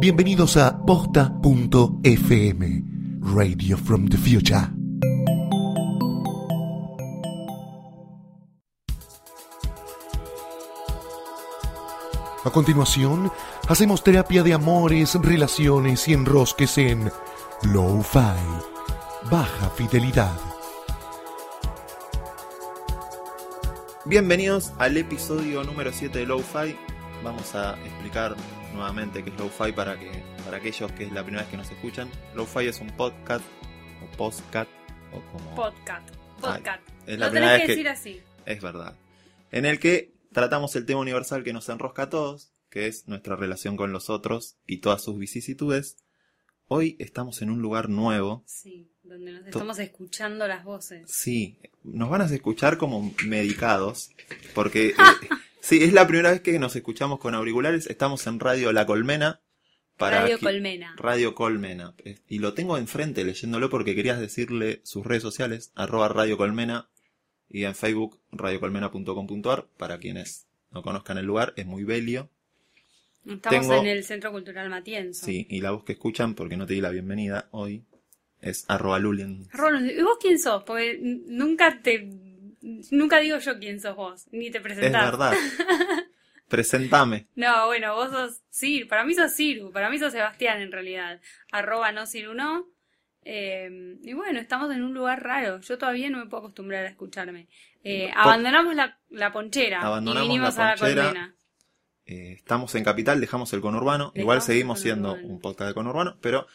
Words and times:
Bienvenidos 0.00 0.56
a 0.56 0.78
posta.fm, 0.86 2.84
Radio 3.34 3.76
from 3.76 4.08
the 4.08 4.16
Future. 4.16 4.68
A 12.44 12.50
continuación, 12.52 13.32
hacemos 13.66 14.04
terapia 14.04 14.44
de 14.44 14.54
amores, 14.54 15.16
relaciones 15.16 16.06
y 16.06 16.12
enrosques 16.12 16.78
en 16.78 17.10
Low-Fi, 17.64 18.38
baja 19.28 19.70
fidelidad. 19.70 20.38
Bienvenidos 24.04 24.72
al 24.78 24.96
episodio 24.96 25.64
número 25.64 25.92
7 25.92 26.20
de 26.20 26.26
Lo-Fi. 26.26 26.76
Vamos 27.24 27.52
a 27.56 27.76
explicar 27.84 28.36
nuevamente 28.78 29.24
qué 29.24 29.30
es 29.30 29.38
Lo-Fi 29.38 29.72
para, 29.72 29.98
que, 29.98 30.10
para 30.44 30.58
aquellos 30.58 30.90
que 30.92 31.04
es 31.04 31.12
la 31.12 31.22
primera 31.24 31.42
vez 31.42 31.50
que 31.50 31.56
nos 31.56 31.70
escuchan. 31.70 32.08
Lo-Fi 32.34 32.66
es 32.68 32.80
un 32.80 32.88
podcast 32.96 33.44
o 34.02 34.16
postcat 34.16 34.68
o 35.12 35.20
como... 35.32 35.54
Podcast. 35.56 36.08
Podcast. 36.40 36.88
Ay, 36.88 36.94
es 37.06 37.18
la 37.18 37.26
Lo 37.26 37.32
primera 37.32 37.52
tenés 37.54 37.58
vez 37.58 37.60
que 37.60 37.66
que- 37.66 37.72
decir 37.72 37.88
así. 37.88 38.22
Es 38.46 38.62
verdad. 38.62 38.96
En 39.50 39.66
el 39.66 39.80
que 39.80 40.14
tratamos 40.32 40.76
el 40.76 40.86
tema 40.86 41.00
universal 41.00 41.42
que 41.42 41.52
nos 41.52 41.68
enrosca 41.68 42.02
a 42.04 42.08
todos, 42.10 42.52
que 42.70 42.86
es 42.86 43.08
nuestra 43.08 43.34
relación 43.34 43.76
con 43.76 43.92
los 43.92 44.10
otros 44.10 44.56
y 44.66 44.78
todas 44.78 45.02
sus 45.02 45.18
vicisitudes. 45.18 45.96
Hoy 46.68 46.96
estamos 47.00 47.42
en 47.42 47.50
un 47.50 47.60
lugar 47.60 47.88
nuevo. 47.88 48.44
Sí, 48.46 48.92
donde 49.02 49.32
nos 49.32 49.46
estamos 49.46 49.78
escuchando 49.80 50.46
las 50.46 50.62
voces. 50.64 51.10
Sí, 51.10 51.58
nos 51.82 52.10
van 52.10 52.20
a 52.22 52.26
escuchar 52.26 52.78
como 52.78 53.12
medicados, 53.26 54.10
porque 54.54 54.88
eh, 54.90 54.94
sí, 55.68 55.82
es 55.82 55.92
la 55.92 56.06
primera 56.06 56.30
vez 56.30 56.40
que 56.40 56.58
nos 56.58 56.74
escuchamos 56.76 57.18
con 57.18 57.34
auriculares. 57.34 57.86
Estamos 57.86 58.26
en 58.26 58.40
Radio 58.40 58.72
La 58.72 58.86
Colmena. 58.86 59.40
Para 59.96 60.22
Radio 60.22 60.38
Colmena. 60.38 60.94
Radio 60.96 61.34
Colmena. 61.34 61.94
Y 62.28 62.38
lo 62.38 62.54
tengo 62.54 62.78
enfrente 62.78 63.24
leyéndolo 63.24 63.68
porque 63.68 63.96
querías 63.96 64.20
decirle 64.20 64.80
sus 64.84 65.04
redes 65.04 65.22
sociales, 65.22 65.72
arroba 65.74 66.08
Radio 66.08 66.36
Colmena, 66.36 66.88
y 67.48 67.64
en 67.64 67.74
Facebook 67.74 68.20
radiocolmena.com.ar, 68.30 69.66
para 69.76 69.98
quienes 69.98 70.46
no 70.70 70.82
conozcan 70.82 71.18
el 71.18 71.26
lugar, 71.26 71.52
es 71.56 71.66
muy 71.66 71.82
bello. 71.82 72.28
Estamos 73.26 73.60
tengo- 73.60 73.74
en 73.80 73.86
el 73.88 74.04
Centro 74.04 74.30
Cultural 74.30 74.70
Matienzo. 74.70 75.26
Sí, 75.26 75.46
y 75.50 75.60
la 75.60 75.72
voz 75.72 75.82
que 75.84 75.92
escuchan, 75.92 76.34
porque 76.34 76.56
no 76.56 76.66
te 76.66 76.74
di 76.74 76.80
la 76.80 76.90
bienvenida 76.90 77.48
hoy, 77.50 77.84
es 78.40 78.64
arroba 78.68 78.98
Lulien. 79.00 79.48
¿y 79.52 80.02
vos 80.02 80.18
quién 80.20 80.38
sos? 80.38 80.62
Porque 80.62 80.98
nunca 81.02 81.82
te... 81.82 82.08
Nunca 82.60 83.18
digo 83.18 83.38
yo 83.38 83.58
quién 83.58 83.80
sos 83.80 83.94
vos, 83.96 84.26
ni 84.32 84.50
te 84.50 84.58
Es 84.58 84.64
presentás. 84.64 85.04
verdad. 85.10 85.32
Presentame. 86.48 87.26
No, 87.34 87.66
bueno, 87.66 87.94
vos 87.94 88.10
sos 88.10 88.40
Sir, 88.48 88.88
para 88.88 89.04
mí 89.04 89.14
sos 89.14 89.34
Ciru, 89.34 89.70
para 89.70 89.90
mí 89.90 89.98
sos 89.98 90.12
Sebastián 90.12 90.60
en 90.62 90.72
realidad. 90.72 91.20
Arroba 91.52 91.92
no 91.92 92.06
Ciru 92.06 92.32
no. 92.34 92.66
Eh, 93.22 93.98
y 94.02 94.12
bueno, 94.14 94.40
estamos 94.40 94.74
en 94.74 94.82
un 94.82 94.94
lugar 94.94 95.22
raro. 95.22 95.60
Yo 95.60 95.76
todavía 95.76 96.08
no 96.08 96.18
me 96.18 96.26
puedo 96.26 96.44
acostumbrar 96.44 96.86
a 96.86 96.88
escucharme. 96.88 97.48
Eh, 97.84 98.10
Po- 98.14 98.20
abandonamos 98.20 98.74
la, 98.74 98.98
la 99.10 99.30
ponchera 99.32 99.82
Abandonamos 99.82 100.24
y 100.26 100.28
vinimos 100.32 100.56
la 100.56 100.64
a 100.64 100.70
la 100.70 100.76
ponchera. 100.76 101.02
colmena. 101.04 101.34
Eh, 102.06 102.32
estamos 102.38 102.74
en 102.74 102.84
Capital, 102.84 103.20
dejamos 103.20 103.52
el 103.52 103.60
conurbano. 103.60 104.04
Dejamos 104.06 104.16
Igual 104.22 104.42
seguimos 104.42 104.80
siendo 104.80 105.12
un 105.14 105.40
podcast 105.40 105.68
de 105.68 105.74
conurbano, 105.74 106.16
pero 106.22 106.46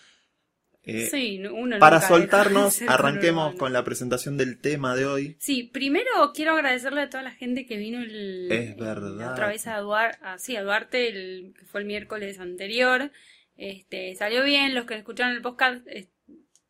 eh, 0.86 1.08
sí, 1.10 1.42
uno 1.50 1.80
para 1.80 2.02
soltarnos, 2.02 2.82
arranquemos 2.88 3.56
con 3.56 3.72
la 3.74 3.84
presentación 3.84 4.38
del 4.38 4.60
tema 4.60 4.96
de 4.96 5.06
hoy. 5.06 5.38
Sí, 5.40 5.64
primero 5.64 6.10
quiero 6.34 6.54
agradecerle 6.54 7.02
a 7.02 7.10
toda 7.10 7.24
la 7.24 7.32
gente 7.32 7.66
que 7.66 7.78
vino 7.78 8.02
el, 8.02 8.52
Es 8.52 8.76
verdad. 8.78 9.16
la 9.16 9.32
otra 9.32 9.48
vez 9.48 9.66
a 9.68 9.78
Duarte, 9.80 10.18
a, 10.22 10.38
sí, 10.40 10.56
a 10.56 10.64
Duarte, 10.64 11.08
el, 11.10 11.54
que 11.58 11.66
fue 11.66 11.82
el 11.82 11.88
miércoles 11.88 12.40
anterior. 12.40 13.12
Este, 13.56 14.16
salió 14.16 14.44
bien, 14.44 14.74
los 14.74 14.86
que 14.86 14.96
escucharon 14.96 15.34
el 15.36 15.42
podcast 15.42 15.86
eh, 15.88 16.10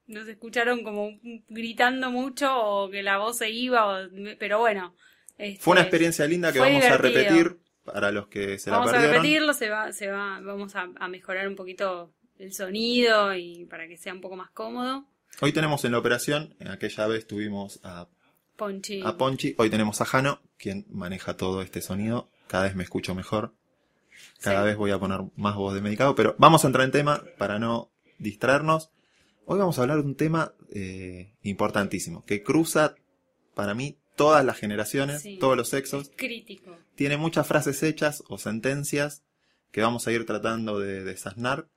nos 0.06 0.28
escucharon 0.28 0.84
como 0.84 1.12
gritando 1.48 2.12
mucho 2.12 2.54
o 2.56 2.90
que 2.90 3.04
la 3.04 3.18
voz 3.18 3.38
se 3.38 3.50
iba, 3.50 3.88
o- 4.04 4.10
pero 4.38 4.60
bueno. 4.60 4.96
este, 5.38 5.64
Fue 5.64 5.72
una 5.74 5.82
experiencia 5.82 6.28
linda 6.28 6.52
que 6.52 6.60
vamos 6.60 6.84
a 6.86 6.98
repetir 6.98 7.58
para 7.86 8.12
los 8.12 8.28
que 8.28 8.60
se 8.60 8.70
Vamos 8.70 8.92
la 8.92 8.98
a 8.98 9.02
perdieron. 9.02 9.24
repetirlo, 9.24 9.54
se 9.54 9.70
va, 9.70 9.92
se 9.94 10.08
va, 10.10 10.40
vamos 10.42 10.76
a, 10.76 10.90
a 10.98 11.08
mejorar 11.08 11.48
un 11.48 11.56
poquito 11.56 12.14
el 12.40 12.54
sonido 12.54 13.36
y 13.36 13.66
para 13.66 13.88
que 13.88 13.98
sea 13.98 14.14
un 14.14 14.22
poco 14.22 14.36
más 14.36 14.50
cómodo. 14.52 15.06
Hoy 15.42 15.52
tenemos 15.52 15.84
en 15.86 15.92
la 15.94 16.00
operación, 16.00 16.56
en 16.60 16.68
aquella 16.70 17.08
vez 17.08 17.26
tuvimos 17.28 17.80
a, 17.84 18.08
Ponchi. 18.56 19.02
a 19.04 19.18
Ponchi, 19.18 19.56
hoy 19.58 19.70
tenemos 19.70 20.00
a 20.02 20.06
Jano, 20.06 20.42
quien 20.58 20.86
maneja 20.90 21.36
todo 21.38 21.62
este 21.62 21.82
sonido. 21.82 22.30
Cada 22.48 22.66
vez 22.66 22.76
me 22.76 22.84
escucho 22.84 23.16
mejor. 23.16 23.54
Cada 24.42 24.62
Sí. 24.62 24.66
vez 24.68 24.78
voy 24.78 24.92
a 24.92 25.00
poner 25.00 25.22
más 25.36 25.56
voz 25.56 25.74
de 25.74 25.82
medicado, 25.82 26.14
pero 26.16 26.36
vamos 26.38 26.64
a 26.64 26.68
entrar 26.68 26.86
en 26.86 26.92
tema 26.92 27.24
para 27.38 27.58
no 27.60 27.92
distraernos. 28.20 28.92
Hoy 29.46 29.60
vamos 29.60 29.78
a 29.78 29.82
hablar 29.82 29.98
de 29.98 30.04
un 30.04 30.16
tema 30.16 30.54
eh, 30.76 31.34
importantísimo, 31.44 32.26
que 32.26 32.42
cruza 32.42 32.96
para 33.54 33.74
mí 33.76 33.98
todas 34.16 34.44
las 34.46 34.58
generaciones, 34.58 35.22
Sí. 35.22 35.38
todos 35.40 35.56
los 35.58 35.70
sexos. 35.70 36.12
Crítico. 36.16 36.76
Tiene 36.96 37.18
muchas 37.18 37.46
frases 37.48 37.82
hechas 37.84 38.24
o 38.28 38.38
sentencias 38.38 39.24
que 39.72 39.82
vamos 39.82 40.08
a 40.08 40.12
ir 40.12 40.26
tratando 40.26 40.80
de 40.80 41.04
desasnar. 41.04 41.68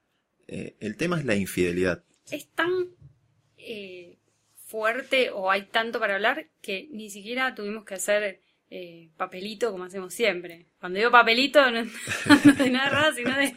Eh, 0.48 0.76
el 0.80 0.96
tema 0.96 1.18
es 1.18 1.24
la 1.24 1.34
infidelidad. 1.34 2.04
es 2.30 2.48
tan 2.54 2.70
eh, 3.58 4.18
fuerte 4.66 5.30
o 5.30 5.50
hay 5.50 5.66
tanto 5.66 5.98
para 6.00 6.14
hablar 6.16 6.46
que 6.60 6.88
ni 6.90 7.10
siquiera 7.10 7.54
tuvimos 7.54 7.84
que 7.84 7.94
hacer 7.94 8.40
eh, 8.68 9.10
papelito 9.16 9.70
como 9.72 9.84
hacemos 9.84 10.12
siempre. 10.12 10.66
Cuando 10.80 10.98
digo 10.98 11.10
papelito 11.10 11.70
no, 11.70 11.84
no 12.44 12.52
de 12.54 12.70
nada 12.70 13.12
sino 13.14 13.36
de, 13.36 13.54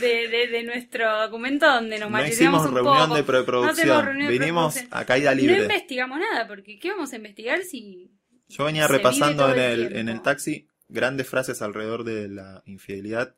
de, 0.00 0.28
de- 0.28 0.46
de 0.48 0.62
nuestro 0.62 1.20
documento 1.22 1.66
donde 1.66 1.98
nos 1.98 2.10
No 2.10 2.26
hicimos 2.26 2.66
un 2.66 2.74
reunión 2.74 2.94
poco. 3.08 3.14
de 3.14 3.20
No 3.20 3.26
preproducción, 3.26 4.18
de 4.18 4.28
vinimos 4.28 4.74
preproducción. 4.74 4.88
a 4.90 5.04
caída 5.06 5.34
No 5.34 5.40
libre. 5.42 5.62
investigamos 5.62 6.18
nada, 6.20 6.46
porque 6.48 6.78
¿qué 6.78 6.90
vamos 6.90 7.12
a 7.12 7.16
investigar 7.16 7.62
si 7.64 8.10
Yo 8.48 8.64
venía 8.64 8.86
repasando 8.88 9.52
en 9.52 9.58
el 9.60 9.80
el, 9.86 9.96
en 9.96 10.08
el 10.08 10.22
taxi 10.22 10.68
grandes 10.88 11.28
frases 11.28 11.60
alrededor 11.62 12.04
de 12.04 12.28
la 12.28 12.62
infidelidad 12.64 13.34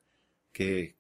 que, 0.53 0.97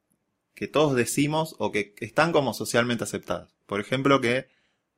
que 0.58 0.66
todos 0.66 0.96
decimos 0.96 1.54
o 1.60 1.70
que 1.70 1.94
están 2.00 2.32
como 2.32 2.52
socialmente 2.52 3.04
aceptadas. 3.04 3.54
Por 3.66 3.80
ejemplo, 3.80 4.20
que 4.20 4.48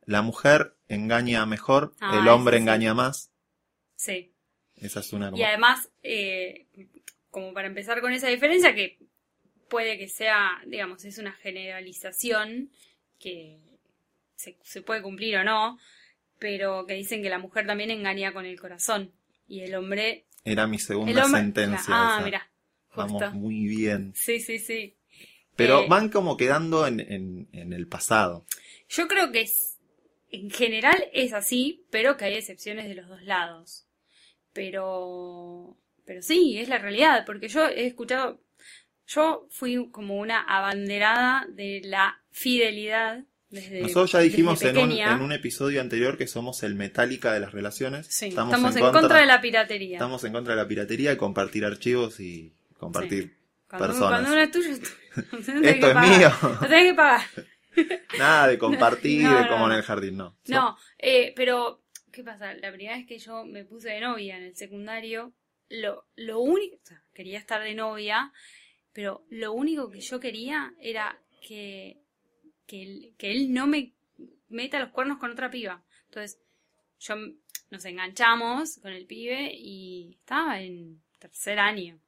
la 0.07 0.23
mujer 0.23 0.75
engaña 0.89 1.45
mejor, 1.45 1.93
Ah, 2.01 2.19
el 2.19 2.29
hombre 2.29 2.57
sí. 2.57 2.63
engaña 2.63 2.95
más. 2.95 3.31
sí? 3.95 4.33
Esa 4.77 5.01
es 5.01 5.13
una 5.13 5.27
como... 5.31 5.37
Y 5.39 5.45
además, 5.45 5.91
eh, 6.03 6.67
como 7.31 7.53
para 7.53 7.69
empezar 7.69 8.01
con 8.01 8.13
esa 8.15 8.29
diferencia, 8.29 8.75
que 8.75 8.99
puede 9.69 9.99
que 9.99 10.09
sea, 10.09 10.63
digamos, 10.67 11.05
es 11.05 11.19
una 11.19 11.33
generalización 11.33 12.71
que 13.19 13.61
se, 14.37 14.57
se 14.63 14.81
puede 14.81 15.03
cumplir 15.03 15.37
o 15.37 15.45
no, 15.45 15.79
pero 16.39 16.87
que 16.87 16.95
dicen 16.95 17.23
que 17.23 17.29
la 17.29 17.39
mujer 17.39 17.67
también 17.67 17.91
engaña 17.91 18.33
con 18.33 18.47
el 18.47 18.59
corazón 18.59 19.13
y 19.47 19.61
el 19.61 19.75
hombre... 19.75 20.25
Era 20.45 20.67
mi 20.67 20.79
segunda 20.79 21.27
hombre 21.27 21.41
sentencia. 21.43 21.85
ah, 21.95 22.23
mira, 22.25 22.51
Vamos 22.97 23.35
muy 23.35 23.67
bien. 23.67 24.15
Sí, 24.17 24.41
sí, 24.41 24.59
sí. 24.59 24.97
Pero 25.57 25.81
Eh, 25.81 25.87
van 25.89 26.09
como 26.09 26.37
quedando 26.37 26.87
en, 26.87 27.01
en, 27.01 27.49
en 27.53 27.73
el 27.73 27.87
pasado. 27.87 28.45
Yo 28.89 29.09
creo 29.09 29.31
que 29.31 29.43
es, 29.43 29.79
en 30.31 30.51
general 30.51 31.05
es 31.13 31.33
así, 31.33 31.85
pero 31.91 32.17
que 32.17 32.25
hay 32.25 32.35
excepciones 32.35 32.89
de 32.89 32.95
los 32.95 33.09
dos 33.09 33.23
lados. 33.23 33.87
Pero, 34.53 35.77
pero 36.05 36.23
sí, 36.23 36.59
es 36.59 36.69
la 36.69 36.79
realidad, 36.79 37.25
porque 37.25 37.49
yo 37.49 37.67
he 37.67 37.87
escuchado, 37.87 38.41
yo 39.07 39.47
fui 39.51 39.91
como 39.91 40.19
una 40.19 40.43
abanderada 40.43 41.47
de 41.49 41.83
la 41.85 42.21
fidelidad 42.31 43.25
desde 43.51 43.81
Nosotros 43.81 44.13
ya 44.13 44.21
dijimos 44.21 44.63
en 44.63 44.79
un, 44.79 44.93
en 44.93 45.21
un 45.21 45.33
episodio 45.33 45.81
anterior 45.81 46.17
que 46.17 46.29
somos 46.29 46.63
el 46.63 46.77
metálica 46.77 47.33
de 47.33 47.41
las 47.41 47.51
relaciones. 47.51 48.07
Sí, 48.07 48.27
estamos, 48.27 48.55
en, 48.77 48.81
contra, 48.93 49.19
de 49.19 49.27
la 49.27 49.41
piratería. 49.41 49.97
Estamos 49.97 50.23
en 50.23 50.33
contra 50.33 50.55
de 50.55 50.63
la 50.63 50.69
piratería 50.69 51.13
y 51.13 51.17
compartir 51.17 51.65
archivos 51.65 52.21
y 52.21 52.53
compartir 52.79 53.40
cuando, 53.71 53.87
personas. 53.87 54.11
cuando 54.11 54.33
uno 54.33 54.41
es 54.43 54.51
tuyo, 54.51 54.71
es 54.71 54.81
tuyo. 54.81 54.95
No 55.33 55.39
Esto 55.39 55.63
que 55.63 55.69
es 55.71 55.95
pagar. 55.95 56.19
mío. 56.19 56.31
No 56.43 56.69
tenés 56.69 56.91
que 56.91 56.95
pagar. 56.95 57.21
Nada 58.19 58.49
de 58.49 58.59
compartir, 58.59 59.23
No, 59.25 59.37
de 59.37 59.43
no, 59.43 59.49
como 59.49 59.67
en 59.67 59.73
el 59.73 59.83
jardín, 59.83 60.17
no. 60.17 60.37
No, 60.49 60.77
eh, 60.99 61.33
pero, 61.37 61.85
¿qué 62.13 62.25
pasa? 62.25 62.53
La 62.55 62.73
primera 62.73 62.97
vez 62.97 63.07
que 63.07 63.19
yo 63.19 63.45
me 63.45 63.65
puse 63.65 63.91
de 63.91 64.01
novia 64.01 64.37
en 64.37 64.43
el 64.45 64.57
secundario, 64.57 65.33
lo, 65.69 66.07
lo 66.17 66.41
único, 66.41 66.77
o 66.83 66.87
sea, 66.87 67.03
quería 67.15 67.39
estar 67.39 67.63
de 67.63 67.75
novia, 67.75 68.33
pero 68.93 69.25
lo 69.31 69.53
único 69.53 69.89
que 69.89 70.01
yo 70.01 70.19
quería 70.19 70.75
era 70.81 71.17
que, 71.47 72.03
que, 72.67 72.83
él, 72.83 73.15
que 73.17 73.31
él 73.31 73.53
no 73.53 73.67
me 73.69 73.95
meta 74.49 74.81
los 74.81 74.91
cuernos 74.91 75.19
con 75.19 75.31
otra 75.31 75.49
piba. 75.51 75.85
Entonces, 76.07 76.41
yo 76.99 77.15
nos 77.71 77.85
enganchamos 77.85 78.79
con 78.83 78.93
el 78.93 79.07
pibe 79.07 79.53
y 79.55 80.17
estaba 80.19 80.61
en 80.61 81.01
tercer 81.21 81.61
año. 81.61 82.01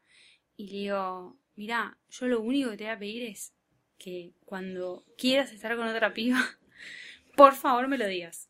Y 0.56 0.66
le 0.66 0.72
digo, 0.72 1.38
mira, 1.56 1.96
yo 2.10 2.26
lo 2.26 2.40
único 2.40 2.70
que 2.70 2.76
te 2.76 2.84
voy 2.84 2.92
a 2.92 2.98
pedir 2.98 3.22
es 3.24 3.52
que 3.98 4.32
cuando 4.44 5.04
quieras 5.16 5.52
estar 5.52 5.76
con 5.76 5.86
otra 5.86 6.12
piba, 6.12 6.40
por 7.36 7.54
favor 7.54 7.88
me 7.88 7.98
lo 7.98 8.06
digas. 8.06 8.48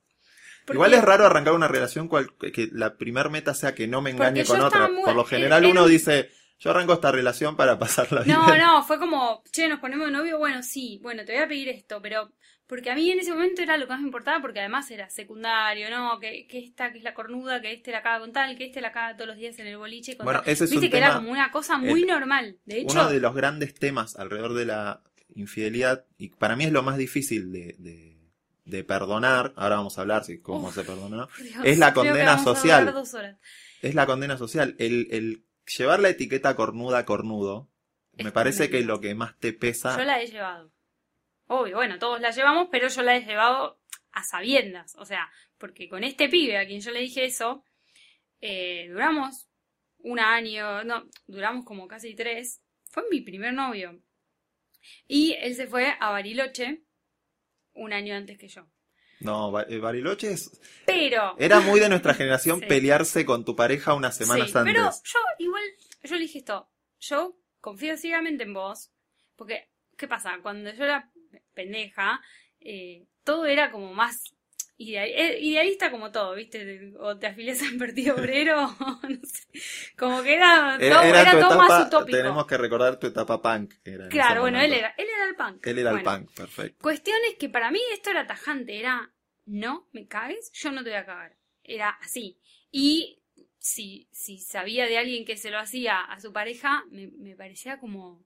Porque- 0.65 0.77
Igual 0.77 0.95
es 0.95 1.03
raro 1.05 1.27
arrancar 1.27 1.55
una 1.55 1.69
relación 1.69 2.09
cual- 2.09 2.33
que 2.39 2.69
la 2.73 2.97
primer 2.97 3.31
meta 3.31 3.53
sea 3.55 3.75
que 3.75 3.89
no 3.89 4.01
me 4.01 4.11
engañe 4.11 4.45
con 4.45 4.61
otra. 4.61 4.89
muy- 4.89 5.05
Por 5.05 5.17
lo 5.17 5.25
general 5.25 5.65
era- 5.65 5.71
uno 5.73 5.87
dice, 5.87 6.31
Yo 6.59 6.71
arranco 6.71 6.93
esta 6.93 7.11
relación 7.11 7.57
para 7.57 7.77
pasarla 7.81 8.21
bien. 8.23 8.37
No, 8.37 8.57
no, 8.57 8.85
fue 8.85 9.01
como, 9.01 9.43
che, 9.51 9.67
nos 9.67 9.81
ponemos 9.81 10.07
de 10.07 10.13
novio, 10.13 10.39
bueno, 10.39 10.63
sí, 10.63 11.01
bueno, 11.03 11.25
te 11.25 11.33
voy 11.33 11.43
a 11.43 11.49
pedir 11.49 11.69
esto, 11.71 12.01
pero 12.01 12.31
porque 12.67 12.91
a 12.91 12.95
mí 12.95 13.11
en 13.11 13.21
ese 13.21 13.33
momento 13.33 13.61
era 13.63 13.77
lo 13.77 13.87
que 13.87 13.93
más 13.93 14.01
me 14.01 14.07
importaba, 14.07 14.41
porque 14.41 14.61
además 14.61 14.91
era 14.91 15.11
secundario, 15.11 15.91
¿no? 15.91 16.19
Que, 16.21 16.47
que 16.47 16.59
esta 16.59 16.91
que 16.93 16.99
es 16.99 17.05
la 17.05 17.13
cornuda, 17.15 17.61
que 17.61 17.73
este 17.73 17.91
la 17.93 18.03
caga 18.03 18.21
con 18.21 18.33
tal, 18.33 18.57
que 18.57 18.65
este 18.67 18.81
la 18.81 18.93
caga 18.93 19.15
todos 19.17 19.29
los 19.29 19.37
días 19.37 19.59
en 19.59 19.67
el 19.67 19.77
boliche 19.77 20.17
con 20.17 20.25
Bueno, 20.25 20.41
tal. 20.43 20.53
ese 20.53 20.65
es 20.65 20.71
Viste 20.71 20.87
un 20.87 20.91
que 20.93 20.99
era 20.99 21.15
como 21.17 21.31
una 21.31 21.51
cosa 21.51 21.77
muy 21.79 22.05
normal. 22.05 22.59
De 22.65 22.81
hecho, 22.81 22.93
Uno 22.93 23.09
de 23.11 23.21
los 23.21 23.35
grandes 23.35 23.75
temas 23.75 24.17
alrededor 24.17 24.55
de 24.55 24.65
la 24.67 25.03
infidelidad, 25.35 26.07
y 26.19 26.29
para 26.31 26.57
mí 26.57 26.65
es 26.65 26.73
lo 26.73 26.83
más 26.83 26.97
difícil 26.99 27.53
de, 27.53 27.75
de, 27.79 28.19
de 28.65 28.85
perdonar, 28.85 29.53
ahora 29.57 29.77
vamos 29.77 29.99
a 29.99 30.03
hablar 30.03 30.25
si 30.25 30.41
cómo 30.41 30.69
Uf. 30.69 30.75
se 30.75 30.85
perdona, 30.85 31.27
Dios, 31.39 31.57
es 31.65 31.79
la 31.79 31.93
condena 31.95 32.39
social. 32.39 32.95
es 33.83 33.95
la 33.95 34.07
condena 34.07 34.37
social. 34.39 34.77
El, 34.79 35.09
el 35.11 35.45
llevar 35.79 36.01
la 36.01 36.09
etiqueta 36.11 36.55
cornuda 36.55 36.99
a 36.99 37.05
cornudo, 37.05 37.71
Es 38.17 38.25
me 38.25 38.33
parece 38.33 38.65
que 38.65 38.79
tremendo. 38.79 38.95
lo 38.95 39.01
que 39.01 39.15
más 39.15 39.39
te 39.39 39.53
pesa... 39.53 39.97
Yo 39.97 40.05
la 40.05 40.21
he 40.23 40.27
llevado. 40.27 40.71
Obvio, 41.47 41.77
bueno, 41.77 41.99
todos 41.99 42.21
la 42.21 42.31
llevamos, 42.31 42.69
pero 42.71 42.89
yo 42.89 43.03
la 43.03 43.17
he 43.17 43.25
llevado 43.25 43.81
a 44.13 44.23
sabiendas. 44.25 44.95
O 44.99 45.05
sea, 45.05 45.31
porque 45.59 45.89
con 45.89 46.05
este 46.05 46.29
pibe 46.29 46.57
a 46.59 46.67
quien 46.67 46.81
yo 46.81 46.91
le 46.91 47.01
dije 47.01 47.25
eso, 47.25 47.65
eh, 48.41 48.89
duramos 48.91 49.49
un 49.99 50.19
año, 50.19 50.83
no, 50.85 51.09
duramos 51.27 51.65
como 51.65 51.87
casi 51.89 52.15
tres. 52.15 52.61
Fue 52.91 53.05
mi 53.11 53.21
primer 53.21 53.53
novio. 53.55 54.01
Y 55.07 55.35
él 55.41 55.55
se 55.55 55.67
fue 55.67 55.95
a 56.01 56.11
Bariloche 56.11 56.83
un 57.75 57.93
año 57.93 58.15
antes 58.15 58.37
que 58.39 58.49
yo. 58.49 58.67
No, 59.21 59.59
eh, 59.61 59.79
Bariloche 59.79 60.33
es- 60.33 60.61
Pero... 60.85 61.37
era 61.39 61.61
muy 61.61 61.79
de 61.79 61.89
nuestra 61.89 62.13
generación 62.15 62.59
Sí. 62.61 62.67
pelearse 62.67 63.25
con 63.25 63.45
tu 63.45 63.55
pareja 63.55 63.95
unas 63.95 64.17
semanas 64.17 64.51
Sí, 64.51 64.59
antes. 64.59 64.75
Pero 64.75 64.91
yo 64.91 65.19
igual, 65.39 65.63
yo 66.03 66.15
le 66.17 66.21
dije 66.23 66.39
esto, 66.39 66.69
yo 66.99 67.37
confío 67.61 67.97
ciegamente 67.97 68.43
en 68.43 68.53
vos, 68.53 68.91
porque, 69.37 69.71
¿qué 69.97 70.09
pasa? 70.09 70.37
Cuando 70.43 70.73
yo 70.75 70.83
era 70.85 71.12
pendeja, 71.55 72.21
eh, 72.61 73.07
todo 73.25 73.47
era 73.47 73.71
como 73.71 73.93
más 73.95 74.35
eh, 74.79 75.39
idealista 75.41 75.91
como 75.91 76.11
todo, 76.11 76.35
¿viste? 76.35 76.93
O 76.99 77.17
te 77.19 77.27
afilias 77.29 77.63
al 77.63 77.77
Partido 77.77 78.17
Obrero, 78.19 78.75
no 79.09 79.21
sé, 79.23 79.47
como 79.97 80.23
que 80.23 80.35
era, 80.35 80.77
todo, 80.79 81.03
Era, 81.03 81.31
todo 81.31 81.41
etapa, 81.41 81.57
más 81.57 81.87
utópico. 81.87 82.17
tenemos 82.17 82.47
que 82.47 82.57
recordar 82.57 82.99
tu 82.99 83.07
etapa 83.07 83.41
punk. 83.41 83.75
Claro, 84.11 84.43
bueno, 84.43 84.61
él 84.61 84.73
era, 84.73 84.95
él 84.97 85.07
era 85.15 85.29
el 85.29 85.37
punk. 85.37 85.67
Él 85.67 85.79
era 85.79 85.91
el 85.93 86.03
punk, 86.03 86.31
perfecto. 86.33 86.83
Cuestión 86.83 87.19
es 87.31 87.37
que 87.37 87.49
para 87.49 87.71
mí 87.71 87.81
esto 87.93 88.11
era 88.11 88.27
tajante, 88.27 88.79
era 88.79 89.13
no 89.45 89.89
me 89.93 90.07
cagues, 90.07 90.51
yo 90.53 90.73
no 90.73 90.83
te 90.83 90.91
voy 90.91 90.99
a 90.99 91.07
cagar. 91.07 91.37
Era 91.65 91.91
así. 92.03 92.41
Y 92.71 93.23
si, 93.59 94.09
si 94.11 94.39
sabía 94.39 94.87
de 94.87 94.99
alguien 94.99 95.25
que 95.25 95.37
se 95.37 95.51
lo 95.51 95.59
hacía 95.59 96.01
a 96.01 96.19
su 96.21 96.33
pareja, 96.33 96.85
me, 96.91 97.09
me 97.19 97.37
parecía 97.37 97.79
como 97.79 98.25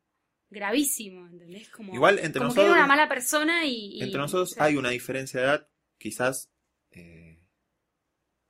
gravísimo, 0.51 1.27
¿entendés? 1.27 1.69
Como, 1.71 1.95
Igual 1.95 2.19
entre 2.19 2.41
como 2.41 2.53
que 2.55 2.61
nosotros, 2.61 2.67
era 2.67 2.75
una 2.85 2.87
mala 2.87 3.09
persona 3.09 3.65
y... 3.65 3.97
y- 3.99 4.03
entre 4.03 4.19
nosotros 4.21 4.53
o 4.53 4.55
sea, 4.55 4.65
hay 4.65 4.77
una 4.77 4.91
diferencia 4.91 5.41
de 5.41 5.47
edad, 5.47 5.69
quizás 5.99 6.51
eh, 6.91 7.39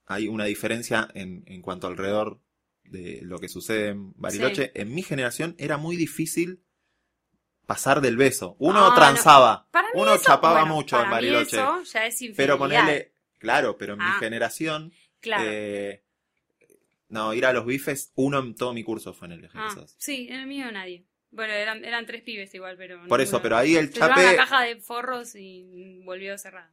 hay 0.06 0.28
una 0.28 0.44
diferencia 0.44 1.08
en, 1.14 1.42
en 1.46 1.62
cuanto 1.62 1.86
alrededor 1.86 2.40
de 2.84 3.20
lo 3.22 3.38
que 3.38 3.48
sucede 3.48 3.88
en 3.88 4.12
Bariloche. 4.14 4.70
En 4.74 4.94
mi 4.94 5.02
generación 5.02 5.54
era 5.58 5.76
muy 5.76 5.96
difícil 5.96 6.62
pasar 7.66 8.00
del 8.00 8.16
beso. 8.16 8.54
Uno 8.60 8.90
no. 8.90 8.94
transaba, 8.94 9.68
uno 9.94 10.14
eso- 10.14 10.24
chapaba 10.24 10.60
bueno, 10.60 10.74
mucho 10.76 11.02
en 11.02 11.10
Bariloche. 11.10 11.56
eso 11.56 11.82
ya 11.82 12.06
es 12.06 12.22
Pero 12.36 12.58
ponerle, 12.58 13.12
claro, 13.38 13.76
pero 13.76 13.94
en 13.94 13.98
mi 13.98 14.04
Ah. 14.06 14.16
generación, 14.20 14.92
Claro. 15.20 15.42
eh, 15.46 16.04
no, 17.08 17.34
ir 17.34 17.44
a 17.46 17.52
los 17.52 17.66
bifes, 17.66 18.12
uno 18.14 18.38
en 18.38 18.54
todo 18.54 18.72
mi 18.72 18.84
curso 18.84 19.12
fue 19.14 19.26
en 19.26 19.32
el 19.32 19.40
de 19.42 19.48
Ah, 19.54 19.74
sí, 19.98 20.28
en 20.30 20.40
el 20.40 20.46
mío 20.46 20.70
nadie. 20.70 21.04
Bueno, 21.30 21.52
eran, 21.52 21.84
eran 21.84 22.06
tres 22.06 22.22
pibes 22.22 22.54
igual, 22.54 22.76
pero... 22.76 23.06
Por 23.08 23.20
eso, 23.20 23.42
pero 23.42 23.56
ahí 23.56 23.76
el 23.76 23.92
Se 23.92 23.98
chape, 24.00 24.22
la 24.22 24.36
caja 24.36 24.62
de 24.62 24.76
forros 24.76 25.34
y 25.34 26.00
volvió 26.04 26.38
cerrada. 26.38 26.72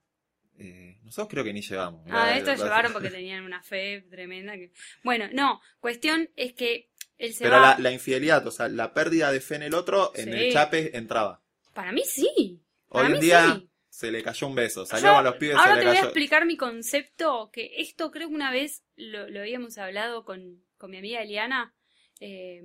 eh, 0.57 0.97
nosotros 1.03 1.29
creo 1.29 1.43
que 1.43 1.53
ni 1.53 1.61
llevamos. 1.61 2.05
Ah, 2.09 2.33
Eh, 2.35 2.39
estos 2.39 2.59
llevaron 2.61 2.93
porque 2.93 3.09
tenían 3.11 3.43
una 3.43 3.61
fe 3.63 4.05
tremenda. 4.09 4.53
Que... 4.53 4.71
Bueno, 5.03 5.27
no, 5.33 5.61
cuestión 5.79 6.29
es 6.35 6.53
que 6.53 6.91
él 7.17 7.33
se 7.33 7.43
Pero 7.43 7.55
va... 7.57 7.71
la, 7.75 7.79
la 7.79 7.91
infidelidad, 7.91 8.45
o 8.47 8.51
sea, 8.51 8.67
la 8.69 8.93
pérdida 8.93 9.31
de 9.31 9.41
fe 9.41 9.55
en 9.55 9.63
el 9.63 9.73
otro, 9.73 10.11
en 10.15 10.33
el 10.33 10.53
chape 10.53 10.95
entraba. 10.97 11.41
Para 11.73 11.91
mí 11.91 12.03
sí. 12.05 12.61
Hoy 12.87 13.01
Para 13.01 13.07
en 13.07 13.13
mí 13.13 13.19
día 13.19 13.55
sí. 13.55 13.69
se 13.89 14.11
le 14.11 14.21
cayó 14.23 14.47
un 14.47 14.55
beso. 14.55 14.85
Salió 14.85 15.07
Yo 15.07 15.15
con 15.15 15.23
los 15.25 15.35
pibes, 15.35 15.55
ahora 15.57 15.73
se 15.73 15.79
te 15.79 15.85
le 15.85 15.89
voy 15.91 15.97
a 15.97 16.03
explicar 16.03 16.45
mi 16.45 16.57
concepto, 16.57 17.49
que 17.51 17.71
esto 17.77 18.11
creo 18.11 18.29
que 18.29 18.35
una 18.35 18.51
vez 18.51 18.83
lo, 18.95 19.27
lo 19.29 19.39
habíamos 19.41 19.77
hablado 19.77 20.23
con, 20.23 20.63
con 20.77 20.91
mi 20.91 20.97
amiga 20.97 21.21
Eliana. 21.21 21.73
Eh, 22.19 22.61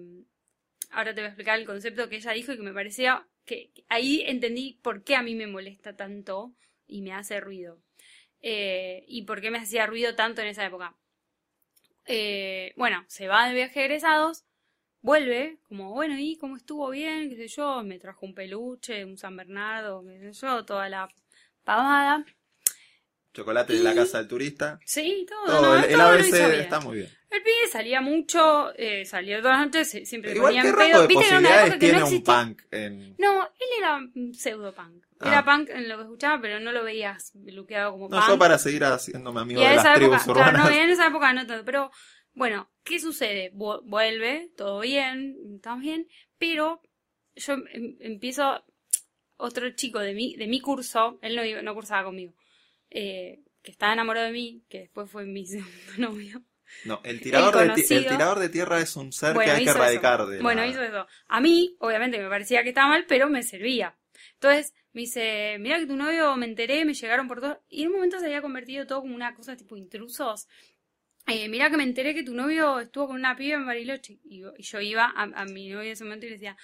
ahora 0.91 1.15
te 1.15 1.21
voy 1.21 1.27
a 1.27 1.29
explicar 1.29 1.59
el 1.59 1.67
concepto 1.67 2.09
que 2.09 2.17
ella 2.17 2.33
dijo 2.33 2.53
y 2.53 2.57
que 2.57 2.63
me 2.63 2.73
parecía 2.73 3.27
que 3.45 3.73
ahí 3.89 4.23
entendí 4.27 4.79
por 4.83 5.03
qué 5.05 5.17
a 5.17 5.23
mí 5.23 5.35
me 5.35 5.47
molesta 5.47 5.97
tanto 5.97 6.53
y 6.87 7.03
me 7.03 7.13
hace 7.13 7.41
ruido. 7.41 7.81
Eh, 8.41 9.05
y 9.09 9.23
por 9.23 9.41
qué 9.41 9.51
me 9.51 9.59
hacía 9.59 9.87
ruido 9.87 10.15
tanto 10.15 10.43
en 10.43 10.49
esa 10.49 10.65
época. 10.65 10.95
Eh, 12.07 12.73
bueno, 12.77 13.05
se 13.09 13.29
va 13.29 13.49
de 13.49 13.55
viaje 13.55 13.85
egresados, 13.85 14.45
vuelve, 15.03 15.59
como, 15.69 15.93
bueno, 15.93 16.19
¿y 16.19 16.37
cómo 16.37 16.57
estuvo 16.57 16.91
bien? 16.91 17.29
¿Qué 17.31 17.37
sé 17.37 17.49
yo? 17.49 17.83
Me 17.83 17.99
trajo 17.99 18.27
un 18.27 18.35
peluche, 18.35 19.05
un 19.05 19.19
San 19.19 19.37
Bernardo, 19.37 20.05
qué 20.07 20.33
sé 20.33 20.47
yo, 20.47 20.65
toda 20.65 20.89
la 20.89 21.09
pavada. 21.65 22.25
Chocolate 23.39 23.73
de 23.75 23.83
la 23.85 23.95
casa 23.95 24.19
del 24.19 24.27
turista. 24.29 24.81
Sí, 24.85 25.25
todo, 25.29 25.47
Todo, 25.47 25.75
¿no? 25.77 25.79
el, 25.79 25.85
el 25.91 25.97
Todo 25.97 26.09
ABC 26.09 26.35
está 26.61 26.81
muy 26.81 26.97
bien. 26.99 27.11
El 27.31 27.43
pibe 27.43 27.69
salía 27.71 28.01
mucho, 28.01 28.73
eh, 28.77 29.05
salió 29.05 29.39
todas 29.43 29.59
las 29.59 29.67
noches, 29.67 30.09
siempre 30.09 30.33
Igual, 30.33 30.55
ponían 30.55 30.67
¿qué 30.67 30.73
pedo. 30.73 31.03
de 31.03 31.07
Viste 31.07 31.27
era 31.29 31.39
una 31.39 31.57
época 31.61 31.73
que 31.75 31.79
tiene 31.79 31.99
no 32.01 32.07
un 32.07 32.13
existía- 32.15 32.35
punk? 32.45 32.63
En... 32.71 33.15
No, 33.19 33.45
él 33.45 33.69
era 33.79 33.95
un 33.97 34.35
pseudo 34.35 34.75
punk. 34.75 35.05
Ah. 35.21 35.29
Era 35.29 35.45
punk 35.45 35.69
en 35.71 35.89
lo 35.89 35.97
que 35.99 36.03
escuchaba, 36.05 36.41
pero 36.41 36.59
no 36.59 36.73
lo 36.73 36.83
veías 36.85 37.33
luqueado 37.45 37.93
como 37.93 38.09
No, 38.09 38.17
punk. 38.17 38.29
yo 38.29 38.39
para 38.39 38.59
seguir 38.59 38.83
haciéndome 38.85 39.41
amigo 39.41 39.61
y 39.61 39.65
de 39.65 39.71
las 39.75 39.85
esa 39.85 39.95
tribus 39.95 40.23
época, 40.23 40.33
claro, 40.35 40.51
urbanas. 40.59 40.71
no, 40.71 40.83
en 40.83 40.91
esa 40.91 41.07
época 41.07 41.33
no 41.35 41.47
tanto. 41.47 41.65
Pero 41.65 41.91
bueno, 42.33 42.71
¿qué 42.83 42.99
sucede? 42.99 43.53
Vu- 43.53 43.83
Vuelve, 43.85 44.51
todo 44.57 44.81
bien, 44.81 45.37
estamos 45.57 45.83
bien, 45.83 46.09
pero 46.39 46.81
yo 47.37 47.53
em- 47.73 47.97
empiezo, 48.01 48.65
otro 49.37 49.71
chico 49.71 49.99
de 50.01 50.15
mi, 50.15 50.35
de 50.35 50.47
mi 50.47 50.61
curso, 50.61 51.19
él 51.23 51.37
no, 51.37 51.63
no 51.63 51.75
cursaba 51.75 52.05
conmigo, 52.05 52.35
eh, 52.91 53.41
que 53.63 53.71
estaba 53.71 53.93
enamorado 53.93 54.27
de 54.27 54.33
mí, 54.33 54.63
que 54.69 54.81
después 54.81 55.11
fue 55.11 55.25
mi 55.27 55.47
segundo 55.47 55.93
novio. 55.99 56.43
No, 56.85 57.01
el 57.05 57.21
tirador, 57.21 57.55
de, 57.55 57.61
ti- 57.61 57.69
conocido. 57.71 58.01
el 58.01 58.07
tirador 58.09 58.39
de 58.41 58.49
tierra 58.51 58.81
es 58.81 58.95
un 58.97 59.11
ser 59.13 59.35
Bueno, 59.35 59.51
que 59.53 59.57
hay 59.59 59.65
que 59.65 59.71
erradicar 59.71 60.27
de 60.27 60.43
Bueno, 60.43 60.61
la- 60.61 60.67
hizo 60.69 60.83
eso. 60.83 61.07
A 61.29 61.41
mí, 61.41 61.77
obviamente, 61.81 62.19
me 62.19 62.29
parecía 62.29 62.63
que 62.63 62.69
estaba 62.71 62.89
mal, 62.89 63.07
pero 63.09 63.29
me 63.31 63.43
servía. 63.43 63.97
Entonces, 64.35 64.75
me 64.93 65.03
dice, 65.03 65.57
mira 65.61 65.79
que 65.79 65.87
tu 65.87 65.97
novio 65.97 66.37
me 66.37 66.45
enteré, 66.47 66.85
me 66.85 66.93
llegaron 66.95 67.27
por 67.27 67.41
todo. 67.41 67.63
Y 67.69 67.83
en 67.83 67.89
un 67.89 67.95
momento 67.95 68.19
se 68.19 68.27
había 68.27 68.43
convertido 68.43 68.87
todo 68.87 69.01
como 69.01 69.15
una 69.15 69.35
cosa 69.35 69.57
tipo 69.57 69.77
intrusos. 69.77 70.47
Eh, 71.27 71.49
mira 71.49 71.71
que 71.71 71.77
me 71.77 71.83
enteré 71.85 72.15
que 72.15 72.23
tu 72.23 72.35
novio 72.35 72.81
estuvo 72.81 73.09
con 73.09 73.17
una 73.17 73.37
piba 73.37 73.57
en 73.59 73.67
Bariloche. 73.67 74.19
Y, 74.25 74.41
yo- 74.41 74.53
y 74.57 74.63
yo 74.63 74.81
iba 74.81 75.05
a, 75.15 75.23
a 75.23 75.45
mi 75.47 75.69
novio 75.69 75.83
en 75.87 75.93
ese 75.93 76.05
momento 76.05 76.27
y 76.27 76.31
le 76.31 76.35
decía, 76.37 76.57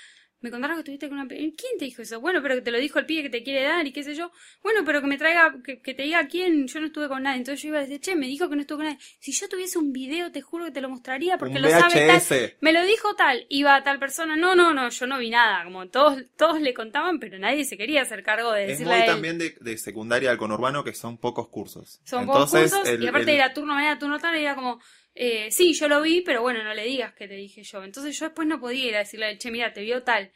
me 0.45 0.51
contaron 0.51 0.77
que 0.77 0.81
estuviste 0.81 1.09
con 1.09 1.19
una. 1.19 1.27
¿Quién 1.27 1.55
te 1.79 1.87
dijo 1.87 2.03
eso? 2.03 2.21
Bueno, 2.21 2.43
pero 2.43 2.57
que 2.57 2.61
te 2.61 2.71
lo 2.71 2.79
dijo 2.79 2.99
el 2.99 3.07
pibe 3.07 3.23
que 3.23 3.31
te 3.31 3.43
quiere 3.43 3.63
dar 3.63 3.87
y 3.87 3.93
qué 3.93 4.03
sé 4.03 4.15
yo. 4.15 4.31
Bueno, 4.63 4.83
pero 4.85 5.01
que 5.01 5.07
me 5.07 5.17
traiga, 5.17 5.55
que, 5.65 5.81
que 5.81 5.95
te 5.95 6.03
diga 6.03 6.29
quién, 6.29 6.67
yo 6.69 6.81
no 6.81 6.87
estuve 6.87 7.09
con 7.09 7.23
nadie. 7.23 7.39
Entonces 7.39 7.63
yo 7.63 7.69
iba 7.69 7.79
a 7.79 7.81
decir, 7.81 7.99
che, 8.01 8.15
me 8.15 8.27
dijo 8.27 8.51
que 8.51 8.57
no 8.57 8.61
estuve 8.61 8.77
con 8.77 8.85
nadie. 8.87 8.99
Si 9.21 9.33
yo 9.33 9.49
tuviese 9.49 9.79
un 9.79 9.93
video, 9.93 10.31
te 10.31 10.43
juro 10.43 10.67
que 10.67 10.71
te 10.71 10.83
lo 10.83 10.91
mostraría 10.91 11.39
porque 11.39 11.55
un 11.57 11.63
lo 11.63 11.71
sabe 11.71 12.07
tal. 12.07 12.55
Me 12.61 12.73
lo 12.75 12.85
dijo 12.85 13.15
tal, 13.17 13.47
iba 13.49 13.75
a 13.75 13.83
tal 13.83 13.99
persona. 13.99 14.37
No, 14.37 14.55
no, 14.55 14.75
no, 14.75 14.91
yo 14.91 15.07
no 15.07 15.19
vi 15.19 15.31
nada. 15.31 15.65
Como 15.65 15.89
todos, 15.89 16.23
todos 16.37 16.61
le 16.61 16.75
contaban, 16.75 17.19
pero 17.19 17.39
nadie 17.39 17.65
se 17.65 17.79
quería 17.79 18.03
hacer 18.03 18.23
cargo 18.23 18.53
de 18.53 18.65
Es 18.65 18.69
decirle 18.73 18.93
muy 18.93 19.01
a 19.01 19.05
él. 19.07 19.11
también 19.11 19.39
de, 19.39 19.57
de 19.61 19.79
secundaria 19.79 20.31
al 20.31 20.37
conurbano 20.37 20.85
que 20.85 20.93
son 20.93 21.17
pocos 21.17 21.49
cursos. 21.49 22.01
Son 22.05 22.27
pocos 22.27 22.51
cursos 22.51 22.87
el- 22.89 23.03
y 23.03 23.07
aparte 23.07 23.31
el- 23.31 23.37
era 23.37 23.55
turno 23.55 23.75
mañana, 23.75 23.99
turno 23.99 24.19
tarde, 24.19 24.43
era 24.43 24.55
como, 24.55 24.79
eh, 25.14 25.50
sí, 25.50 25.75
yo 25.75 25.88
lo 25.88 26.02
vi, 26.02 26.23
pero 26.23 26.42
bueno, 26.42 26.64
no 26.64 26.75
le 26.75 26.85
digas 26.85 27.14
que 27.14 27.28
te 27.28 27.35
dije 27.35 27.62
yo. 27.62 27.85
Entonces 27.85 28.18
yo 28.18 28.26
después 28.26 28.49
no 28.49 28.61
podía 28.61 28.88
ir 28.88 28.97
a 28.97 29.00
decirle, 29.00 29.38
che, 29.38 29.50
mira, 29.50 29.73
te 29.73 29.83
vio 29.83 30.02
tal. 30.02 30.33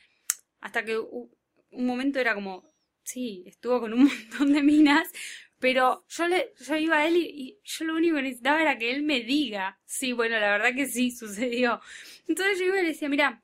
Hasta 0.61 0.85
que 0.85 0.99
un 0.99 1.87
momento 1.87 2.21
era 2.21 2.35
como, 2.35 2.63
sí, 3.03 3.45
estuvo 3.47 3.81
con 3.81 3.93
un 3.93 4.05
montón 4.31 4.53
de 4.53 4.63
minas, 4.63 5.09
pero 5.59 6.05
yo 6.09 6.29
le, 6.29 6.53
yo 6.61 6.77
iba 6.77 6.99
a 6.99 7.09
él 7.09 7.17
y, 7.17 7.59
yo 7.65 7.85
lo 7.85 7.97
único 7.97 8.17
que 8.17 8.23
necesitaba 8.23 8.63
era 8.63 8.79
que 8.79 8.93
él 8.93 9.03
me 9.03 9.21
diga, 9.21 9.81
sí, 9.85 10.13
bueno, 10.13 10.39
la 10.39 10.51
verdad 10.53 10.75
que 10.75 10.87
sí, 10.87 11.11
sucedió. 11.17 11.81
Entonces 12.29 12.59
yo 12.59 12.67
iba 12.67 12.79
y 12.79 12.83
le 12.83 12.89
decía, 12.89 13.09
mira, 13.09 13.43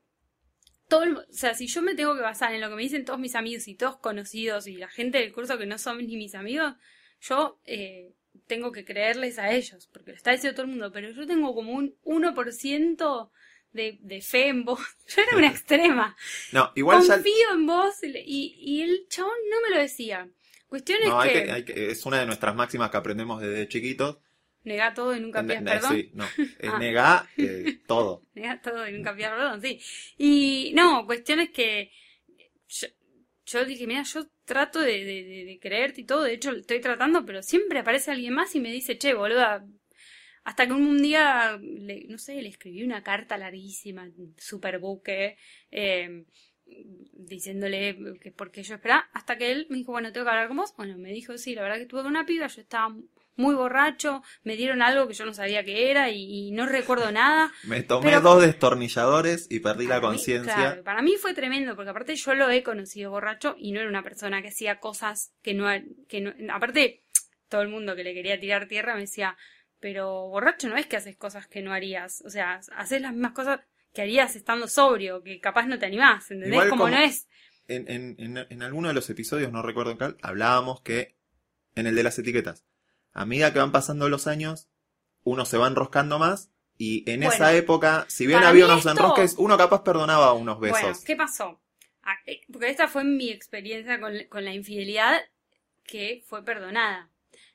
todo 0.89 1.25
o 1.29 1.33
sea, 1.33 1.55
si 1.55 1.67
yo 1.67 1.83
me 1.83 1.95
tengo 1.95 2.15
que 2.15 2.21
basar 2.21 2.55
en 2.55 2.61
lo 2.61 2.69
que 2.69 2.77
me 2.77 2.83
dicen 2.83 3.05
todos 3.05 3.19
mis 3.19 3.35
amigos 3.35 3.67
y 3.69 3.75
todos 3.75 3.97
conocidos 3.97 4.67
y 4.67 4.77
la 4.77 4.89
gente 4.89 5.19
del 5.19 5.33
curso 5.33 5.59
que 5.59 5.67
no 5.67 5.79
son 5.79 5.99
ni 5.99 6.17
mis 6.17 6.35
amigos, 6.35 6.75
yo 7.21 7.59
eh, 7.65 8.13
tengo 8.47 8.73
que 8.73 8.85
creerles 8.85 9.39
a 9.39 9.53
ellos, 9.53 9.89
porque 9.93 10.11
lo 10.13 10.17
está 10.17 10.33
diciendo 10.33 10.55
todo 10.57 10.65
el 10.67 10.71
mundo, 10.73 10.91
pero 10.93 11.11
yo 11.11 11.27
tengo 11.27 11.55
como 11.55 11.73
un 11.73 11.95
1% 12.05 13.31
de, 13.73 13.99
de 14.01 14.21
fe 14.21 14.49
en 14.49 14.65
vos. 14.65 14.81
Yo 15.17 15.23
era 15.23 15.37
una 15.37 15.49
extrema. 15.51 16.17
No, 16.53 16.71
igual. 16.77 17.07
Confío 17.07 17.51
en 17.53 17.67
vos 17.67 17.95
y, 18.03 18.55
y 18.59 18.83
el 18.83 19.07
chabón 19.09 19.33
no 19.51 19.57
me 19.63 19.75
lo 19.75 19.81
decía. 19.83 20.29
Cuestión 20.69 20.99
es 21.03 21.09
No, 21.09 21.21
hay 21.21 21.33
que... 21.33 21.45
que- 21.45 21.53
hay 21.53 21.65
que- 21.65 21.91
es 21.91 22.05
una 22.07 22.21
de 22.21 22.27
nuestras 22.27 22.55
máximas 22.55 22.91
que 22.91 22.97
aprendemos 22.97 23.41
desde 23.41 23.69
chiquitos. 23.69 24.19
Negá 24.65 24.95
todo 24.95 25.15
y 25.15 25.21
nunca 25.21 25.43
pidas 25.43 25.63
perdón. 25.63 25.95
sí, 25.95 26.11
no. 26.15 26.25
Es 26.59 26.71
Ah. 26.73 26.79
negar 26.79 27.29
eh, 27.37 27.81
todo. 27.87 28.23
Negá 28.35 28.61
todo 28.63 28.89
y 28.89 28.93
nunca 28.93 29.15
pidas 29.15 29.33
perdón, 29.33 29.61
sí. 29.61 29.81
Y 30.17 30.73
no, 30.75 31.05
cuestiones 31.07 31.51
que 31.51 31.91
yo, 32.69 32.89
yo 33.47 33.65
dije, 33.65 33.87
mira, 33.87 34.03
yo 34.05 34.27
trato 34.45 34.81
de, 34.81 35.59
creerte 35.61 36.03
y 36.03 36.05
todo, 36.05 36.23
de 36.25 36.35
hecho 36.35 36.53
estoy 36.53 36.81
tratando, 36.81 37.25
pero 37.25 37.43
siempre 37.43 37.79
aparece 37.81 38.11
alguien 38.11 38.35
más 38.35 38.55
y 38.55 38.61
me 38.61 38.73
dice, 38.73 38.99
che, 38.99 39.15
boluda. 39.15 39.65
Hasta 40.45 40.67
que 40.67 40.73
un 40.75 41.03
día, 41.03 41.59
le- 41.63 42.07
no 42.09 42.19
sé, 42.19 42.41
le 42.43 42.49
escribí 42.51 42.83
una 42.83 43.03
carta 43.03 43.39
larguísima, 43.39 44.11
super 44.39 44.79
buque, 44.79 45.37
eh, 45.71 46.25
diciéndole 47.13 47.97
que 48.21 48.31
por 48.33 48.51
qué 48.51 48.63
yo 48.63 48.75
esperaba, 48.77 49.09
hasta 49.13 49.37
que 49.39 49.53
él 49.53 49.67
me 49.71 49.79
dijo, 49.79 49.93
bueno, 49.93 50.13
tengo 50.13 50.25
que 50.27 50.31
hablar 50.31 50.49
con 50.49 50.59
vos. 50.59 50.75
Bueno, 50.77 50.99
me 50.99 51.13
dijo, 51.13 51.37
sí, 51.39 51.55
la 51.55 51.63
verdad 51.63 51.77
que 51.77 51.83
estuve 51.83 52.03
con 52.03 52.11
una 52.11 52.27
piba, 52.27 52.47
yo 52.47 52.61
estaba 52.61 52.95
muy 53.37 53.55
borracho, 53.55 54.23
me 54.43 54.57
dieron 54.57 54.81
algo 54.83 55.09
que 55.09 55.15
yo 55.15 55.25
no 55.25 55.35
sabía 55.35 55.65
que 55.65 55.91
era 55.91 56.11
y, 56.11 56.49
y 56.49 56.51
no 56.53 56.67
recuerdo 56.67 57.11
nada. 57.13 57.53
Me 57.65 57.83
tomé 57.83 58.07
Pero- 58.11 58.21
dos 58.21 58.43
destornilladores 58.43 59.47
y 59.51 59.61
perdí 59.61 59.87
la 59.87 60.01
conciencia. 60.01 60.55
claro, 60.55 60.85
para 60.85 61.03
mí 61.03 61.17
fue 61.17 61.35
tremendo, 61.35 61.75
porque 61.77 61.91
aparte 61.91 62.15
yo 62.17 62.35
lo 62.35 62.51
he 62.51 62.63
conocido 62.63 63.11
borracho 63.11 63.57
y 63.59 63.73
no 63.73 63.81
era 63.81 63.89
una 63.89 64.03
persona 64.03 64.43
que 64.43 64.49
hacía 64.49 64.79
cosas 64.81 65.33
que 65.43 65.55
no, 65.55 65.67
que 66.09 66.21
no... 66.21 66.33
Aparte, 66.53 67.03
todo 67.49 67.63
el 67.63 67.69
mundo 67.69 67.95
que 67.97 68.05
le 68.05 68.15
quería 68.15 68.39
tirar 68.41 68.67
tierra 68.69 68.95
me 68.95 69.03
decía, 69.03 69.37
pero 69.81 70.29
borracho 70.29 70.69
no 70.69 70.77
es 70.77 70.87
que 70.87 70.97
haces 70.97 71.17
cosas 71.17 71.47
que 71.47 71.61
no 71.63 71.73
harías, 71.73 72.23
o 72.25 72.31
sea, 72.31 72.61
haces 72.77 73.01
las 73.03 73.13
mismas 73.13 73.33
cosas 73.33 73.61
que 73.93 74.03
harías 74.03 74.35
estando 74.35 74.67
sobrio, 74.67 75.23
que 75.23 75.39
capaz 75.41 75.67
no 75.67 75.79
te 75.79 75.87
animás, 75.87 76.31
¿entendés? 76.31 76.53
Igual 76.55 76.69
como, 76.71 76.85
como- 76.85 76.97
no 76.97 77.03
es... 77.03 77.29
En, 77.67 77.91
en, 77.91 78.15
en, 78.19 78.47
en 78.51 78.63
alguno 78.63 78.89
de 78.89 78.95
los 78.95 79.09
episodios, 79.09 79.51
no 79.51 79.63
recuerdo 79.63 79.93
en 79.93 79.97
cuál, 79.97 80.17
hablábamos 80.21 80.83
que 80.83 81.17
en 81.75 81.87
el 81.87 81.95
de 81.95 82.03
las 82.03 82.19
etiquetas, 82.19 82.65
a 83.15 83.25
medida 83.25 83.53
que 83.53 83.59
van 83.61 83.73
pasando 83.73 84.09
los 84.09 84.27
años, 84.27 84.69
uno 85.23 85.45
se 85.47 85.57
va 85.59 85.69
enroscando 85.69 86.19
más 86.19 86.51
y 86.77 87.09
en 87.11 87.21
Bueno, 87.21 87.33
esa 87.35 87.55
época, 87.55 88.05
si 88.09 88.27
bien 88.27 88.43
había 88.43 88.67
unos 88.67 88.79
esto- 88.79 88.91
enrosques, 88.91 89.37
uno 89.39 89.57
capaz 89.57 89.83
perdonaba 89.85 90.33
unos 90.35 90.61
besos. 90.61 90.81
Bueno, 90.83 90.99
¿qué 91.07 91.17
pasó? 91.17 91.61
Ah, 92.03 92.17
eh, 92.27 92.41
Porque 92.53 92.69
esta 92.69 92.89
fue 92.89 93.05
mi 93.05 93.31
experiencia 93.31 93.99
con, 94.01 94.13
con 94.29 94.45
la 94.45 94.53
infidelidad 94.53 95.21
que 95.85 96.23
fue 96.27 96.45
perdonada. 96.45 97.11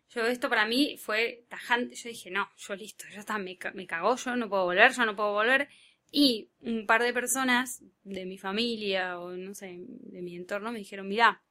Yo 0.10 0.26
esto 0.26 0.50
para 0.50 0.66
mí 0.66 0.98
fue 0.98 1.46
tajante. 1.50 1.96
Yo 1.96 2.10
dije, 2.10 2.32
no, 2.32 2.50
yo 2.58 2.76
listo, 2.76 3.06
ya 3.14 3.20
está, 3.20 3.38
me, 3.38 3.58
me 3.76 3.86
cagó, 3.86 4.16
yo 4.16 4.36
no 4.36 4.50
puedo 4.50 4.64
volver, 4.66 4.92
yo 4.94 5.06
no 5.06 5.16
puedo 5.16 5.34
volver. 5.34 5.68
Y 6.12 6.50
un 6.62 6.88
par 6.88 7.04
de 7.04 7.14
personas 7.14 7.84
de 8.04 8.26
mi 8.26 8.38
familia 8.40 9.20
o 9.20 9.32
no 9.32 9.54
sé, 9.54 9.76
de 9.88 10.22
mi 10.24 10.36
entorno 10.36 10.72
me 10.72 10.80
dijeron, 10.80 11.08
mira, 11.08 11.44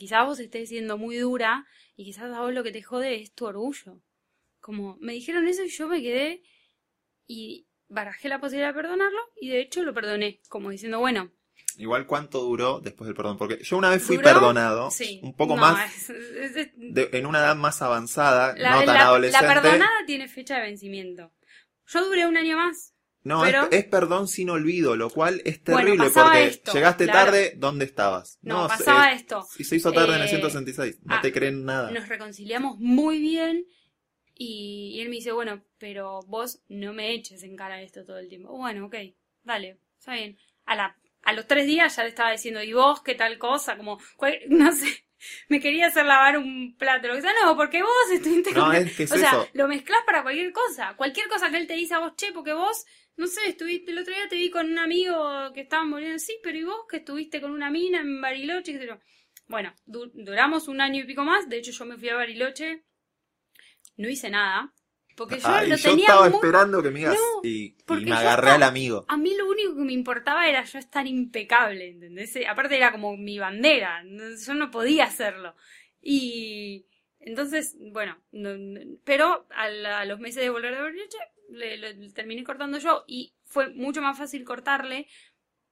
quizás 0.00 0.24
vos 0.26 0.38
estés 0.40 0.70
siendo 0.70 0.96
muy 0.96 1.16
dura 1.18 1.66
y 1.94 2.04
quizás 2.06 2.32
a 2.34 2.40
vos 2.40 2.52
lo 2.54 2.62
que 2.64 2.72
te 2.72 2.82
jode 2.82 3.16
es 3.20 3.32
tu 3.34 3.44
orgullo. 3.44 4.00
Como 4.60 4.96
me 4.98 5.12
dijeron 5.12 5.46
eso 5.46 5.62
y 5.62 5.68
yo 5.68 5.86
me 5.88 6.00
quedé 6.02 6.42
y 7.26 7.66
barajé 7.88 8.28
la 8.30 8.40
posibilidad 8.40 8.68
de 8.74 8.80
perdonarlo 8.82 9.20
y 9.40 9.50
de 9.50 9.60
hecho 9.60 9.82
lo 9.82 9.92
perdoné, 9.92 10.40
como 10.48 10.70
diciendo, 10.70 10.98
bueno, 10.98 11.30
Igual 11.76 12.06
cuánto 12.06 12.40
duró 12.40 12.80
después 12.80 13.06
del 13.06 13.14
perdón, 13.14 13.36
porque 13.36 13.62
yo 13.62 13.76
una 13.76 13.90
vez 13.90 14.02
fui 14.02 14.16
¿Duró? 14.16 14.28
perdonado, 14.28 14.90
sí, 14.90 15.20
un 15.22 15.34
poco 15.36 15.54
no, 15.56 15.60
más, 15.62 15.94
es- 16.10 16.10
es- 16.10 16.56
es- 16.56 16.70
de- 16.76 17.10
en 17.12 17.26
una 17.26 17.38
edad 17.40 17.54
más 17.54 17.82
avanzada, 17.82 18.54
la, 18.56 18.70
no 18.72 18.78
tan 18.78 18.86
la- 18.86 18.94
la 18.94 19.00
adolescente. 19.06 19.46
perdonada 19.46 20.04
tiene 20.06 20.26
fecha 20.28 20.56
de 20.56 20.62
vencimiento. 20.62 21.32
Yo 21.86 22.04
duré 22.06 22.26
un 22.26 22.36
año 22.38 22.56
más. 22.56 22.94
No, 23.22 23.42
Pero- 23.42 23.64
es, 23.70 23.78
es 23.80 23.84
perdón 23.84 24.28
sin 24.28 24.48
olvido, 24.50 24.96
lo 24.96 25.10
cual 25.10 25.42
es 25.44 25.62
terrible 25.62 26.08
porque 26.12 26.44
esto, 26.46 26.72
llegaste 26.72 27.04
claro. 27.04 27.26
tarde, 27.26 27.54
¿dónde 27.56 27.84
estabas? 27.84 28.38
No, 28.42 28.66
pasaba 28.66 29.12
eh, 29.12 29.16
esto. 29.16 29.46
Y 29.58 29.64
se 29.64 29.76
hizo 29.76 29.92
tarde 29.92 30.14
en 30.16 30.22
el 30.22 30.26
Eh, 30.26 30.30
166, 30.30 31.00
no 31.04 31.14
ah, 31.16 31.20
te 31.20 31.30
creen 31.32 31.64
nada. 31.66 31.90
Nos 31.90 32.08
reconciliamos 32.08 32.78
muy 32.78 33.18
bien 33.20 33.66
y, 34.34 34.92
y 34.94 35.00
él 35.02 35.08
me 35.10 35.16
dice, 35.16 35.32
bueno, 35.32 35.62
pero 35.78 36.20
vos 36.26 36.62
no 36.68 36.92
me 36.94 37.12
eches 37.12 37.42
en 37.42 37.56
cara 37.56 37.82
esto 37.82 38.04
todo 38.04 38.18
el 38.18 38.28
tiempo. 38.28 38.56
Bueno, 38.56 38.86
ok, 38.86 38.94
dale, 39.44 39.78
está 39.98 40.14
bien. 40.14 40.38
A, 40.64 40.74
la, 40.76 40.96
a 41.22 41.32
los 41.34 41.46
tres 41.46 41.66
días 41.66 41.94
ya 41.96 42.04
le 42.04 42.08
estaba 42.08 42.32
diciendo, 42.32 42.62
¿y 42.62 42.72
vos 42.72 43.02
qué 43.02 43.14
tal 43.14 43.36
cosa? 43.38 43.76
Como, 43.76 43.98
cual- 44.16 44.40
no 44.48 44.72
sé, 44.72 45.04
me 45.48 45.60
quería 45.60 45.86
hacer 45.88 46.06
lavar 46.06 46.38
un 46.38 46.76
plato. 46.78 47.08
Lo 47.08 47.14
que 47.14 47.22
sea, 47.22 47.32
no, 47.42 47.56
porque 47.56 47.82
vos 47.82 48.10
estuviste 48.12 48.52
No, 48.52 48.72
es 48.72 48.96
que 48.96 49.04
es 49.04 49.12
o 49.12 49.16
sea, 49.16 49.28
eso. 49.30 49.48
lo 49.54 49.68
mezclás 49.68 50.00
para 50.06 50.22
cualquier 50.22 50.52
cosa. 50.52 50.94
Cualquier 50.96 51.28
cosa 51.28 51.50
que 51.50 51.56
él 51.58 51.66
te 51.66 51.74
dice 51.74 51.94
a 51.94 51.98
vos, 51.98 52.14
che, 52.16 52.32
porque 52.32 52.52
vos, 52.52 52.84
no 53.16 53.26
sé, 53.26 53.48
estuviste, 53.48 53.90
el 53.92 53.98
otro 53.98 54.14
día 54.14 54.28
te 54.28 54.36
vi 54.36 54.50
con 54.50 54.70
un 54.70 54.78
amigo 54.78 55.52
que 55.54 55.62
estaba 55.62 55.84
muriendo, 55.84 56.18
sí, 56.18 56.38
pero 56.42 56.58
¿y 56.58 56.64
vos 56.64 56.86
que 56.88 56.98
estuviste 56.98 57.40
con 57.40 57.50
una 57.52 57.70
mina 57.70 58.00
en 58.00 58.20
Bariloche? 58.20 58.72
yo? 58.86 58.98
Bueno, 59.46 59.74
du- 59.86 60.10
duramos 60.14 60.68
un 60.68 60.80
año 60.80 61.02
y 61.02 61.06
pico 61.06 61.24
más. 61.24 61.48
De 61.48 61.58
hecho, 61.58 61.72
yo 61.72 61.84
me 61.84 61.96
fui 61.98 62.08
a 62.08 62.14
Bariloche. 62.16 62.84
No 63.96 64.08
hice 64.08 64.30
nada. 64.30 64.72
Porque 65.20 65.38
yo 65.38 65.48
Ay, 65.48 65.68
lo 65.68 65.76
yo 65.76 65.90
tenía 65.90 66.04
estaba 66.06 66.28
muy... 66.28 66.34
esperando 66.36 66.82
que 66.82 66.90
me 66.90 66.98
digas 67.00 67.14
No, 67.14 67.40
y, 67.48 67.76
me 67.88 68.12
agarré 68.12 68.48
estaba- 68.48 68.54
al 68.54 68.62
amigo. 68.62 69.04
A 69.08 69.16
mí 69.16 69.34
lo 69.36 69.48
único 69.48 69.76
que 69.76 69.82
me 69.82 69.92
importaba 69.92 70.48
era 70.48 70.64
yo 70.64 70.78
estar 70.78 71.06
impecable, 71.06 71.90
¿entendés? 71.90 72.36
Aparte 72.48 72.76
era 72.76 72.90
como 72.90 73.16
mi 73.16 73.38
bandera, 73.38 74.02
yo 74.04 74.54
no 74.54 74.70
podía 74.70 75.04
hacerlo. 75.04 75.54
Y 76.00 76.86
entonces, 77.18 77.76
bueno, 77.92 78.16
no- 78.32 78.56
no- 78.56 78.80
pero 79.04 79.46
a, 79.50 79.68
la- 79.68 80.00
a 80.00 80.04
los 80.06 80.18
meses 80.20 80.42
de 80.42 80.50
volver 80.50 80.74
de 80.74 80.80
Bariloche 80.82 81.18
le, 81.50 81.76
le- 81.76 81.94
le 81.94 82.10
terminé 82.12 82.42
cortando 82.44 82.78
yo 82.78 83.04
y 83.06 83.34
fue 83.44 83.68
mucho 83.74 84.00
más 84.00 84.16
fácil 84.16 84.44
cortarle, 84.44 85.06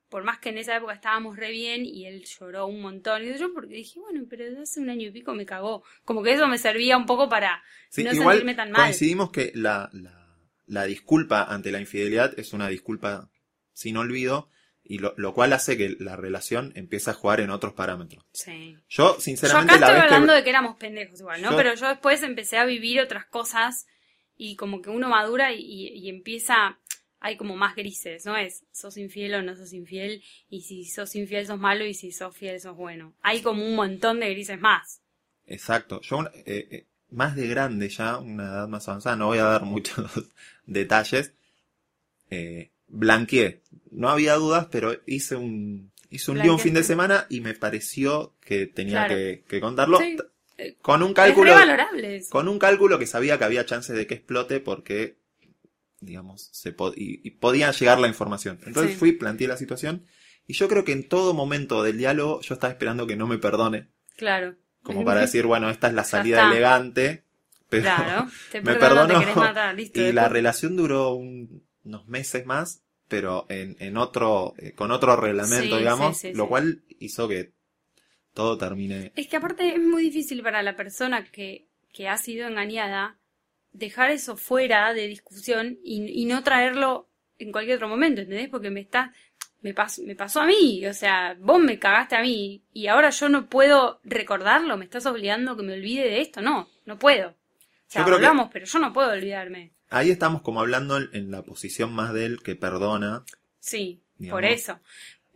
por 0.08 0.24
más 0.24 0.38
que 0.38 0.48
en 0.48 0.58
esa 0.58 0.76
época 0.76 0.94
estábamos 0.94 1.36
re 1.36 1.50
bien 1.50 1.84
y 1.84 2.06
él 2.06 2.24
lloró 2.24 2.66
un 2.66 2.80
montón 2.80 3.22
y 3.26 3.36
yo 3.38 3.52
porque 3.52 3.74
dije, 3.74 4.00
bueno, 4.00 4.24
pero 4.28 4.44
desde 4.44 4.62
hace 4.62 4.80
un 4.80 4.90
año 4.90 5.08
y 5.08 5.10
pico 5.10 5.34
me 5.34 5.44
cagó. 5.46 5.82
Como 6.04 6.22
que 6.22 6.32
eso 6.32 6.46
me 6.48 6.58
servía 6.58 6.96
un 6.96 7.06
poco 7.06 7.28
para 7.28 7.62
Sí, 7.90 8.04
no 8.04 8.12
igual 8.12 8.36
sentirme 8.36 8.54
tan 8.54 8.70
mal. 8.70 8.82
coincidimos 8.84 9.30
que 9.30 9.52
la, 9.54 9.90
la, 9.92 10.36
la 10.66 10.84
disculpa 10.84 11.44
ante 11.44 11.70
la 11.72 11.80
infidelidad 11.80 12.38
es 12.38 12.52
una 12.52 12.68
disculpa 12.68 13.30
sin 13.72 13.96
olvido 13.96 14.48
y 14.82 14.98
lo, 15.00 15.12
lo 15.18 15.34
cual 15.34 15.52
hace 15.52 15.76
que 15.76 15.96
la 15.98 16.16
relación 16.16 16.72
empiece 16.74 17.10
a 17.10 17.14
jugar 17.14 17.40
en 17.40 17.50
otros 17.50 17.74
parámetros. 17.74 18.24
Sí. 18.32 18.76
Yo, 18.88 19.14
Yo 19.16 19.20
sinceramente, 19.20 19.74
acá 19.74 19.80
la 19.80 19.86
estoy 19.88 20.00
vez 20.02 20.04
hablando 20.12 20.32
que... 20.32 20.36
de 20.38 20.44
que 20.44 20.50
éramos 20.50 20.76
pendejos 20.78 21.20
igual, 21.20 21.42
¿no? 21.42 21.50
Yo- 21.50 21.56
Pero 21.58 21.74
yo 21.74 21.88
después 21.88 22.22
empecé 22.22 22.56
a 22.56 22.64
vivir 22.64 22.98
otras 23.00 23.26
cosas 23.26 23.86
y 24.36 24.56
como 24.56 24.80
que 24.80 24.88
uno 24.88 25.08
madura 25.10 25.52
y, 25.52 25.60
y- 25.60 25.88
y 25.98 26.08
empieza, 26.08 26.78
hay 27.20 27.36
como 27.36 27.56
más 27.56 27.74
grises, 27.74 28.24
¿no? 28.26 28.36
Es, 28.36 28.64
sos 28.72 28.96
infiel 28.96 29.34
o 29.34 29.42
no 29.42 29.56
sos 29.56 29.72
infiel, 29.72 30.22
y 30.48 30.62
si 30.62 30.84
sos 30.84 31.14
infiel 31.16 31.46
sos 31.46 31.58
malo 31.58 31.84
y 31.84 31.94
si 31.94 32.12
sos 32.12 32.36
fiel 32.36 32.60
sos 32.60 32.76
bueno. 32.76 33.14
Hay 33.22 33.42
como 33.42 33.64
un 33.64 33.74
montón 33.74 34.20
de 34.20 34.30
grises 34.30 34.60
más. 34.60 35.00
Exacto. 35.46 36.00
Yo, 36.02 36.24
eh, 36.46 36.68
eh, 36.70 36.86
más 37.10 37.34
de 37.36 37.48
grande 37.48 37.88
ya, 37.88 38.18
una 38.18 38.44
edad 38.44 38.68
más 38.68 38.86
avanzada, 38.88 39.16
no 39.16 39.26
voy 39.26 39.38
a 39.38 39.44
dar 39.44 39.62
muchos 39.64 40.10
detalles, 40.66 41.32
eh, 42.30 42.70
blanqueé. 42.88 43.62
No 43.90 44.08
había 44.10 44.34
dudas, 44.34 44.68
pero 44.70 44.94
hice 45.06 45.36
un, 45.36 45.90
hice 46.10 46.30
un 46.30 46.38
lío 46.38 46.52
un 46.52 46.58
fin 46.60 46.74
de 46.74 46.82
semana 46.84 47.26
y 47.30 47.40
me 47.40 47.54
pareció 47.54 48.34
que 48.40 48.66
tenía 48.66 49.06
Claro. 49.06 49.14
que, 49.14 49.44
que 49.48 49.60
contarlo. 49.60 49.98
Sí. 49.98 50.16
Con 50.82 51.02
un 51.04 51.10
Es 51.10 51.14
cálculo, 51.14 51.52
eso. 52.02 52.30
con 52.30 52.48
un 52.48 52.58
cálculo 52.58 52.98
que 52.98 53.06
sabía 53.06 53.38
que 53.38 53.44
había 53.44 53.64
chances 53.64 53.94
de 53.96 54.08
que 54.08 54.14
explote 54.14 54.58
porque, 54.58 55.14
digamos, 56.00 56.48
se 56.52 56.72
po- 56.72 56.92
y, 56.94 57.20
y 57.24 57.30
podía 57.32 57.70
llegar 57.72 57.98
la 57.98 58.08
información. 58.08 58.58
Entonces 58.66 58.92
Sí. 58.92 58.98
fui, 58.98 59.12
planteé 59.12 59.48
la 59.48 59.56
situación 59.56 60.04
y 60.46 60.54
yo 60.54 60.68
creo 60.68 60.84
que 60.84 60.92
en 60.92 61.08
todo 61.08 61.34
momento 61.34 61.82
del 61.82 61.98
diálogo 61.98 62.40
yo 62.40 62.54
estaba 62.54 62.72
esperando 62.72 63.06
que 63.06 63.16
no 63.16 63.26
me 63.26 63.38
perdone, 63.38 63.88
Claro. 64.16 64.56
como 64.82 65.04
para 65.04 65.20
decir, 65.22 65.44
bueno, 65.46 65.70
esta 65.70 65.88
es 65.88 65.94
la 65.94 66.04
salida 66.04 66.50
elegante, 66.50 67.24
pero 67.68 67.82
Claro. 67.84 68.30
Te 68.52 68.60
me 68.62 68.72
te 68.74 68.78
perdonó. 68.78 69.18
querés 69.20 69.36
matar, 69.36 69.74
listo. 69.74 70.00
y 70.00 70.12
la 70.12 70.28
relación 70.28 70.76
duró 70.76 71.12
un- 71.14 71.64
unos 71.84 72.06
meses 72.08 72.46
más, 72.46 72.82
pero 73.08 73.46
en, 73.48 73.76
en 73.80 73.96
otro, 73.96 74.54
eh, 74.58 74.72
con 74.72 74.90
otro 74.90 75.16
reglamento, 75.16 75.74
Sí, 75.74 75.78
digamos, 75.78 76.18
sí, 76.18 76.32
lo 76.34 76.48
cual 76.48 76.82
hizo 77.00 77.26
que 77.28 77.52
todo 78.34 78.56
termine. 78.58 79.12
Es 79.16 79.26
que 79.28 79.36
aparte 79.36 79.68
es 79.74 79.80
muy 79.80 80.02
difícil 80.04 80.42
para 80.42 80.62
la 80.62 80.76
persona 80.76 81.24
que, 81.24 81.68
que 81.92 82.08
ha 82.08 82.16
sido 82.18 82.46
engañada 82.46 83.17
dejar 83.78 84.10
eso 84.10 84.36
fuera 84.36 84.92
de 84.94 85.06
discusión 85.06 85.78
y, 85.82 86.22
y 86.22 86.24
no 86.26 86.42
traerlo 86.42 87.08
en 87.38 87.52
cualquier 87.52 87.76
otro 87.76 87.88
momento, 87.88 88.20
¿entendés? 88.20 88.48
Porque 88.48 88.70
me 88.70 88.80
está, 88.80 89.12
me 89.62 89.72
pasó, 89.74 90.02
me 90.02 90.14
pasó 90.16 90.40
a 90.40 90.46
mí, 90.46 90.84
o 90.86 90.92
sea, 90.94 91.36
vos 91.38 91.60
me 91.60 91.78
cagaste 91.78 92.16
a 92.16 92.22
mí 92.22 92.62
y 92.72 92.86
ahora 92.88 93.10
yo 93.10 93.28
no 93.28 93.48
puedo 93.48 94.00
recordarlo, 94.04 94.76
me 94.76 94.84
estás 94.84 95.06
obligando 95.06 95.52
a 95.52 95.56
que 95.56 95.62
me 95.62 95.74
olvide 95.74 96.02
de 96.04 96.20
esto, 96.20 96.40
no, 96.42 96.68
no 96.84 96.98
puedo. 96.98 97.28
O 97.30 97.90
sea, 97.90 98.02
Yo 98.02 98.06
creo 98.06 98.18
que- 98.18 98.26
hablamos, 98.26 98.50
pero 98.52 98.66
yo 98.66 98.78
no 98.80 98.92
puedo 98.92 99.10
olvidarme. 99.10 99.72
Ahí 99.90 100.10
estamos 100.10 100.42
como 100.42 100.60
hablando 100.60 100.98
en, 100.98 101.30
la 101.30 101.42
posición 101.42 101.92
más 101.94 102.12
de 102.12 102.26
él 102.26 102.42
que 102.42 102.54
perdona. 102.56 103.24
Sí, 103.58 104.02
Digamos. 104.18 104.36
por 104.36 104.44
eso. 104.44 104.80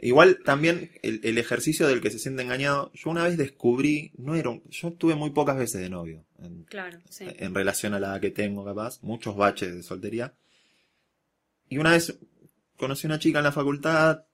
Igual 0.04 0.40
también 0.44 0.90
el, 1.02 1.20
el 1.22 1.38
ejercicio 1.38 1.86
del 1.86 2.00
que 2.00 2.10
se 2.10 2.18
siente 2.18 2.42
engañado, 2.42 2.90
yo 2.92 3.08
una 3.08 3.22
vez 3.22 3.36
descubrí, 3.38 4.10
no 4.18 4.34
era 4.34 4.50
un- 4.50 4.62
yo 4.68 4.88
estuve 4.88 5.14
muy 5.14 5.30
pocas 5.30 5.56
veces 5.56 5.80
de 5.80 5.88
novio, 5.88 6.24
en, 6.40 6.64
Claro, 6.64 6.98
sí. 7.08 7.24
en 7.28 7.54
relación 7.54 7.94
a 7.94 8.00
la 8.00 8.08
edad 8.08 8.20
que 8.20 8.32
tengo 8.32 8.64
capaz, 8.64 9.00
muchos 9.02 9.36
baches 9.36 9.72
de 9.74 9.82
soltería. 9.84 10.34
Y 11.68 11.78
una 11.78 11.92
vez 11.92 12.18
conocí 12.76 13.06
a 13.06 13.10
una 13.10 13.20
chica 13.20 13.38
en 13.38 13.44
la 13.44 13.52
facultad, 13.52 14.24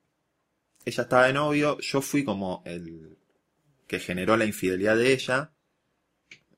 ella 0.86 1.02
estaba 1.02 1.26
de 1.26 1.34
novio, 1.34 1.78
yo 1.80 2.00
fui 2.00 2.24
como 2.24 2.62
el 2.64 3.18
que 3.86 3.98
generó 4.00 4.38
la 4.38 4.46
infidelidad 4.46 4.96
de 4.96 5.12
ella, 5.12 5.52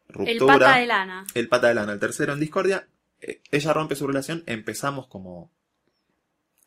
El 0.08 0.14
ruptura, 0.14 0.58
pata 0.58 0.78
de 0.78 0.86
lana. 0.86 1.26
el 1.34 1.48
pata 1.48 1.66
de 1.68 1.74
lana, 1.74 1.92
el 1.94 1.98
tercero 1.98 2.32
en 2.32 2.38
discordia, 2.40 2.86
eh, 3.20 3.40
ella 3.50 3.72
rompe 3.72 3.96
su 3.96 4.06
relación, 4.06 4.44
empezamos 4.46 5.08
como 5.08 5.50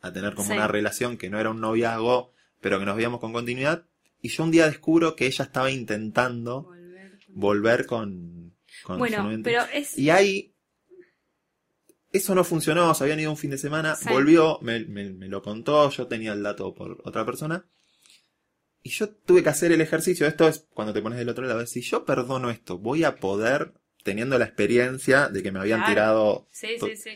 a 0.04 0.14
tener 0.14 0.36
como 0.36 0.50
Sí. 0.50 0.54
una 0.54 0.68
relación 0.68 1.18
que 1.18 1.30
no 1.32 1.40
era 1.40 1.50
un 1.50 1.60
noviazgo, 1.62 2.34
pero 2.62 2.78
que 2.78 2.86
nos 2.86 2.96
veíamos 2.96 3.20
con 3.20 3.34
continuidad. 3.34 3.86
Y 4.22 4.30
yo 4.30 4.44
un 4.44 4.52
día 4.52 4.68
descubro 4.68 5.16
que 5.16 5.26
ella 5.26 5.46
estaba 5.46 5.72
intentando 5.72 6.62
Volver 6.64 7.18
con- 7.26 7.36
volver 7.36 7.86
con, 7.88 8.54
con 8.84 8.96
su 8.96 9.00
Bueno, 9.00 9.42
pero 9.44 9.64
es... 9.74 9.98
Y 9.98 10.10
ahí, 10.12 10.54
eso 12.12 12.36
no 12.36 12.44
funcionó, 12.44 12.94
se 12.94 13.04
habían 13.04 13.20
ido 13.20 13.32
un 13.32 13.38
fin 13.38 13.50
de 13.52 13.58
semana, 13.58 13.96
Sí. 13.96 14.08
volvió, 14.10 14.60
me, 14.62 14.82
me- 14.86 15.12
me 15.12 15.28
lo 15.28 15.42
contó, 15.42 15.90
yo 15.90 16.08
tenía 16.08 16.34
el 16.34 16.44
dato 16.44 16.74
por 16.76 17.02
otra 17.06 17.26
persona. 17.26 17.66
Y 18.84 18.90
yo 18.90 19.10
tuve 19.10 19.42
que 19.42 19.50
hacer 19.50 19.72
el 19.72 19.82
ejercicio, 19.82 20.28
esto 20.28 20.48
es 20.48 20.68
cuando 20.74 20.94
te 20.94 21.02
pones 21.02 21.18
del 21.18 21.30
otro 21.30 21.46
lado, 21.46 21.66
si 21.66 21.82
yo 21.82 22.06
perdono 22.06 22.50
esto, 22.50 22.78
voy 22.78 23.04
a 23.04 23.16
poder, 23.16 23.74
teniendo 24.04 24.38
la 24.38 24.46
experiencia 24.46 25.30
de 25.30 25.42
que 25.42 25.52
me 25.52 25.60
habían 25.60 25.80
Claro. 25.80 25.92
tirado... 25.94 26.48
Sí, 26.52 26.68
sí, 26.80 26.96
sí. 26.98 27.12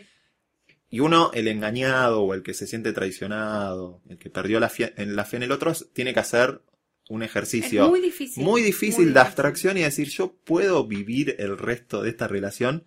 Y 0.89 1.01
uno, 1.01 1.31
el 1.33 1.47
engañado 1.49 2.21
o 2.21 2.33
el 2.33 2.43
que 2.43 2.53
se 2.53 2.65
siente 2.67 2.93
traicionado, 2.93 4.01
el 4.09 4.17
que 4.17 4.29
perdió 4.29 4.59
la, 4.59 4.71
en 4.95 5.15
la 5.15 5.25
fe 5.25 5.37
en 5.37 5.43
el 5.43 5.51
otro, 5.51 5.73
tiene 5.93 6.13
que 6.13 6.19
hacer 6.21 6.61
un 7.09 7.23
Es 7.23 7.29
ejercicio 7.29 7.87
muy 7.89 8.01
difícil. 8.01 8.43
muy 8.43 8.61
difícil 8.61 8.95
muy 8.95 9.05
de 9.05 9.11
difícil. 9.11 9.17
abstracción 9.17 9.77
y 9.77 9.81
decir, 9.81 10.09
yo 10.09 10.33
puedo 10.43 10.85
vivir 10.85 11.35
el 11.39 11.57
resto 11.57 12.01
de 12.01 12.09
esta 12.09 12.27
relación 12.27 12.85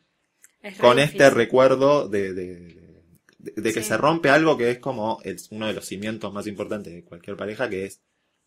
Es 0.62 0.76
con 0.78 0.98
este 0.98 1.30
recuerdo 1.30 2.08
de, 2.08 2.32
de, 2.34 2.54
de- 3.38 3.52
de 3.56 3.72
que 3.72 3.82
Sí. 3.82 3.88
se 3.88 3.96
rompe 3.96 4.28
algo 4.28 4.58
que 4.58 4.70
es 4.70 4.78
como 4.78 5.18
el- 5.24 5.38
uno 5.50 5.66
de 5.68 5.72
los 5.72 5.86
cimientos 5.86 6.30
más 6.34 6.46
importantes 6.46 6.92
de 6.92 7.02
cualquier 7.04 7.36
pareja, 7.36 7.70
que 7.70 7.86
es 7.86 8.02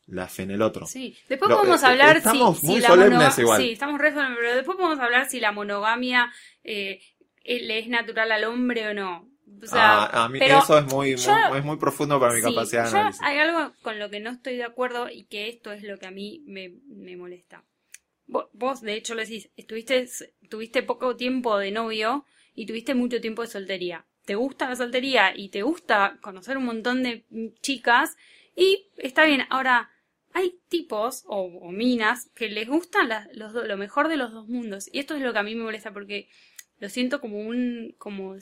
la 0.06 0.28
fe 0.28 0.44
en 0.44 0.52
el 0.52 0.62
otro. 0.62 0.86
Sí, 0.86 1.16
después 1.30 1.50
Lo- 1.50 1.58
podemos 1.58 1.82
eh, 1.82 1.86
hablar 1.88 2.18
estamos 2.18 2.60
si, 2.60 2.66
muy 2.68 2.82
si 2.82 2.86
solemnes 2.88 3.40
igual. 3.40 3.62
Sí, 3.62 3.72
estamos 3.72 4.00
re 4.00 4.12
solemnes, 4.14 4.38
pero 4.40 4.56
después 4.56 4.78
podemos 4.78 5.00
hablar 5.00 5.28
si 5.30 5.40
la 5.40 5.52
monogamia 5.52 6.32
eh, 6.64 7.00
le 7.46 7.80
es 7.80 7.88
natural 7.88 8.32
al 8.32 8.44
hombre 8.44 8.88
o 8.90 8.94
no. 8.94 9.28
O 9.64 9.68
sea, 9.68 10.08
Ah, 10.12 10.26
a 10.26 10.30
mí 10.30 10.40
pero 10.40 10.56
eso 10.58 10.78
es 10.78 10.86
muy, 10.86 11.16
yo- 11.16 11.32
muy, 11.50 11.58
es 11.58 11.64
muy 11.66 11.78
profundo 11.78 12.20
para 12.20 12.34
mi 12.34 12.42
sí, 12.42 12.42
capacidad 12.42 12.84
de 12.84 12.90
análisis. 12.90 13.22
hay 13.22 13.38
algo 13.40 13.74
con 13.82 14.00
lo 14.00 14.10
que 14.10 14.20
no 14.20 14.30
estoy 14.32 14.58
de 14.58 14.64
acuerdo 14.64 15.10
y 15.10 15.26
que 15.26 15.50
esto 15.50 15.72
es 15.72 15.84
lo 15.84 15.98
que 15.98 16.08
a 16.08 16.12
mí 16.12 16.44
me, 16.46 16.70
me 16.88 17.16
molesta. 17.18 17.64
Vos, 18.28 18.48
vos, 18.54 18.82
de 18.82 18.96
hecho, 18.96 19.16
le 19.16 19.24
decís, 19.26 19.50
estuviste, 19.58 20.08
tuviste 20.50 20.84
poco 20.84 21.16
tiempo 21.18 21.58
de 21.58 21.72
novio 21.72 22.26
y 22.56 22.66
tuviste 22.66 22.96
mucho 22.96 23.22
tiempo 23.22 23.42
de 23.44 23.50
soltería. 23.50 24.06
Te 24.26 24.36
gusta 24.36 24.70
la 24.70 24.76
soltería 24.76 25.34
y 25.36 25.50
te 25.50 25.64
gusta 25.64 26.18
conocer 26.22 26.58
un 26.58 26.66
montón 26.66 27.04
de 27.04 27.26
chicas 27.62 28.16
y 28.56 28.88
está 28.98 29.26
bien. 29.26 29.44
Ahora, 29.50 29.92
hay 30.34 30.60
tipos 30.70 31.24
o, 31.28 31.42
o 31.44 31.72
minas 31.72 32.30
que 32.36 32.50
les 32.50 32.68
gustan 32.68 33.10
los 33.34 33.54
lo 33.54 33.78
mejor 33.78 34.08
de 34.08 34.18
los 34.18 34.32
dos 34.32 34.48
mundos 34.48 34.90
y 34.92 35.00
esto 35.00 35.16
es 35.16 35.22
lo 35.22 35.34
que 35.34 35.40
a 35.40 35.44
mí 35.44 35.56
me 35.56 35.64
molesta 35.64 35.94
porque 35.94 36.30
lo 36.80 36.90
siento 36.90 37.22
como 37.22 37.40
un 37.40 37.96
como 37.98 38.36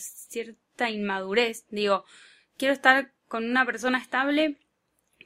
inmadurez. 0.89 1.65
Digo, 1.69 2.05
quiero 2.57 2.73
estar 2.73 3.11
con 3.27 3.45
una 3.49 3.65
persona 3.65 3.97
estable 3.99 4.57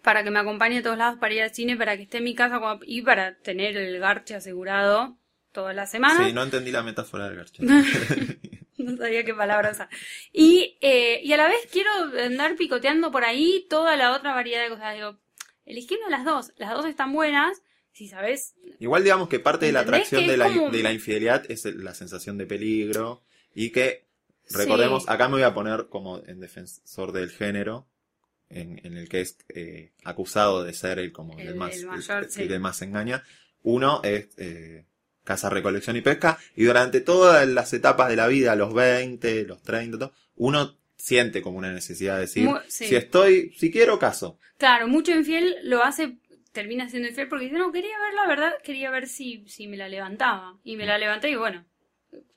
para 0.04 0.24
que 0.24 0.30
me 0.32 0.40
acompañe 0.40 0.80
a 0.80 0.84
todos 0.84 0.98
lados 0.98 1.18
para 1.20 1.34
ir 1.34 1.42
al 1.42 1.54
cine, 1.54 1.76
para 1.78 1.96
que 1.98 2.04
esté 2.04 2.18
en 2.20 2.26
mi 2.26 2.36
casa 2.36 2.60
y 2.86 3.02
para 3.02 3.38
tener 3.40 3.76
el 3.78 4.00
garche 4.00 4.36
asegurado 4.36 5.18
toda 5.52 5.74
la 5.74 5.88
semana. 5.88 6.26
Sí, 6.28 6.34
no 6.34 6.44
entendí 6.44 6.72
la 6.72 6.84
metáfora 6.84 7.28
del 7.30 7.38
garche. 7.38 7.64
No 8.78 8.98
sabía 8.98 9.24
qué 9.24 9.34
palabra 9.34 9.72
usar. 9.72 9.88
Y, 10.34 10.78
eh, 10.82 11.22
y 11.24 11.32
a 11.32 11.38
la 11.38 11.48
vez 11.48 11.58
quiero 11.72 11.90
andar 12.24 12.56
picoteando 12.58 13.10
por 13.10 13.24
ahí 13.24 13.66
toda 13.70 13.96
la 13.96 14.12
otra 14.12 14.34
variedad 14.36 14.64
de 14.64 14.70
cosas. 14.70 14.94
Digo, 14.96 15.18
elegí 15.66 15.96
una 15.96 16.06
de 16.06 16.12
las 16.12 16.26
dos. 16.26 16.52
Las 16.58 16.72
dos 16.72 16.86
están 16.86 17.14
buenas. 17.14 17.62
Si 17.94 18.10
sabes, 18.10 18.54
Igual 18.80 19.04
digamos 19.04 19.30
que 19.30 19.40
parte 19.40 19.66
de 19.68 19.72
la 19.72 19.80
¿Entendés 19.80 20.08
atracción 20.08 20.28
de 20.28 20.38
la, 20.38 20.46
como- 20.50 20.70
de 20.70 20.84
la 20.84 20.92
infidelidad 20.92 21.50
es 21.50 21.64
la 21.66 21.94
sensación 21.96 22.38
de 22.38 22.46
peligro 22.46 23.24
y 23.54 23.72
que, 23.72 24.05
Sí. 24.48 24.58
recordemos, 24.58 25.10
acá 25.10 25.28
me 25.28 25.36
voy 25.36 25.44
a 25.44 25.54
poner 25.54 25.88
como 25.90 26.22
en 26.26 26.40
defensor 26.40 27.12
del 27.12 27.30
género, 27.32 27.88
en, 28.50 28.80
en 28.86 28.98
el 28.98 29.10
que 29.10 29.22
es 29.22 29.38
eh, 29.50 29.92
acusado 30.04 30.64
de 30.64 30.74
ser 30.74 31.00
el 31.00 31.12
como 31.12 31.38
el, 31.40 31.48
El- 31.50 31.56
más, 31.56 31.76
el 31.76 31.88
mayor, 31.88 32.24
el- 32.26 32.30
sí. 32.32 32.42
el 32.44 32.48
que 32.48 32.60
más 32.60 32.82
engaña. 32.82 33.24
Uno 33.64 34.02
es 34.04 34.28
eh, 34.38 34.86
caza, 35.24 35.50
recolección 35.50 35.96
y 35.98 36.02
pesca 36.02 36.38
y 36.56 36.66
durante 36.66 37.02
todas 37.02 37.48
las 37.48 37.74
etapas 37.74 38.10
de 38.10 38.16
la 38.16 38.28
vida, 38.28 38.56
los 38.56 38.74
20, 38.74 39.44
los 39.46 39.62
30, 39.64 39.98
todo, 39.98 40.14
uno 40.36 40.78
siente 40.98 41.42
como 41.42 41.58
una 41.58 41.72
necesidad 41.72 42.16
de 42.16 42.22
decir, 42.22 42.46
Mu- 42.48 42.60
sí. 42.68 42.86
si 42.86 42.96
estoy, 42.96 43.52
si 43.58 43.72
quiero, 43.72 43.98
caso. 44.00 44.40
claro, 44.58 44.88
mucho 44.88 45.12
infiel 45.12 45.58
lo 45.64 45.84
hace, 45.84 46.18
termina 46.52 46.88
siendo 46.90 47.10
infiel 47.10 47.28
porque 47.28 47.46
dice, 47.46 47.58
no, 47.58 47.72
quería 47.72 48.00
ver 48.00 48.14
la 48.14 48.28
verdad, 48.28 48.54
quería 48.64 48.92
ver 48.92 49.08
si, 49.08 49.44
si 49.48 49.68
me 49.68 49.76
la 49.78 49.90
levantaba. 49.90 50.58
Y 50.64 50.78
me 50.78 50.86
la 50.86 50.98
levanté 51.00 51.32
y 51.32 51.36
bueno, 51.36 51.66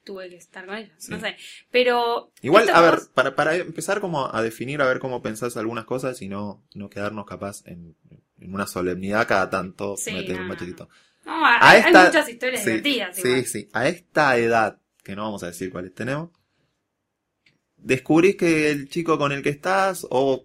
tuve 0.09 0.29
que 0.31 0.37
estar 0.37 0.65
con 0.67 0.75
ella. 0.77 0.93
No 1.09 1.21
sé. 1.21 1.37
Pero. 1.71 2.33
Igual, 2.41 2.69
a 2.71 2.81
ver, 2.81 2.95
vos- 2.97 3.09
para, 3.15 3.35
para 3.37 3.55
empezar 3.57 4.01
como 4.01 4.35
a 4.35 4.43
definir, 4.43 4.81
a 4.81 4.87
ver 4.87 4.99
cómo 5.01 5.21
pensás 5.23 5.57
algunas 5.57 5.85
cosas 5.85 6.23
y 6.23 6.29
no, 6.29 6.65
no 6.75 6.89
quedarnos 6.89 7.27
capaz 7.27 7.63
en, 7.67 7.95
en 8.41 8.55
una 8.55 8.67
solemnidad 8.67 9.29
cada 9.29 9.51
tanto 9.51 9.97
Sí, 9.97 10.13
meter 10.13 10.37
no, 10.37 10.43
un 10.43 10.49
machetito. 10.49 10.89
No, 11.27 11.45
hay, 11.45 11.57
A 11.61 11.71
hay 11.71 11.81
esta- 11.81 12.07
muchas 12.07 12.29
historias 12.29 12.65
Sí, 12.65 12.71
divertidas. 12.71 13.17
sí, 13.17 13.29
igual. 13.29 13.45
sí. 13.47 13.69
A 13.75 13.89
esta 13.89 14.37
edad, 14.39 14.81
que 15.05 15.15
no 15.15 15.25
vamos 15.25 15.43
a 15.43 15.47
decir 15.49 15.71
cuáles 15.71 15.95
tenemos, 15.95 16.31
descubrís 17.77 18.37
que 18.37 18.71
el 18.71 18.89
chico 18.89 19.19
con 19.19 19.33
el 19.33 19.43
que 19.43 19.51
estás 19.51 20.07
o 20.11 20.45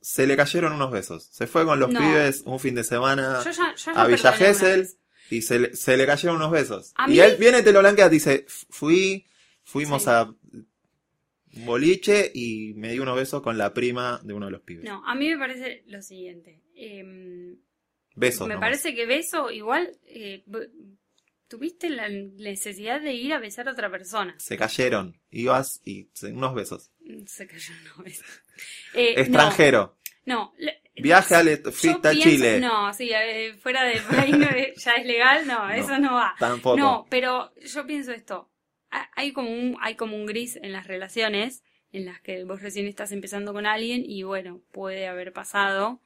se 0.00 0.26
le 0.26 0.36
cayeron 0.36 0.72
unos 0.72 0.92
besos. 0.92 1.24
Se 1.32 1.46
fue 1.48 1.64
con 1.64 1.80
los 1.80 1.90
No. 1.90 1.98
pibes 1.98 2.42
un 2.46 2.60
fin 2.60 2.76
de 2.76 2.84
semana 2.84 3.40
Yo 3.44 3.50
ya, 3.50 3.74
yo 3.74 3.92
ya 3.92 4.00
a 4.02 4.06
Villa 4.06 4.32
Gesell. 4.32 4.88
Y 5.30 5.42
se 5.42 5.58
le, 5.58 5.76
se 5.76 5.96
le 5.96 6.06
cayeron 6.06 6.36
unos 6.36 6.50
besos. 6.50 6.92
Y 7.06 7.12
mí- 7.12 7.18
él 7.20 7.36
viene, 7.38 7.62
te 7.62 7.72
lo 7.72 7.80
blanquea, 7.80 8.08
dice, 8.08 8.44
fui, 8.48 9.26
fuimos 9.64 10.04
Sí. 10.04 10.10
a 10.10 10.22
un 10.22 11.64
boliche 11.66 12.30
y 12.34 12.74
me 12.74 12.92
di 12.92 12.98
unos 12.98 13.16
besos 13.16 13.42
con 13.42 13.56
la 13.56 13.72
prima 13.72 14.20
de 14.22 14.34
uno 14.34 14.46
de 14.46 14.52
los 14.52 14.60
pibes. 14.62 14.84
No, 14.84 15.02
a 15.06 15.14
mí 15.14 15.28
me 15.28 15.38
parece 15.38 15.82
lo 15.86 16.02
siguiente. 16.02 16.60
em, 16.74 17.56
Besos. 18.14 18.46
me 18.46 18.54
nomás. 18.54 18.68
parece 18.68 18.94
que 18.94 19.06
beso 19.06 19.50
igual. 19.50 19.98
eh, 20.06 20.44
tuviste 21.48 21.88
la 21.90 22.08
necesidad 22.08 23.00
de 23.00 23.14
ir 23.14 23.32
a 23.32 23.38
besar 23.38 23.68
a 23.68 23.72
otra 23.72 23.90
persona. 23.90 24.34
Se 24.38 24.56
cayeron. 24.58 25.18
Ibas 25.30 25.80
y 25.84 26.08
unos 26.22 26.54
besos. 26.54 26.90
Se 27.26 27.46
cayó 27.46 27.72
una 27.96 28.04
vez. 28.04 28.20
Eh, 28.94 29.14
Extranjero. 29.20 29.95
No. 30.26 30.52
Viaje 30.96 31.34
al 31.34 31.48
yo 31.62 31.72
fuiste 31.72 32.08
a 32.08 32.10
pienso- 32.10 32.28
Chile. 32.30 32.60
No, 32.60 32.92
sí, 32.92 33.10
eh, 33.12 33.54
fuera 33.60 33.84
del 33.84 34.02
país 34.02 34.36
no 34.36 34.46
es- 34.48 34.82
ya 34.84 34.92
es 34.96 35.06
legal, 35.06 35.46
no, 35.46 35.66
No. 35.68 35.72
eso 35.72 35.98
no 35.98 36.14
va. 36.14 36.34
Tampoco. 36.38 36.76
No, 36.76 37.06
pero 37.08 37.52
yo 37.60 37.86
pienso 37.86 38.12
esto. 38.12 38.50
Ha- 38.90 39.10
Hay 39.16 39.32
como 39.32 39.50
un, 39.50 39.76
hay 39.80 39.94
como 39.94 40.16
un 40.16 40.26
gris 40.26 40.56
en 40.56 40.72
las 40.72 40.86
relaciones 40.86 41.62
en 41.92 42.04
las 42.06 42.20
que 42.20 42.44
vos 42.44 42.60
recién 42.62 42.86
estás 42.86 43.12
empezando 43.12 43.52
con 43.52 43.66
alguien 43.66 44.04
y 44.06 44.22
bueno, 44.22 44.60
puede 44.72 45.06
haber 45.06 45.32
pasado. 45.32 46.00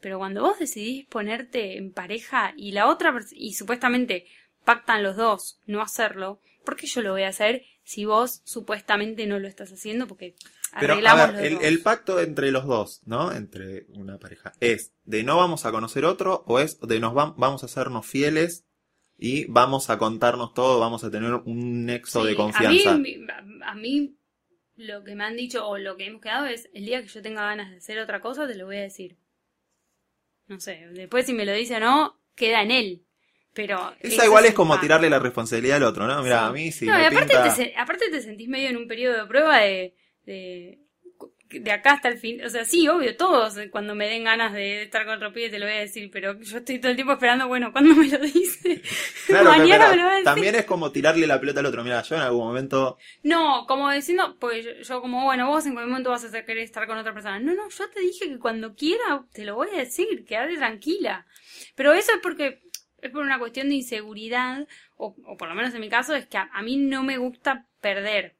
Pero 0.00 0.18
cuando 0.18 0.42
vos 0.42 0.58
decidís 0.58 1.06
ponerte 1.06 1.76
en 1.76 1.92
pareja 1.92 2.54
y 2.56 2.72
la 2.72 2.86
otra 2.88 3.14
y 3.32 3.52
supuestamente 3.54 4.26
pactan 4.64 5.02
los 5.02 5.16
dos 5.16 5.60
no 5.66 5.82
hacerlo, 5.82 6.40
¿por 6.64 6.76
qué 6.76 6.86
yo 6.86 7.02
lo 7.02 7.12
voy 7.12 7.22
a 7.24 7.28
hacer 7.28 7.64
si 7.84 8.04
vos 8.06 8.40
supuestamente 8.44 9.26
no 9.26 9.38
lo 9.38 9.46
estás 9.48 9.72
haciendo? 9.72 10.06
Porque 10.06 10.34
Pero, 10.78 10.94
a 11.06 11.26
ver, 11.26 11.44
el, 11.44 11.58
el 11.62 11.82
pacto 11.82 12.20
entre 12.20 12.52
los 12.52 12.66
dos, 12.66 13.00
¿no? 13.06 13.32
Entre 13.32 13.86
una 13.94 14.18
pareja. 14.18 14.52
¿Es 14.60 14.92
de 15.04 15.24
no 15.24 15.36
vamos 15.36 15.66
a 15.66 15.72
conocer 15.72 16.04
otro 16.04 16.44
o 16.46 16.60
es 16.60 16.78
de 16.80 17.00
nos 17.00 17.12
vam- 17.12 17.34
vamos 17.36 17.62
a 17.62 17.66
hacernos 17.66 18.06
fieles 18.06 18.64
y 19.18 19.46
vamos 19.46 19.90
a 19.90 19.98
contarnos 19.98 20.54
todo, 20.54 20.78
vamos 20.78 21.02
a 21.04 21.10
tener 21.10 21.32
un 21.34 21.86
nexo 21.86 22.24
de 22.24 22.36
confianza? 22.36 22.92
A 22.92 22.96
mí, 22.98 23.16
a 23.64 23.74
mí 23.74 24.16
lo 24.76 25.02
que 25.04 25.14
me 25.14 25.24
han 25.24 25.36
dicho 25.36 25.66
o 25.66 25.76
lo 25.76 25.96
que 25.96 26.06
hemos 26.06 26.22
quedado 26.22 26.46
es 26.46 26.70
el 26.72 26.86
día 26.86 27.02
que 27.02 27.08
yo 27.08 27.20
tenga 27.20 27.42
ganas 27.42 27.70
de 27.70 27.78
hacer 27.78 27.98
otra 27.98 28.20
cosa 28.20 28.46
te 28.46 28.54
lo 28.54 28.66
voy 28.66 28.76
a 28.76 28.82
decir. 28.82 29.16
No 30.46 30.58
sé, 30.60 30.88
después 30.92 31.26
si 31.26 31.32
me 31.32 31.44
lo 31.44 31.52
dice 31.52 31.76
o 31.76 31.80
no, 31.80 32.18
queda 32.34 32.62
en 32.62 32.70
él. 32.70 33.02
Pero 33.52 33.92
Esa 34.00 34.24
igual 34.24 34.44
es 34.46 34.54
como 34.54 34.78
tirarle 34.78 35.10
la 35.10 35.18
responsabilidad 35.18 35.78
al 35.78 35.82
otro, 35.82 36.06
¿no? 36.06 36.22
Mira, 36.22 36.38
Sí. 36.40 36.44
a 36.46 36.52
mí 36.52 36.72
sí 36.72 36.86
no, 36.86 36.96
y 37.00 37.04
aparte, 37.04 37.34
pinta- 37.34 37.54
te, 37.54 37.76
aparte 37.76 38.08
te 38.10 38.20
sentís 38.20 38.48
medio 38.48 38.68
en 38.68 38.76
un 38.76 38.86
periodo 38.86 39.18
de 39.20 39.26
prueba 39.26 39.58
de, 39.58 39.96
de, 40.24 40.78
de 41.50 41.72
acá 41.72 41.92
hasta 41.94 42.08
el 42.08 42.18
fin. 42.18 42.44
O 42.44 42.48
sea, 42.48 42.64
sí, 42.64 42.86
obvio, 42.88 43.16
todos 43.16 43.56
eh, 43.58 43.70
cuando 43.70 43.94
me 43.94 44.08
den 44.08 44.24
ganas 44.24 44.52
de 44.52 44.82
estar 44.82 45.04
con 45.04 45.14
otro 45.16 45.32
pibe 45.32 45.50
te 45.50 45.58
lo 45.58 45.66
voy 45.66 45.74
a 45.74 45.80
decir, 45.80 46.08
pero 46.12 46.38
yo 46.40 46.58
estoy 46.58 46.78
todo 46.78 46.90
el 46.90 46.96
tiempo 46.96 47.12
esperando, 47.14 47.48
bueno, 47.48 47.72
¿cuándo 47.72 47.94
me 47.94 48.06
lo 48.08 48.18
dice? 48.18 48.80
Claro, 49.26 49.50
pero- 49.50 49.58
Mañana 49.58 49.86
pero 49.86 49.90
me 49.90 49.96
lo 49.96 50.02
va 50.04 50.08
a 50.10 50.12
decir. 50.14 50.24
también 50.24 50.54
es 50.56 50.64
como 50.64 50.90
tirarle 50.92 51.26
la 51.26 51.38
pelota 51.40 51.60
al 51.60 51.66
otro. 51.66 51.84
Mira, 51.84 52.02
yo 52.02 52.16
en 52.16 52.22
algún 52.22 52.46
momento 52.46 52.98
No, 53.22 53.64
como 53.68 53.90
diciendo, 53.92 54.36
pues 54.40 54.64
yo, 54.64 54.70
yo 54.82 55.00
como, 55.00 55.24
bueno, 55.24 55.48
vos 55.48 55.64
en 55.66 55.72
cualquier 55.74 55.90
momento 55.90 56.10
vas 56.10 56.24
a 56.24 56.44
querer 56.44 56.64
estar 56.64 56.86
con 56.86 56.98
otra 56.98 57.12
persona. 57.14 57.38
No, 57.38 57.54
no, 57.54 57.68
yo 57.68 57.90
te 57.90 58.00
dije 58.00 58.28
que 58.28 58.38
cuando 58.38 58.74
quiera 58.74 59.24
te 59.32 59.44
lo 59.44 59.54
voy 59.56 59.68
a 59.74 59.78
decir, 59.78 60.24
quédate 60.26 60.56
tranquila. 60.56 61.26
Pero 61.76 61.92
eso 61.92 62.12
es 62.12 62.18
porque 62.20 62.60
es 63.02 63.10
por 63.12 63.22
una 63.22 63.38
cuestión 63.38 63.68
de 63.68 63.76
inseguridad, 63.76 64.66
o, 64.96 65.14
o 65.24 65.36
por 65.36 65.48
lo 65.48 65.54
menos 65.54 65.72
en 65.74 65.80
mi 65.80 65.88
caso, 65.88 66.14
es 66.14 66.26
que 66.26 66.36
a, 66.38 66.50
a 66.52 66.62
mí 66.62 66.76
no 66.76 67.02
me 67.04 67.16
gusta 67.18 67.66
perder. 67.80 68.36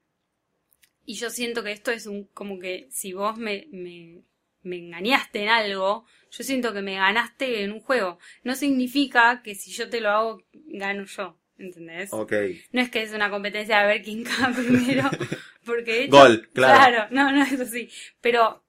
Y 1.11 1.15
yo 1.15 1.29
siento 1.29 1.65
que 1.65 1.73
esto 1.73 1.91
es 1.91 2.07
un, 2.07 2.27
como 2.35 2.61
que 2.61 2.87
si 2.93 3.15
vos 3.15 3.37
me, 3.37 3.67
me, 3.73 4.23
me 4.63 4.77
engañaste 4.77 5.43
en 5.43 5.49
algo, 5.49 6.05
yo 6.31 6.45
siento 6.45 6.73
que 6.73 6.83
me 6.83 6.95
ganaste 6.95 7.65
en 7.65 7.73
un 7.73 7.81
juego. 7.81 8.21
No 8.45 8.55
significa 8.55 9.43
que 9.43 9.57
si 9.57 9.73
yo 9.73 9.91
te 9.91 10.01
lo 10.01 10.11
hago, 10.11 10.45
gano 10.53 11.03
yo. 11.07 11.37
¿Entendés? 11.59 12.13
Ok. 12.13 12.33
No 12.71 12.81
es 12.81 12.91
que 12.91 13.03
es 13.03 13.13
una 13.13 13.29
competencia 13.29 13.81
de 13.81 13.87
ver 13.89 14.03
quién 14.05 14.23
caga 14.23 14.55
primero, 14.55 15.11
Porque 15.67 15.91
de 15.93 16.05
hecho, 16.05 16.17
Gol, 16.17 16.49
claro. 16.55 17.09
no, 17.11 17.33
no, 17.33 17.43
eso 17.43 17.67
sí. 17.67 17.91
Pero, 18.21 18.65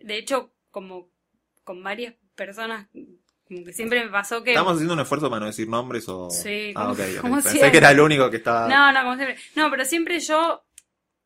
de 0.00 0.18
hecho, 0.18 0.52
como 0.70 1.08
con 1.64 1.82
varias 1.82 2.16
personas, 2.34 2.86
como 3.48 3.64
que 3.64 3.72
siempre 3.72 4.04
me 4.04 4.10
pasó 4.10 4.44
que... 4.44 4.50
Estamos 4.50 4.74
haciendo 4.74 4.92
un 4.92 5.00
esfuerzo 5.00 5.30
para 5.30 5.40
no 5.40 5.46
decir 5.46 5.68
nombres 5.70 6.06
o... 6.06 6.28
Sí, 6.28 6.74
ah, 6.76 6.82
como- 6.82 6.92
ok, 6.92 7.00
ok. 7.00 7.20
como 7.22 7.42
Pensé 7.42 7.70
que 7.70 7.78
era 7.78 7.92
el 7.92 8.00
único 8.00 8.28
que 8.28 8.36
estaba... 8.36 8.68
No, 8.68 8.92
no, 8.92 9.02
como 9.04 9.16
siempre. 9.16 9.38
No, 9.56 9.70
pero 9.70 9.86
siempre 9.86 10.20
yo 10.20 10.62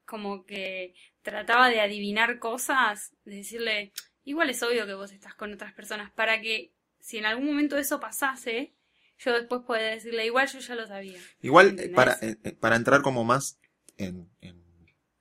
como 0.09 0.45
que 0.47 0.95
trataba 1.23 1.69
de 1.69 1.81
adivinar 1.81 2.39
cosas, 2.39 3.13
de 3.25 3.37
decirle, 3.37 3.93
igual 4.25 4.49
es 4.51 4.63
obvio 4.63 4.87
que 4.87 4.95
vos 4.95 5.13
estás 5.13 5.35
con 5.35 5.53
otras 5.53 5.75
personas, 5.75 6.11
para 6.13 6.41
que 6.41 6.73
si 6.99 7.19
en 7.19 7.27
algún 7.27 7.47
momento 7.47 7.77
eso 7.77 8.01
pasase, 8.01 8.75
yo 9.19 9.33
después 9.35 9.63
pueda 9.67 9.83
decirle, 9.91 10.25
igual 10.27 10.49
yo 10.49 10.61
ya 10.61 10.75
lo 10.75 10.87
sabía. 10.87 11.19
Igual, 11.43 11.67
eh, 11.67 11.71
¿Entendés? 11.71 11.95
para, 11.95 12.13
eh, 12.23 12.37
eh, 12.43 12.53
para 12.53 12.77
entrar 12.77 13.03
como 13.03 13.25
más 13.25 13.59
en, 13.97 14.31
en, 14.41 14.65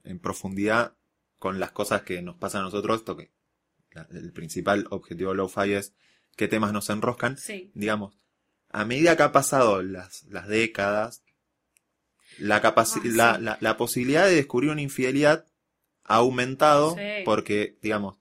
en 0.04 0.20
profundidad 0.20 0.96
con 1.40 1.60
las 1.60 1.72
cosas 1.72 2.04
que 2.04 2.22
nos 2.22 2.38
pasan 2.38 2.62
a 2.62 2.66
nosotros, 2.66 2.98
esto 3.00 3.18
que 3.18 3.32
la- 3.92 4.08
el 4.12 4.32
principal 4.32 4.88
objetivo 4.90 5.32
de 5.32 5.38
Lo-Fi 5.38 5.74
es 5.74 5.94
qué 6.36 6.48
temas 6.48 6.72
nos 6.74 6.90
enroscan. 6.90 7.38
Sí. 7.38 7.72
Digamos, 7.74 8.18
a 8.70 8.86
medida 8.86 9.18
que 9.18 9.24
ha 9.24 9.32
pasado 9.32 9.82
las, 9.82 10.24
las 10.26 10.48
décadas, 10.48 11.24
la, 12.40 12.62
capaci- 12.62 13.02
Ah, 13.04 13.10
la, 13.16 13.38
la, 13.40 13.58
la 13.62 13.78
posibilidad 13.78 14.26
de 14.26 14.36
descubrir 14.36 14.70
una 14.72 14.82
infidelidad 14.82 15.46
ha 16.04 16.16
aumentado 16.16 16.96
Sí. 16.96 17.02
porque, 17.26 17.78
digamos, 17.82 18.18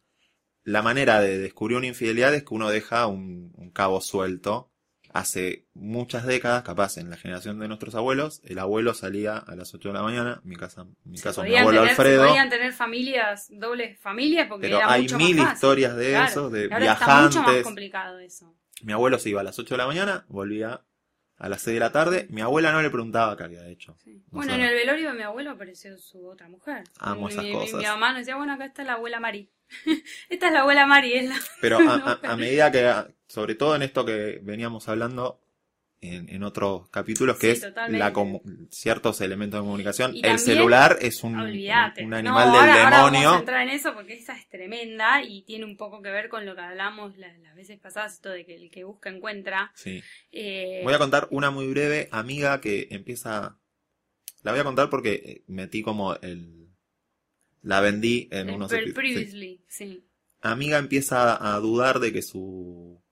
la 0.64 0.83
manera 0.83 1.20
de 1.20 1.38
descubrir 1.38 1.76
una 1.79 1.87
infidelidad 1.87 2.35
es 2.35 2.42
que 2.42 2.55
uno 2.55 2.68
deja 2.68 3.07
un, 3.07 3.52
un 3.57 3.70
cabo 3.70 4.00
suelto. 4.00 4.72
Hace 5.12 5.64
muchas 5.72 6.26
décadas, 6.26 6.62
capaz 6.62 6.98
en 6.98 7.09
la 7.09 7.16
generación 7.16 7.59
de 7.59 7.68
nuestros 7.68 7.94
abuelos, 7.94 8.42
el 8.44 8.59
abuelo 8.59 8.92
salía 8.92 9.38
a 9.38 9.55
las 9.57 9.72
8 9.72 9.88
de 9.88 9.94
la 9.94 10.02
mañana, 10.02 10.40
en 10.42 10.50
mi, 10.50 10.57
casa, 10.57 10.83
en 10.83 10.94
mi 11.05 11.18
caso 11.18 11.42
mi 11.42 11.57
abuelo 11.57 11.81
tener- 11.81 11.90
Alfredo, 11.92 12.26
podían 12.26 12.50
tener 12.50 12.72
familias, 12.74 13.46
dobles 13.50 13.98
familias, 13.98 14.46
porque 14.48 14.66
pero 14.66 14.79
era 14.79 14.92
hay 14.92 15.02
mucho 15.02 15.16
mil 15.16 15.37
más 15.37 15.44
fácil. 15.44 15.55
historias 15.55 15.96
de 15.96 16.09
Claro. 16.11 16.26
eso, 16.29 16.50
de 16.50 16.64
ahora 16.64 16.92
está 16.92 17.07
mucho 17.07 17.09
más 17.22 17.31
viajantes. 17.33 17.62
complicado 17.64 18.18
eso. 18.18 18.55
Mi 18.83 18.92
abuelo 18.92 19.18
se 19.18 19.31
iba 19.31 19.40
a 19.40 19.44
las 19.44 19.59
8 19.59 19.72
de 19.74 19.79
la 19.79 19.87
mañana, 19.87 20.26
volvía 20.29 20.83
a 21.38 21.49
las 21.49 21.62
6 21.62 21.75
de 21.75 21.81
la 21.81 21.92
tarde. 21.92 22.27
Mi 22.31 22.40
abuela 22.40 22.72
no 22.72 22.81
le 22.83 22.90
preguntaba 22.90 23.37
qué 23.37 23.44
había 23.44 23.66
hecho. 23.68 23.96
Sí. 24.03 24.14
No 24.31 24.38
Bueno, 24.38 24.55
en 24.55 24.62
el 24.62 24.75
velorio 24.75 25.11
de 25.11 25.16
mi 25.16 25.22
abuelo 25.22 25.51
apareció 25.51 25.96
su 25.99 26.27
otra 26.27 26.49
mujer. 26.49 26.85
Amo 26.99 27.27
Mi- 27.27 27.33
esas 27.33 27.44
mi, 27.44 27.53
cosas. 27.53 27.75
Mi, 27.81 27.85
mamá 27.85 28.11
nos 28.11 28.18
decía, 28.20 28.37
bueno, 28.37 28.53
acá 28.55 28.64
está 28.66 28.85
la 28.85 28.94
abuela 28.94 29.20
Mari. 29.20 29.51
Esta 30.29 30.46
es 30.46 30.53
la 30.53 30.61
abuela 30.61 30.87
Mari, 30.87 31.12
es 31.14 31.29
la... 31.29 31.37
Pero 31.61 31.79
a, 31.90 32.18
a- 32.22 32.33
a 32.33 32.37
medida 32.37 32.70
que, 32.70 32.90
sobre 33.29 33.55
todo 33.55 33.77
en 33.77 33.83
esto 33.83 34.05
que 34.05 34.40
veníamos 34.42 34.88
hablando 34.88 35.40
en, 36.00 36.28
en 36.28 36.42
otros 36.42 36.88
capítulos, 36.90 37.38
que 37.38 37.56
Sí, 37.56 37.64
es 37.66 37.74
la 37.90 38.12
ciertos 38.70 39.20
elementos 39.22 39.59
de 39.61 39.64
comunicación, 39.64 40.12
Y 40.14 40.18
el 40.18 40.22
también- 40.22 40.38
celular 40.38 40.98
es 41.00 41.24
un, 41.24 41.32
un 41.38 41.38
No, 42.11 42.16
animal 42.16 42.48
ahora- 42.48 42.61
del 42.76 42.85
ahora 42.85 42.90
vamos 42.90 43.12
a 43.16 43.20
demonio. 43.20 43.38
entrar 43.40 43.62
en 43.62 43.68
eso 43.70 43.94
porque 43.94 44.14
esa 44.14 44.37
es 44.37 44.48
tremenda 44.48 45.22
y 45.22 45.42
tiene 45.42 45.64
un 45.64 45.76
poco 45.76 46.02
que 46.02 46.11
ver 46.11 46.28
con 46.28 46.44
lo 46.46 46.54
que 46.54 46.61
hablamos 46.61 47.16
la- 47.16 47.37
las 47.38 47.54
veces 47.56 47.78
pasadas, 47.80 48.14
esto 48.14 48.28
de 48.30 48.44
que 48.44 48.54
el 48.56 48.70
que 48.70 48.85
busca 48.85 49.09
encuentra. 49.11 49.72
Sí. 49.74 50.02
Eh, 50.32 50.80
Voy 50.85 50.92
a 50.94 50.98
contar 50.98 51.28
una 51.30 51.50
muy 51.50 51.66
breve 51.68 52.09
amiga 52.12 52.61
que 52.61 52.88
empieza. 52.90 53.59
La 54.42 54.52
voy 54.52 54.61
a 54.61 54.64
contar 54.64 54.90
porque 54.90 55.14
eh, 55.14 55.44
metí 55.46 55.82
como 55.82 56.14
el. 56.16 56.68
La 57.62 57.80
vendí 57.80 58.28
en 58.30 58.48
el 58.50 58.54
unos 58.56 58.70
epi- 58.70 58.87
sí. 58.87 58.92
previously, 58.92 59.64
sí. 59.66 60.04
amiga 60.42 60.78
empieza 60.78 61.54
a 61.54 61.59
dudar 61.59 61.98
de 61.98 62.12
que 62.12 62.22
su 62.22 63.02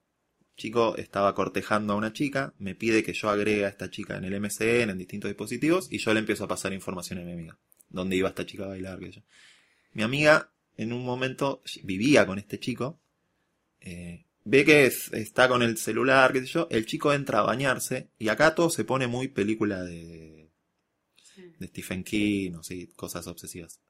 chico 0.57 0.97
estaba 0.97 1.35
cortejando 1.35 1.93
a 1.93 1.97
una 1.97 2.13
chica, 2.13 2.55
me 2.59 2.75
pide 2.75 3.03
que 3.03 3.13
yo 3.13 3.29
agregue 3.31 3.65
a 3.65 3.69
esta 3.69 3.91
chica 3.91 4.17
en 4.17 4.25
el 4.25 4.35
MCN, 4.35 4.91
en 4.91 4.99
distintos 4.99 5.29
dispositivos, 5.29 5.89
y 5.91 5.99
yo 5.99 6.13
le 6.15 6.21
empiezo 6.21 6.45
a 6.45 6.49
pasar 6.49 6.73
información 6.73 7.19
a 7.19 7.23
mi 7.23 7.33
amiga. 7.33 7.59
¿Dónde 7.91 8.17
iba 8.17 8.29
esta 8.29 8.47
chica 8.47 8.65
a 8.65 8.69
bailar? 8.69 9.01
yo. 9.01 9.23
Mi 9.93 10.03
amiga 10.03 10.51
en 10.77 10.93
un 10.93 11.05
momento 11.05 11.63
vivía 11.83 12.27
con 12.27 12.39
este 12.39 12.59
chico, 12.59 12.99
eh, 13.81 14.25
ve 14.45 14.65
que 14.65 14.87
es- 14.87 15.13
está 15.13 15.49
con 15.49 15.63
el 15.63 15.77
celular, 15.77 16.33
qué 16.33 16.41
sé 16.41 16.47
yo, 16.47 16.69
el 16.71 16.87
chico 16.87 17.13
entra 17.13 17.41
a 17.41 17.43
bañarse, 17.43 18.09
y 18.19 18.29
acá 18.29 18.55
todo 18.55 18.71
se 18.71 18.85
pone 18.85 19.07
muy 19.07 19.29
película 19.29 19.83
de, 19.83 20.49
de 21.59 21.67
Stephen 21.69 22.05
King, 22.05 22.53
o 22.55 22.63
sí, 22.63 22.89
cosas 22.97 23.27
obsesivas. 23.27 23.81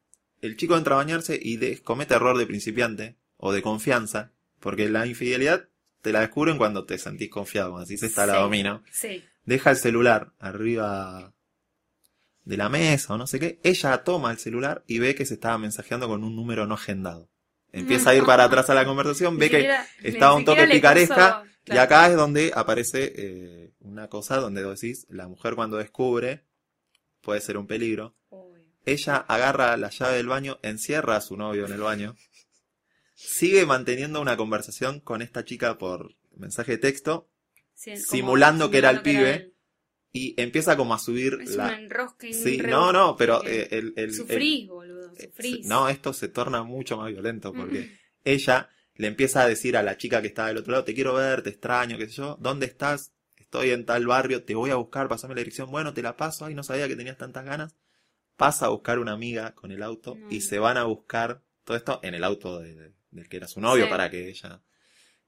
El 0.41 0.57
chico 0.57 0.77
entra 0.77 0.95
a 0.95 0.99
bañarse 0.99 1.39
y 1.41 1.57
de- 1.57 1.79
comete 1.81 2.15
error 2.15 2.37
de 2.37 2.47
principiante 2.47 3.17
o 3.37 3.53
de 3.53 3.63
confianza, 3.63 4.33
porque 4.61 4.89
la 4.91 5.07
infidelidad 5.07 5.69
te 6.05 6.13
la 6.13 6.21
descubren 6.21 6.59
cuando 6.59 6.85
te 6.85 6.99
sentís 6.99 7.31
confiado, 7.31 7.71
cuando 7.71 7.89
decís 7.89 8.03
esta 8.03 8.27
la 8.27 8.35
Sí. 8.35 8.41
domino. 8.41 8.83
Sí. 8.93 9.25
Deja 9.47 9.71
el 9.71 9.77
celular 9.79 10.33
arriba 10.39 11.33
de 12.45 12.57
la 12.59 12.69
mesa 12.69 13.15
o 13.15 13.19
no 13.19 13.27
sé 13.27 13.41
qué. 13.41 13.59
Ella 13.65 14.05
toma 14.05 14.31
el 14.31 14.39
celular 14.39 14.85
y 14.87 14.99
ve 14.99 15.15
que 15.15 15.25
se 15.25 15.35
estaba 15.35 15.57
mensajeando 15.57 16.07
con 16.07 16.23
un 16.23 16.37
número 16.37 16.67
no 16.67 16.75
agendado. 16.75 17.31
Empieza 17.73 18.11
a 18.11 18.15
ir 18.15 18.25
para 18.25 18.45
atrás 18.45 18.69
a 18.71 18.75
la 18.75 18.85
conversación, 18.85 19.39
ve 19.39 19.49
que 19.51 19.75
estaba 20.03 20.35
un 20.35 20.45
toque 20.45 20.67
picaresca 20.69 21.43
puso- 21.43 21.75
y 21.75 21.79
acá 21.79 22.09
es 22.09 22.17
donde 22.17 22.53
aparece 22.55 23.13
eh, 23.17 23.73
una 23.81 24.09
cosa 24.09 24.37
donde 24.37 24.63
decís, 24.63 25.07
la 25.09 25.27
mujer 25.29 25.55
cuando 25.55 25.79
descubre 25.79 26.45
puede 27.23 27.41
ser 27.41 27.57
un 27.57 27.67
peligro. 27.67 28.15
Obvio. 28.29 28.63
Ella 28.85 29.17
agarra 29.17 29.75
la 29.79 29.89
llave 29.89 30.17
del 30.17 30.27
baño, 30.29 30.59
encierra 30.63 31.17
a 31.17 31.23
su 31.23 31.39
novio 31.39 31.65
en 31.65 31.73
el 31.73 31.81
baño, 31.81 32.15
sigue 33.15 33.65
manteniendo 33.67 34.21
una 34.21 34.37
conversación 34.37 35.01
con 35.01 35.23
esta 35.23 35.45
chica 35.45 35.79
por 35.79 36.15
mensaje 36.37 36.73
de 36.73 36.79
texto 36.79 37.29
Sí, 37.77 37.97
Simulando 37.97 38.71
que 38.71 38.79
era 38.79 38.91
el 38.91 38.99
que 39.03 39.11
pibe. 39.11 39.55
y 40.13 40.41
empieza 40.41 40.77
como 40.77 40.95
a 40.95 40.99
subir 41.01 41.39
Es 41.43 41.57
la... 41.57 41.67
un 41.69 41.75
enrosque. 41.75 42.33
Sí, 42.33 42.59
no, 42.59 42.93
no, 42.93 43.17
pero 43.17 43.45
eh, 43.45 43.67
el, 43.73 43.95
el- 43.97 44.15
Sufrís, 44.15 44.69
boludo, 44.69 45.11
el- 45.17 45.27
sufrís. 45.31 45.67
No, 45.67 45.89
esto 45.89 46.13
se 46.13 46.29
torna 46.29 46.63
mucho 46.63 46.97
más 46.97 47.11
violento 47.11 47.53
porque 47.53 47.81
Mm. 47.81 47.99
ella 48.25 48.69
le 48.95 49.09
empieza 49.09 49.43
a 49.43 49.49
decir 49.49 49.77
a 49.77 49.83
la 49.83 49.97
chica 49.97 50.21
que 50.23 50.29
está 50.29 50.47
del 50.47 50.59
otro 50.59 50.71
lado, 50.71 50.85
te 50.85 50.95
quiero 50.95 51.15
ver, 51.15 51.43
te 51.43 51.51
extraño, 51.51 51.99
qué 51.99 52.07
sé 52.07 52.13
yo, 52.13 52.37
¿dónde 52.41 52.67
estás? 52.67 53.13
Estoy 53.37 53.71
en 53.71 53.85
tal 53.85 54.07
barrio, 54.07 54.45
te 54.45 54.55
voy 54.55 54.71
a 54.71 54.77
buscar, 54.77 55.09
pasame 55.09 55.35
la 55.35 55.41
dirección, 55.41 55.69
bueno, 55.73 55.93
te 55.93 56.03
la 56.03 56.17
paso, 56.17 56.45
ay, 56.45 56.55
no 56.55 56.63
sabía 56.63 56.87
que 56.87 56.95
tenías 56.95 57.19
tantas 57.19 57.45
ganas. 57.45 57.75
Pasa 58.37 58.67
a 58.67 58.69
buscar 58.69 59.01
una 59.01 59.13
amiga 59.13 59.53
con 59.57 59.73
el 59.73 59.83
auto 59.83 60.15
No. 60.15 60.31
y 60.31 60.43
se 60.43 60.61
van 60.61 60.77
a 60.77 60.85
buscar 60.85 61.43
todo 61.65 61.77
esto 61.77 61.99
en 62.05 62.15
el 62.15 62.23
auto 62.23 62.61
de- 62.61 62.75
de- 62.77 62.93
del 63.15 63.29
que 63.29 63.37
era 63.39 63.49
su 63.49 63.61
novio 63.61 63.85
Sí. 63.85 63.91
para 63.91 64.11
que 64.11 64.29
ella... 64.29 64.61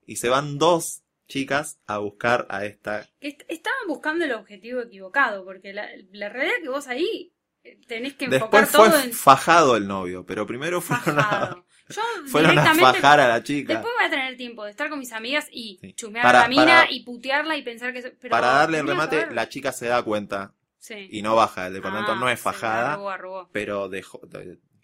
Y 0.04 0.16
se 0.16 0.28
van 0.28 0.58
dos 0.58 1.02
chicas 1.26 1.80
a 1.86 1.98
buscar 1.98 2.46
a 2.50 2.64
esta... 2.64 3.08
Que 3.18 3.28
est- 3.28 3.42
estaban 3.48 3.86
buscando 3.88 4.24
el 4.24 4.32
objetivo 4.32 4.80
equivocado, 4.82 5.44
porque 5.44 5.72
la, 5.72 5.88
la 6.12 6.28
realidad 6.28 6.56
es 6.58 6.62
que 6.62 6.68
vos 6.68 6.86
ahí 6.86 7.32
eh, 7.64 7.80
tenés 7.88 8.14
que 8.14 8.26
enfocar 8.26 8.60
Después 8.62 8.70
fue 8.70 8.90
todo 8.90 9.00
en 9.02 9.12
fajado 9.12 9.76
el 9.76 9.88
novio, 9.88 10.24
pero 10.24 10.46
primero 10.46 10.80
fueron 10.80 11.18
a. 11.18 11.62
Yo 11.88 12.02
fueron 12.26 12.58
a 12.58 12.74
fajar 12.74 13.20
a 13.20 13.28
la 13.28 13.42
chica. 13.44 13.74
Después 13.74 13.94
voy 13.96 14.06
a 14.06 14.10
tener 14.10 14.36
tiempo 14.36 14.64
de 14.64 14.70
estar 14.72 14.88
con 14.90 14.98
mis 14.98 15.12
amigas 15.12 15.46
y 15.52 15.78
Sí. 15.80 15.92
chusmear 15.94 16.24
Para- 16.24 16.40
a 16.40 16.42
la 16.42 16.48
mina 16.48 16.64
para- 16.64 16.90
y 16.92 17.00
putearla 17.04 17.56
y 17.56 17.62
pensar 17.62 17.92
que... 17.92 18.02
pero 18.02 18.30
Para 18.30 18.48
darle 18.48 18.78
el 18.78 18.86
remate, 18.88 19.28
la 19.32 19.48
chica 19.48 19.70
se 19.72 19.86
da 19.86 20.02
cuenta 20.02 20.52
Sí. 20.78 21.08
y 21.10 21.22
no 21.22 21.34
baja. 21.34 21.66
El 21.68 21.74
departamento 21.74 22.12
Ah, 22.12 22.16
no 22.20 22.28
es 22.28 22.38
fajada, 22.40 22.92
arrugó, 22.94 23.10
arrugó. 23.10 23.48
pero 23.52 23.88
dejó. 23.88 24.20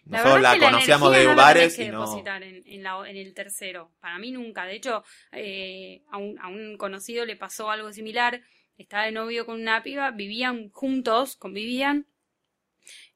La 0.05 0.17
nosotros 0.17 0.41
la 0.41 0.59
conocíamos 0.59 1.11
de 1.13 1.25
no 1.25 1.35
bares 1.35 1.75
que 1.77 1.83
y 1.85 1.89
no. 1.89 2.01
depositar 2.01 2.43
en, 2.43 2.61
en 2.65 2.83
la- 2.83 3.09
en 3.09 3.15
el 3.17 3.33
tercero. 3.33 3.91
Para 4.01 4.19
mí 4.19 4.31
nunca. 4.31 4.65
De 4.65 4.75
hecho, 4.75 5.03
eh, 5.31 6.01
a, 6.11 6.17
un, 6.17 6.37
a 6.39 6.47
un 6.49 6.77
conocido 6.77 7.25
le 7.25 7.35
pasó 7.35 7.69
algo 7.71 7.91
similar. 7.93 8.41
Estaba 8.77 9.05
de 9.05 9.11
novio 9.11 9.45
con 9.45 9.61
una 9.61 9.81
piba, 9.83 10.11
vivían 10.11 10.69
juntos, 10.71 11.35
convivían. 11.37 12.07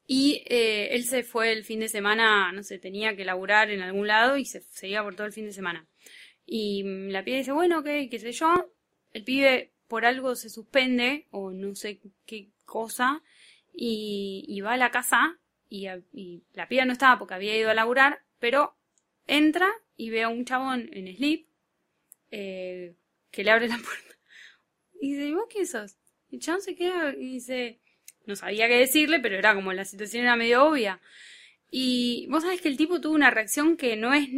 Y 0.06 0.44
eh, 0.48 0.90
él 0.96 1.04
se 1.04 1.24
fue 1.24 1.52
el 1.52 1.66
fin 1.66 1.82
de 1.82 1.90
semana, 1.90 2.52
no 2.54 2.64
sé, 2.64 2.80
tenía 2.80 3.16
que 3.16 3.26
laburar 3.26 3.70
en 3.72 3.82
algún 3.82 4.08
lado 4.08 4.38
y 4.38 4.46
se, 4.46 4.62
se 4.62 4.88
iba 4.88 5.04
por 5.04 5.16
todo 5.16 5.28
el 5.28 5.34
fin 5.34 5.46
de 5.46 5.52
semana. 5.52 5.86
Y 6.46 6.84
mm, 6.84 7.10
la 7.10 7.24
piba 7.26 7.38
dice, 7.38 7.52
bueno, 7.52 7.80
ok, 7.80 7.88
qué 8.10 8.20
sé 8.20 8.32
yo. 8.32 8.72
El 9.12 9.24
pibe 9.26 9.74
por 9.90 10.06
algo 10.06 10.36
se 10.36 10.50
suspende, 10.50 11.28
o 11.32 11.52
no 11.52 11.76
sé 11.76 12.00
qué 12.26 12.50
cosa, 12.66 13.22
y, 13.74 14.46
y 14.48 14.62
va 14.62 14.74
a 14.74 14.78
la 14.78 14.92
casa 14.92 15.38
y, 15.70 16.44
la 16.54 16.68
piba 16.68 16.86
no 16.86 16.94
estaba 16.94 17.20
porque 17.20 17.34
había 17.34 17.58
ido 17.58 17.70
a 17.70 17.74
laburar, 17.74 18.24
pero 18.40 18.76
entra 19.26 19.70
y 19.96 20.10
ve 20.10 20.24
a 20.24 20.30
un 20.30 20.46
chabón 20.46 20.90
en 20.94 21.16
slip 21.16 21.48
eh, 22.32 22.96
que 23.32 23.44
le 23.44 23.52
abre 23.52 23.68
la 23.68 23.78
puerta. 23.78 24.16
Y 25.00 25.14
dice, 25.14 25.28
¿y 25.28 25.34
vos 25.34 25.46
quién 25.50 25.68
sos? 25.68 25.98
Y 26.30 26.36
el 26.36 26.42
chabón 26.42 26.62
se 26.62 26.76
queda 26.76 27.14
y 27.14 27.34
dice, 27.34 27.80
no 28.26 28.36
sabía 28.36 28.68
qué 28.68 28.78
decirle, 28.78 29.20
pero 29.20 29.38
era 29.38 29.56
como 29.56 29.74
la 29.74 29.86
situación 29.86 30.24
era 30.24 30.36
medio 30.36 30.66
obvia. 30.66 31.00
Y 31.70 32.28
vos 32.30 32.44
sabés 32.44 32.62
que 32.62 32.70
el 32.70 32.78
tipo 32.78 33.02
tuvo 33.02 33.16
una 33.16 33.32
reacción 33.32 33.78
que 33.78 33.96
no 33.96 34.14
es 34.14 34.30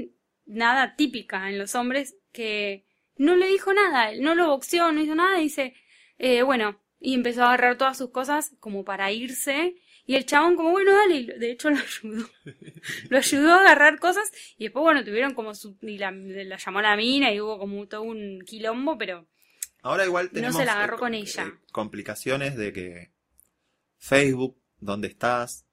nada 0.45 0.95
típica 0.95 1.49
en 1.49 1.57
los 1.57 1.75
hombres, 1.75 2.15
que 2.31 2.85
no 3.17 3.35
le 3.35 3.47
dijo 3.47 3.73
nada, 3.73 4.11
no 4.19 4.33
lo 4.35 4.47
boxeó, 4.47 4.91
no 4.91 5.01
hizo 5.01 5.15
nada, 5.15 5.39
y 5.39 5.43
dice, 5.43 5.75
eh, 6.17 6.41
bueno, 6.41 6.79
y 6.99 7.13
empezó 7.13 7.43
a 7.43 7.47
agarrar 7.49 7.77
todas 7.77 7.97
sus 7.97 8.09
cosas 8.09 8.55
como 8.59 8.83
para 8.83 9.11
irse, 9.11 9.75
y 10.11 10.15
el 10.15 10.25
chabón 10.25 10.55
como, 10.55 10.71
bueno, 10.71 10.91
dale, 10.91 11.15
y 11.17 11.25
de 11.27 11.51
hecho 11.51 11.69
lo 11.69 11.77
ayudó. 11.77 12.27
lo 13.09 13.17
ayudó 13.19 13.53
a 13.53 13.59
agarrar 13.61 13.99
cosas, 13.99 14.31
y 14.57 14.63
después, 14.63 14.81
bueno, 14.81 15.03
tuvieron 15.03 15.35
como 15.35 15.53
su, 15.53 15.77
y 15.83 15.99
la, 15.99 16.09
la 16.11 16.57
llamó 16.57 16.79
a 16.79 16.81
la 16.81 16.95
mina, 16.95 17.31
y 17.31 17.39
hubo 17.39 17.59
como 17.59 17.87
todo 17.87 18.01
un 18.01 18.41
quilombo, 18.45 18.97
pero 18.97 19.27
Ahora 19.83 20.05
igual 20.05 20.25
No 20.25 20.31
tenemos 20.33 20.55
se 20.57 20.65
la 20.65 20.73
agarró 20.73 20.95
eh, 20.95 20.99
con 20.99 21.13
eh, 21.13 21.19
ella. 21.19 21.53
complicaciones 21.71 22.57
de 22.57 22.73
que 22.73 23.11
Facebook, 23.97 24.57
¿dónde 24.79 25.07
estás? 25.09 25.65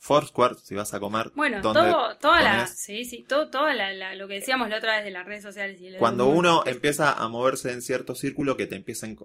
Foursquare, 0.00 0.54
si 0.62 0.74
vas 0.76 0.94
a 0.94 1.00
comer. 1.00 1.32
Bueno, 1.34 1.60
¿dónde 1.60 1.80
todo, 1.90 2.16
toda 2.18 2.40
la, 2.42 2.66
sí, 2.68 3.04
sí, 3.04 3.24
todo, 3.26 3.48
todo 3.50 3.72
la- 3.72 3.92
la- 3.94 4.14
lo 4.14 4.28
que 4.28 4.34
decíamos 4.34 4.68
la 4.68 4.76
otra 4.78 4.96
vez 4.96 5.04
de 5.04 5.10
las 5.10 5.26
redes 5.26 5.42
sociales. 5.42 5.80
Y 5.80 5.96
Cuando 5.98 6.28
uno 6.28 6.62
empieza 6.66 7.12
a 7.14 7.26
moverse 7.28 7.72
en 7.72 7.80
cierto 7.82 8.14
círculo 8.14 8.56
que 8.56 8.66
te 8.68 8.76
empiezan, 8.76 9.16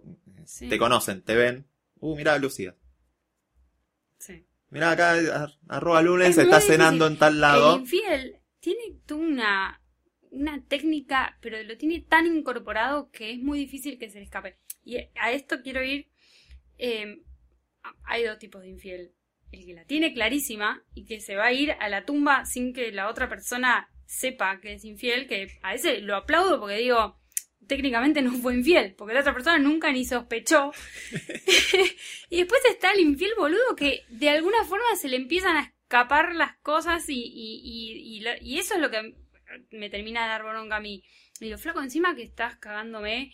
Sí. 0.45 0.69
te 0.69 0.79
conocen, 0.79 1.21
te 1.21 1.35
ven. 1.35 1.67
Uh, 1.99 2.15
mira 2.15 2.37
Lucía. 2.39 2.75
Sí. 4.17 4.45
Mira 4.73 4.91
acá, 4.91 5.11
ar- 5.11 5.53
arroba 5.69 6.01
lunes, 6.01 6.29
Es 6.29 6.37
está 6.39 6.57
difícil. 6.57 6.75
cenando 6.75 7.07
en 7.07 7.17
tal 7.17 7.39
lado. 7.39 7.75
El 7.75 7.81
infiel 7.81 8.35
tiene 8.59 8.81
una, 9.11 9.81
una 10.31 10.63
técnica, 10.67 11.37
pero 11.41 11.61
lo 11.63 11.77
tiene 11.77 12.01
tan 12.01 12.25
incorporado 12.25 13.09
que 13.11 13.31
es 13.31 13.39
muy 13.39 13.59
difícil 13.59 13.97
que 13.99 14.09
se 14.09 14.17
le 14.19 14.25
escape. 14.25 14.57
Y 14.83 14.97
a 15.15 15.31
esto 15.31 15.61
quiero 15.63 15.83
ir. 15.83 16.07
eh, 16.77 17.21
hay 18.05 18.23
dos 18.23 18.39
tipos 18.39 18.61
de 18.61 18.69
infiel. 18.69 19.11
El 19.51 19.65
que 19.65 19.73
la 19.73 19.85
tiene 19.85 20.13
clarísima 20.13 20.83
y 20.95 21.05
que 21.05 21.19
se 21.19 21.35
va 21.35 21.45
a 21.45 21.53
ir 21.53 21.73
a 21.79 21.87
la 21.89 22.05
tumba 22.05 22.45
sin 22.45 22.73
que 22.73 22.91
la 22.91 23.07
otra 23.09 23.29
persona 23.29 23.89
sepa 24.05 24.59
que 24.59 24.73
es 24.73 24.83
infiel, 24.85 25.27
que 25.27 25.47
a 25.61 25.75
ese 25.75 25.99
lo 26.01 26.15
aplaudo 26.15 26.59
porque 26.59 26.77
digo, 26.77 27.19
técnicamente 27.67 28.21
no 28.21 28.31
fue 28.33 28.55
infiel, 28.55 28.93
porque 28.95 29.13
la 29.13 29.21
otra 29.21 29.33
persona 29.33 29.57
nunca 29.59 29.91
ni 29.91 30.05
sospechó. 30.05 30.71
y 32.29 32.37
después 32.37 32.61
está 32.69 32.91
el 32.91 32.99
infiel 33.01 33.31
boludo 33.37 33.75
que 33.75 34.03
de 34.09 34.29
alguna 34.29 34.63
forma 34.65 34.85
se 34.99 35.07
le 35.09 35.17
empiezan 35.17 35.57
a 35.57 35.61
escapar 35.63 36.35
las 36.35 36.57
cosas 36.57 37.07
y, 37.09 37.21
y, 37.21 38.19
y, 38.21 38.25
y 38.41 38.59
eso 38.59 38.75
es 38.75 38.81
lo 38.81 38.89
que 38.89 39.15
me 39.71 39.89
termina 39.89 40.23
de 40.23 40.29
dar 40.29 40.43
bronca 40.43 40.77
a 40.77 40.79
mí. 40.79 41.03
Y 41.39 41.45
digo, 41.45 41.57
flaco, 41.57 41.81
encima 41.81 42.15
que 42.15 42.23
estás 42.23 42.55
cagándome, 42.57 43.33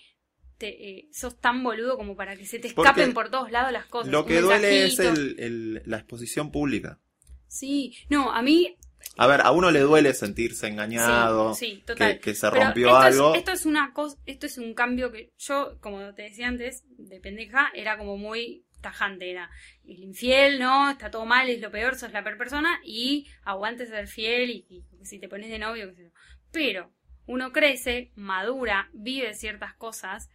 te, 0.57 0.89
eh, 0.99 1.09
sos 1.11 1.39
tan 1.39 1.63
boludo 1.63 1.97
como 1.97 2.15
para 2.15 2.35
que 2.35 2.45
se 2.45 2.59
te 2.59 2.69
Porque 2.69 2.89
escapen 2.89 3.13
por 3.13 3.29
todos 3.29 3.51
lados 3.51 3.71
las 3.71 3.85
cosas. 3.85 4.11
Lo 4.11 4.25
que 4.25 4.41
duele 4.41 4.85
es 4.85 4.99
el- 4.99 5.81
la 5.85 5.97
exposición 5.97 6.51
pública. 6.51 6.99
Sí, 7.47 7.95
no, 8.09 8.31
a 8.31 8.41
mí 8.41 8.77
A 9.21 9.27
ver, 9.27 9.41
a 9.41 9.51
uno 9.51 9.69
le 9.71 9.82
duele 9.82 10.13
sentirse 10.13 10.67
engañado, 10.67 11.53
Sí, 11.53 11.75
sí, 11.75 11.84
total. 11.86 12.13
que, 12.15 12.19
que 12.21 12.36
se 12.36 12.49
Pero 12.49 12.63
rompió 12.63 12.88
esto 12.88 13.08
algo. 13.08 13.34
Es, 13.34 13.39
esto 13.39 13.51
es 13.51 13.65
una 13.65 13.93
cosa, 13.93 14.17
esto 14.25 14.45
es 14.45 14.58
un 14.58 14.73
cambio 14.73 15.12
que 15.12 15.32
yo, 15.38 15.77
como 15.82 16.13
te 16.13 16.23
decía 16.23 16.47
antes, 16.47 16.84
de 16.97 17.19
pendeja, 17.19 17.69
era 17.73 17.97
como 17.97 18.17
muy 18.17 18.65
tajante, 18.82 19.29
era 19.29 19.49
el 19.84 19.99
infiel, 20.03 20.58
no, 20.60 20.89
está 20.91 21.12
todo 21.12 21.25
mal, 21.25 21.49
es 21.49 21.60
lo 21.62 21.69
peor, 21.69 21.95
sos 21.97 22.13
la 22.13 22.23
peor 22.23 22.38
persona 22.38 22.79
y 22.84 23.27
aguantes 23.43 23.89
ser 23.89 24.08
fiel 24.08 24.49
y, 24.51 24.65
y 24.99 25.05
si 25.05 25.19
te 25.19 25.27
pones 25.27 25.49
de 25.49 25.60
novio, 25.60 25.89
qué 25.89 25.95
sé 25.95 26.03
yo. 26.03 26.10
Pero 26.51 26.93
uno 27.25 27.51
crece, 27.51 28.12
madura, 28.15 28.89
vive 28.93 29.34
ciertas 29.34 29.73
cosas, 29.75 30.29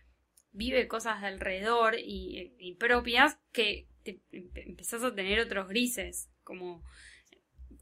vive 0.53 0.89
cosas 0.89 1.23
de 1.23 1.29
alrededor 1.29 1.97
y, 1.99 2.55
y 2.59 2.75
propias 2.75 3.39
que 3.53 3.89
te, 4.03 4.21
empe- 4.31 4.65
empezás 4.67 5.03
a 5.03 5.15
tener 5.15 5.41
otros 5.41 5.69
grises, 5.69 6.29
como 6.43 6.83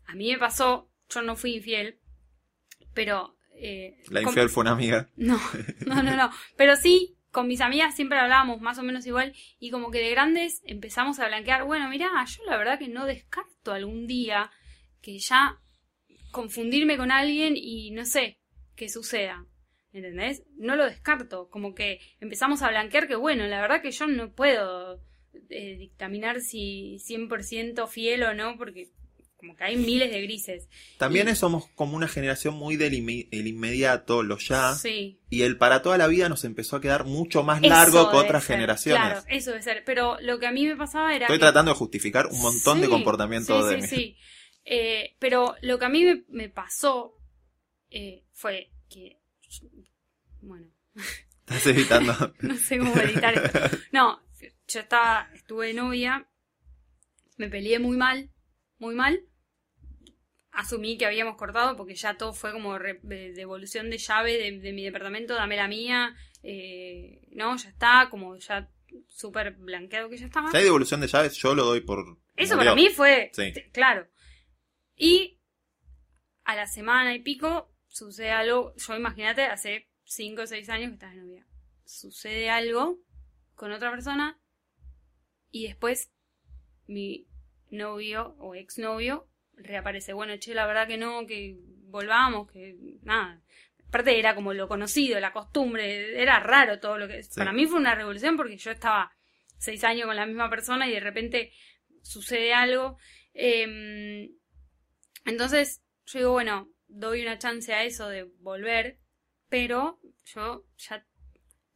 a 0.06 0.14
mí 0.14 0.30
me 0.32 0.38
pasó, 0.38 0.90
yo 1.12 1.22
no 1.22 1.36
fui 1.36 1.56
infiel, 1.56 1.98
pero... 2.94 3.36
eh, 3.54 3.96
La 4.08 4.22
con- 4.22 4.30
infiel 4.30 4.48
fue 4.48 4.62
una 4.62 4.72
amiga. 4.72 5.08
no, 5.16 5.38
no, 5.86 6.02
no, 6.02 6.16
no. 6.16 6.30
Pero 6.56 6.76
sí, 6.76 7.16
con 7.30 7.46
mis 7.48 7.60
amigas 7.60 7.94
siempre 7.96 8.18
hablábamos 8.18 8.60
más 8.60 8.78
o 8.78 8.82
menos 8.82 9.06
igual 9.06 9.32
y 9.58 9.70
como 9.70 9.90
que 9.90 9.98
de 10.00 10.10
grandes 10.10 10.60
empezamos 10.64 11.18
a 11.18 11.26
blanquear, 11.28 11.64
bueno, 11.64 11.88
mira, 11.88 12.10
yo 12.26 12.44
la 12.44 12.56
verdad 12.58 12.78
que 12.78 12.88
no 12.88 13.06
descarto 13.06 13.72
algún 13.72 14.06
día 14.06 14.50
que 15.00 15.18
ya 15.18 15.58
confundirme 16.30 16.96
con 16.96 17.10
alguien 17.10 17.54
y 17.56 17.90
no 17.90 18.04
sé, 18.04 18.38
que 18.76 18.88
suceda. 18.88 19.46
¿Entendés? 19.92 20.42
No 20.56 20.74
lo 20.76 20.86
descarto. 20.86 21.50
Como 21.50 21.74
que 21.74 22.00
empezamos 22.20 22.62
a 22.62 22.70
blanquear 22.70 23.06
que, 23.08 23.14
bueno, 23.16 23.46
la 23.46 23.60
verdad 23.60 23.82
que 23.82 23.90
yo 23.90 24.06
no 24.06 24.32
puedo 24.32 25.02
eh, 25.50 25.76
dictaminar 25.78 26.40
si 26.40 26.96
100% 27.06 27.86
fiel 27.88 28.22
o 28.22 28.32
no, 28.32 28.56
porque 28.56 28.88
como 29.42 29.56
que 29.56 29.64
hay 29.64 29.76
miles 29.76 30.08
de 30.12 30.22
grises. 30.22 30.68
También 30.98 31.28
Y- 31.28 31.34
somos 31.34 31.66
como 31.74 31.96
una 31.96 32.06
generación 32.06 32.54
muy 32.54 32.76
del 32.76 32.92
inme- 32.92 33.26
el 33.32 33.48
inmediato, 33.48 34.22
lo 34.22 34.38
ya. 34.38 34.72
Sí. 34.76 35.18
Y 35.30 35.42
el 35.42 35.58
para 35.58 35.82
toda 35.82 35.98
la 35.98 36.06
vida 36.06 36.28
nos 36.28 36.44
empezó 36.44 36.76
a 36.76 36.80
quedar 36.80 37.04
mucho 37.06 37.42
más 37.42 37.58
Eso 37.60 37.68
largo 37.68 38.10
que 38.12 38.16
otras 38.18 38.44
ser, 38.44 38.54
generaciones. 38.56 39.02
Claro, 39.02 39.24
eso 39.28 39.50
debe 39.50 39.62
ser. 39.64 39.82
Pero 39.84 40.16
lo 40.20 40.38
que 40.38 40.46
a 40.46 40.52
mí 40.52 40.64
me 40.64 40.76
pasaba 40.76 41.12
era. 41.16 41.26
Estoy 41.26 41.38
que- 41.38 41.42
tratando 41.42 41.72
de 41.72 41.76
justificar 41.76 42.28
un 42.28 42.40
montón 42.40 42.78
de 42.80 42.86
Sí, 42.86 42.90
comportamientos 42.92 43.68
sí, 43.68 43.74
de 43.74 43.82
sí, 43.82 43.96
mi- 43.96 44.02
sí. 44.02 44.16
Eh, 44.64 45.16
pero 45.18 45.56
lo 45.62 45.76
que 45.80 45.84
a 45.86 45.88
mí 45.88 46.04
me, 46.04 46.22
me 46.28 46.48
pasó 46.48 47.18
eh, 47.90 48.24
fue 48.32 48.70
que. 48.88 49.18
Bueno, 50.40 50.68
Estás 51.46 51.66
evitando. 51.66 52.14
no 52.42 52.56
sé 52.56 52.78
cómo 52.78 52.94
editar 52.96 53.34
esto. 53.34 53.58
No, 53.92 54.22
yo 54.68 54.80
estaba, 54.80 55.28
estuve 55.34 55.66
de 55.66 55.74
novia, 55.74 56.28
me 57.36 57.48
peleé 57.48 57.78
muy 57.80 57.96
mal, 57.96 58.30
muy 58.78 58.94
mal. 58.94 59.20
Asumí 60.52 60.98
que 60.98 61.06
habíamos 61.06 61.36
cortado 61.36 61.76
porque 61.76 61.94
ya 61.94 62.16
todo 62.18 62.34
fue 62.34 62.52
como 62.52 62.78
devolución 62.78 63.88
de 63.90 63.96
llave 63.98 64.36
de, 64.36 64.58
de 64.60 64.72
mi 64.72 64.84
departamento, 64.84 65.34
dame 65.34 65.56
la 65.56 65.66
mía. 65.66 66.14
eh, 66.42 67.22
no, 67.32 67.56
ya 67.56 67.68
está, 67.70 68.08
como 68.10 68.36
ya 68.36 68.70
súper 69.08 69.52
blanqueado 69.54 70.10
que 70.10 70.18
ya 70.18 70.26
estaba. 70.26 70.50
si 70.50 70.56
hay 70.58 70.64
devolución 70.64 71.00
de 71.00 71.06
llaves, 71.06 71.34
yo 71.36 71.54
lo 71.54 71.64
doy 71.64 71.80
por. 71.80 72.18
Eso 72.36 72.56
para 72.58 72.74
mí 72.74 72.88
fue, 72.90 73.30
Sí. 73.32 73.52
claro. 73.72 74.06
Y 74.96 75.40
a 76.44 76.54
la 76.54 76.66
semana 76.66 77.14
y 77.14 77.20
pico 77.20 77.72
sucede 77.88 78.30
algo, 78.30 78.74
yo 78.76 78.94
imagínate, 78.96 79.44
hace 79.44 79.88
5 80.04 80.42
o 80.42 80.46
6 80.46 80.68
años 80.68 80.88
que 80.88 80.94
estás 80.94 81.14
de 81.14 81.20
novia. 81.22 81.46
Sucede 81.84 82.50
algo 82.50 82.98
con 83.54 83.72
otra 83.72 83.90
persona 83.90 84.38
y 85.50 85.66
después 85.66 86.12
mi 86.86 87.26
novio 87.70 88.34
o 88.38 88.54
exnovio 88.54 89.28
reaparece. 89.56 90.12
Bueno, 90.12 90.36
che, 90.38 90.54
la 90.54 90.66
verdad 90.66 90.86
que 90.86 90.96
no, 90.98 91.26
que 91.26 91.56
volvamos, 91.86 92.50
que 92.50 92.76
nada. 93.02 93.40
Aparte 93.88 94.18
era 94.18 94.34
como 94.34 94.54
lo 94.54 94.68
conocido, 94.68 95.20
la 95.20 95.32
costumbre, 95.32 96.20
era 96.20 96.40
raro 96.40 96.80
todo 96.80 96.96
lo 96.98 97.06
que... 97.08 97.20
Para 97.36 97.52
mí 97.52 97.66
fue 97.66 97.78
una 97.78 97.94
revolución 97.94 98.36
porque 98.38 98.56
yo 98.56 98.70
estaba 98.70 99.12
seis 99.58 99.84
años 99.84 100.06
con 100.06 100.16
la 100.16 100.24
misma 100.26 100.48
persona 100.48 100.88
y 100.88 100.92
de 100.92 101.00
repente 101.00 101.52
sucede 102.02 102.54
algo. 102.54 102.96
Eh, 103.34 104.30
entonces 105.24 105.82
yo 106.06 106.18
digo, 106.18 106.32
bueno, 106.32 106.68
doy 106.88 107.22
una 107.22 107.38
chance 107.38 107.72
a 107.74 107.84
eso 107.84 108.08
de 108.08 108.24
volver, 108.40 108.98
pero 109.48 110.00
yo 110.24 110.64
ya 110.78 111.06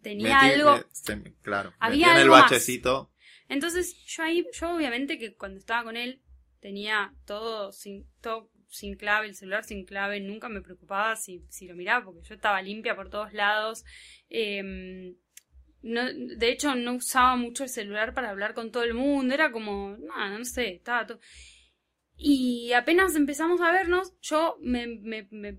tenía 0.03 0.41
Metí- 0.41 0.55
algo... 0.55 0.85
me- 1.23 1.35
claro. 1.43 1.75
Había 1.79 2.07
en 2.13 2.17
el 2.17 2.23
algo 2.23 2.35
más. 2.37 2.43
bachecito. 2.45 3.13
Entonces 3.49 3.95
yo 4.07 4.23
ahí, 4.23 4.47
yo 4.53 4.75
obviamente 4.75 5.19
que 5.19 5.35
cuando 5.37 5.59
estaba 5.59 5.85
con 5.85 5.97
él 5.97 6.23
tenía 6.61 7.15
todo 7.27 7.73
sin, 7.73 8.07
todo 8.21 8.51
sin 8.69 8.97
clave, 8.97 9.29
el 9.29 9.35
celular 9.35 9.65
sin 9.65 9.85
clave, 9.85 10.21
nunca 10.21 10.49
me 10.49 10.63
preocupaba 10.63 11.17
si, 11.17 11.45
si 11.51 11.67
lo 11.69 11.75
miraba 11.77 12.05
porque 12.07 12.23
yo 12.29 12.35
estaba 12.35 12.63
limpia 12.63 12.97
por 12.97 13.11
todos 13.11 13.33
lados. 13.33 13.85
Eh, 14.31 15.15
no, 15.83 16.03
de 16.13 16.51
hecho 16.51 16.75
no 16.75 16.95
usaba 16.95 17.37
mucho 17.37 17.63
el 17.65 17.71
celular 17.71 18.15
para 18.15 18.31
hablar 18.31 18.55
con 18.55 18.73
todo 18.73 18.83
el 18.85 18.95
mundo, 18.95 19.35
era 19.35 19.53
como, 19.53 19.97
nada, 19.99 20.37
no 20.39 20.45
sé, 20.45 20.75
estaba 20.75 21.07
todo... 21.07 21.21
Y 22.17 22.73
apenas 22.73 23.15
empezamos 23.15 23.61
a 23.61 23.73
vernos, 23.73 24.15
yo 24.23 24.57
me, 24.61 24.87
me- 24.87 25.29
me 25.31 25.59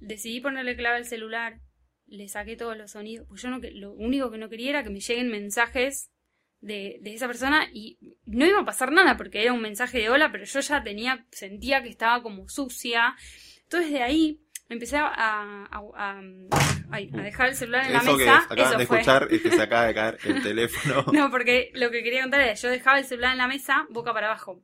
decidí 0.00 0.40
ponerle 0.40 0.76
clave 0.76 0.98
al 0.98 1.06
celular, 1.06 1.60
le 2.06 2.28
saqué 2.28 2.56
todos 2.56 2.76
los 2.76 2.92
sonidos, 2.92 3.26
pues 3.28 3.42
yo 3.42 3.50
no, 3.50 3.58
lo 3.60 3.92
único 3.94 4.30
que 4.30 4.38
no 4.38 4.50
quería 4.50 4.70
era 4.70 4.84
que 4.84 4.90
me 4.90 5.00
lleguen 5.00 5.30
mensajes 5.30 6.10
de, 6.62 6.98
de 7.02 7.12
esa 7.14 7.26
persona 7.26 7.68
y 7.74 7.98
no 8.24 8.46
iba 8.46 8.60
a 8.60 8.64
pasar 8.64 8.90
nada 8.92 9.16
porque 9.18 9.42
era 9.42 9.52
un 9.52 9.60
mensaje 9.60 9.98
de 9.98 10.08
hola, 10.08 10.32
pero 10.32 10.44
yo 10.44 10.60
ya 10.60 10.82
tenía, 10.82 11.26
sentía 11.30 11.82
que 11.82 11.90
estaba 11.90 12.22
como 12.22 12.48
sucia. 12.48 13.14
Entonces 13.64 13.90
de 13.92 14.02
ahí 14.02 14.40
empecé 14.70 14.96
a, 14.96 15.08
a, 15.14 15.66
a- 15.94 16.22
dejar 17.22 17.48
el 17.48 17.54
celular 17.56 17.86
en 17.86 17.92
la 17.92 17.98
Eso 17.98 18.16
que 18.16 18.24
mesa. 18.24 18.38
acaban 18.48 18.58
Eso 18.70 18.78
de 18.78 18.86
fue. 18.86 18.96
escuchar 19.00 19.28
es 19.30 19.42
que 19.42 19.50
se 19.50 19.60
acaba 19.62 19.86
de 19.86 19.94
caer 19.94 20.18
el 20.24 20.42
teléfono. 20.42 21.04
No, 21.12 21.30
porque 21.30 21.70
lo 21.74 21.90
que 21.90 22.02
quería 22.02 22.22
contar 22.22 22.40
era, 22.40 22.54
yo 22.54 22.68
dejaba 22.70 22.98
el 22.98 23.04
celular 23.04 23.32
en 23.32 23.38
la 23.38 23.48
mesa, 23.48 23.86
boca 23.90 24.12
para 24.14 24.28
abajo. 24.28 24.62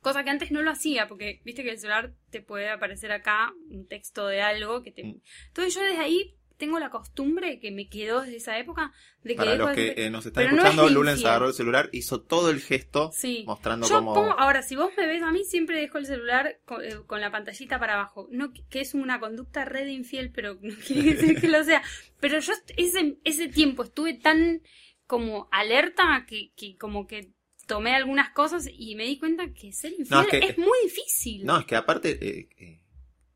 Cosa 0.00 0.24
que 0.24 0.30
antes 0.30 0.50
no 0.50 0.62
lo 0.62 0.70
hacía, 0.72 1.06
porque 1.06 1.40
viste 1.44 1.62
que 1.62 1.70
el 1.70 1.78
celular 1.78 2.12
te 2.30 2.42
puede 2.42 2.68
aparecer 2.68 3.12
acá 3.12 3.52
un 3.70 3.86
texto 3.86 4.26
de 4.26 4.42
algo 4.42 4.82
que 4.82 4.90
te... 4.90 5.04
Mm. 5.04 5.20
Entonces 5.48 5.74
yo 5.74 5.80
desde 5.82 5.98
ahí 6.02 6.34
tengo 6.62 6.78
la 6.78 6.90
costumbre 6.90 7.58
que 7.58 7.72
me 7.72 7.88
quedó 7.88 8.20
desde 8.20 8.36
esa 8.36 8.56
época 8.58 8.92
de 9.24 9.30
que 9.30 9.36
Para 9.36 9.56
los 9.56 9.70
que 9.72 9.94
eh, 9.96 10.10
nos 10.10 10.24
están 10.26 10.44
Pero 10.44 10.56
no 10.56 10.62
escuchando, 10.62 10.86
es 10.86 10.92
Lulens 10.92 11.18
infiel. 11.18 11.30
agarró 11.30 11.48
el 11.48 11.54
celular, 11.54 11.88
hizo 11.92 12.20
todo 12.22 12.50
el 12.50 12.60
gesto 12.60 13.10
Sí. 13.12 13.42
mostrando 13.46 13.88
Yo 13.88 13.96
cómo. 13.96 14.14
pongo- 14.14 14.38
ahora, 14.38 14.62
si 14.62 14.76
vos 14.76 14.90
me 14.96 15.06
ves 15.08 15.22
a 15.22 15.32
mí, 15.32 15.44
siempre 15.44 15.80
dejo 15.80 15.98
el 15.98 16.06
celular 16.06 16.60
con, 16.64 16.84
eh, 16.84 16.94
con 17.06 17.20
la 17.20 17.32
pantallita 17.32 17.80
para 17.80 17.94
abajo. 17.94 18.28
No 18.30 18.52
que- 18.52 18.80
es 18.80 18.94
una 18.94 19.18
conducta 19.18 19.64
red 19.64 19.88
infiel, 19.88 20.30
pero 20.30 20.56
no 20.62 20.74
quiere 20.86 21.14
decir 21.14 21.40
que 21.40 21.48
lo 21.48 21.64
sea. 21.64 21.82
Pero 22.20 22.38
yo 22.38 22.52
ese, 22.76 23.18
ese 23.24 23.48
tiempo 23.48 23.82
estuve 23.82 24.14
tan 24.14 24.62
como 25.06 25.48
alerta 25.50 26.24
que, 26.28 26.52
que 26.56 26.76
como 26.76 27.06
que 27.08 27.32
tomé 27.66 27.94
algunas 27.94 28.30
cosas 28.30 28.68
y 28.72 28.94
me 28.94 29.04
di 29.04 29.18
cuenta 29.18 29.52
que 29.52 29.72
ser 29.72 29.92
infiel 29.98 30.20
es 30.22 30.28
que- 30.28 30.38
es 30.50 30.58
muy 30.58 30.78
difícil. 30.84 31.44
No, 31.44 31.58
es 31.58 31.66
que 31.66 31.74
aparte, 31.76 32.10
eh, 32.20 32.48
eh, 32.56 32.82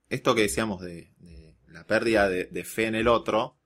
esto 0.08 0.34
que 0.34 0.42
decíamos 0.42 0.80
de, 0.80 1.10
de 1.18 1.35
la 1.76 1.84
pérdida 1.84 2.28
de, 2.28 2.44
de 2.44 2.64
fe 2.64 2.86
en 2.86 2.94
el 2.94 3.06
otro, 3.08 3.58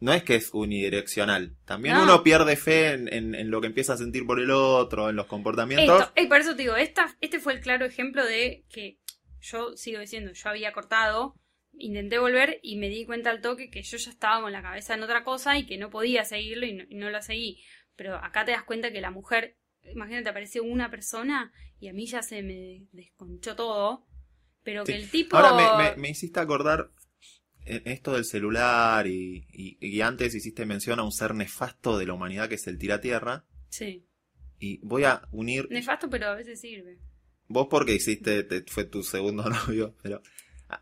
no 0.00 0.12
es 0.12 0.22
que 0.22 0.34
es 0.36 0.50
unidireccional. 0.52 1.56
También 1.64 1.94
No. 1.96 2.02
uno 2.02 2.22
pierde 2.22 2.56
fe 2.56 2.92
en, 2.92 3.12
en- 3.12 3.34
en 3.34 3.50
lo 3.50 3.60
que 3.60 3.68
empieza 3.68 3.94
a 3.94 3.96
sentir 3.96 4.26
por 4.26 4.38
el 4.38 4.50
otro, 4.50 5.08
en 5.08 5.16
los 5.16 5.26
comportamientos. 5.26 6.00
Esto, 6.00 6.12
eh, 6.16 6.28
por 6.28 6.38
eso 6.38 6.54
te 6.54 6.62
digo, 6.62 6.76
esta, 6.76 7.16
este 7.20 7.40
fue 7.40 7.54
el 7.54 7.60
claro 7.60 7.86
ejemplo 7.86 8.24
de 8.24 8.64
que 8.68 8.98
yo 9.40 9.76
sigo 9.76 10.00
diciendo, 10.00 10.32
yo 10.32 10.48
había 10.50 10.72
cortado, 10.72 11.34
intenté 11.72 12.18
volver 12.18 12.60
y 12.62 12.76
me 12.76 12.88
di 12.90 13.06
cuenta 13.06 13.30
al 13.30 13.40
toque 13.40 13.70
que 13.70 13.82
yo 13.82 13.96
ya 13.96 14.10
estaba 14.10 14.42
con 14.42 14.52
la 14.52 14.62
cabeza 14.62 14.94
en 14.94 15.02
otra 15.02 15.24
cosa 15.24 15.56
y 15.58 15.64
que 15.66 15.78
no 15.78 15.88
podía 15.90 16.24
seguirlo 16.24 16.66
y 16.66 16.74
no, 16.74 16.84
y 16.88 16.96
no 16.96 17.08
la 17.10 17.22
seguí. 17.22 17.62
Pero 17.96 18.16
acá 18.16 18.44
te 18.44 18.52
das 18.52 18.64
cuenta 18.64 18.92
que 18.92 19.00
la 19.00 19.10
mujer, 19.10 19.56
imagínate, 19.90 20.28
apareció 20.28 20.62
una 20.64 20.90
persona 20.90 21.50
y 21.80 21.88
a 21.88 21.92
mí 21.94 22.06
ya 22.06 22.20
se 22.22 22.42
me 22.42 22.86
desconchó 22.92 23.56
todo, 23.56 24.06
pero 24.64 24.82
que 24.84 24.96
el 24.96 25.08
tipo... 25.08 25.36
Ahora 25.36 25.52
me, 25.52 25.72
me- 25.74 25.96
me 25.96 26.10
hiciste 26.10 26.40
acordar 26.40 26.90
en 27.66 27.82
esto 27.86 28.12
del 28.14 28.24
celular 28.24 29.06
y, 29.06 29.46
y- 29.52 29.78
y 29.80 30.00
antes 30.00 30.34
hiciste 30.34 30.66
mención 30.66 30.98
a 30.98 31.04
un 31.04 31.12
ser 31.12 31.34
nefasto 31.34 31.96
de 31.98 32.06
la 32.06 32.14
humanidad 32.14 32.48
que 32.48 32.56
es 32.56 32.66
el 32.66 32.78
tiratierra. 32.78 33.44
Sí, 33.68 34.06
Y 34.58 34.78
voy 34.86 35.04
a 35.04 35.22
unir 35.32 35.68
nefasto, 35.70 36.08
pero 36.10 36.26
a 36.28 36.34
veces 36.34 36.60
sirve. 36.60 36.98
Vos 37.48 37.68
porque 37.70 37.94
hiciste, 37.94 38.42
te- 38.44 38.64
fue 38.64 38.84
tu 38.84 39.02
segundo 39.02 39.44
novio, 39.50 39.94
pero 40.02 40.20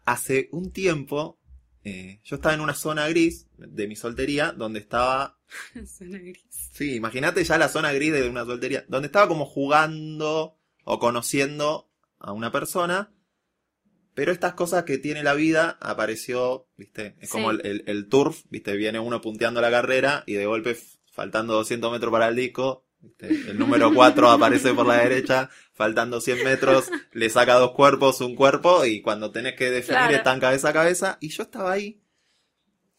hace 0.05 0.49
un 0.53 0.71
tiempo 0.73 1.39
eh, 1.85 2.21
yo 2.25 2.37
estaba 2.37 2.55
en 2.55 2.61
una 2.61 2.75
zona 2.75 3.09
gris 3.09 3.49
de 3.59 3.89
mi 3.89 3.97
soltería 3.97 4.53
donde 4.53 4.79
estaba, 4.79 5.39
Suena 5.87 6.19
gris. 6.19 6.45
sí, 6.73 6.95
imagínate 6.95 7.43
ya 7.45 7.59
la 7.59 7.69
zona 7.69 7.93
gris 7.93 8.13
de 8.13 8.29
una 8.29 8.45
soltería, 8.45 8.85
donde 8.89 9.07
estaba 9.07 9.27
como 9.29 9.47
jugando 9.47 10.57
o 10.85 10.99
conociendo 11.01 11.91
a 12.21 12.33
una 12.33 12.53
persona, 12.53 13.13
pero 14.15 14.33
estas 14.33 14.55
cosas 14.55 14.85
que 14.85 14.99
tiene 14.99 15.23
la 15.23 15.35
vida 15.35 15.79
apareció, 15.81 16.67
viste, 16.77 17.17
es 17.21 17.29
Sí. 17.29 17.33
como 17.33 17.51
el, 17.51 17.65
el- 17.67 17.85
el 17.87 18.09
turf, 18.09 18.43
viste, 18.51 18.77
viene 18.77 18.99
uno 18.99 19.21
punteando 19.21 19.61
la 19.61 19.71
carrera 19.71 20.23
y 20.27 20.35
de 20.35 20.47
golpe, 20.47 20.77
faltando 21.11 21.55
200 21.55 21.91
metros 21.93 22.11
para 22.13 22.29
el 22.29 22.37
disco, 22.37 22.85
viste, 23.01 23.29
el 23.29 23.59
número 23.59 23.93
4 23.95 24.31
aparece 24.31 24.73
por 24.75 24.87
la 24.87 24.99
derecha, 24.99 25.51
faltando 25.75 26.21
100 26.21 26.45
metros, 26.45 26.91
le 27.13 27.29
saca 27.31 27.55
dos 27.55 27.73
cuerpos, 27.73 28.21
un 28.21 28.35
cuerpo, 28.35 28.85
y 28.85 29.01
cuando 29.03 29.31
tenés 29.31 29.55
que 29.55 29.71
definir 29.71 29.99
Claro. 30.01 30.17
están 30.17 30.41
cabeza 30.41 30.69
a 30.69 30.73
cabeza, 30.73 31.19
y 31.21 31.29
yo 31.29 31.43
estaba 31.43 31.73
ahí. 31.73 31.99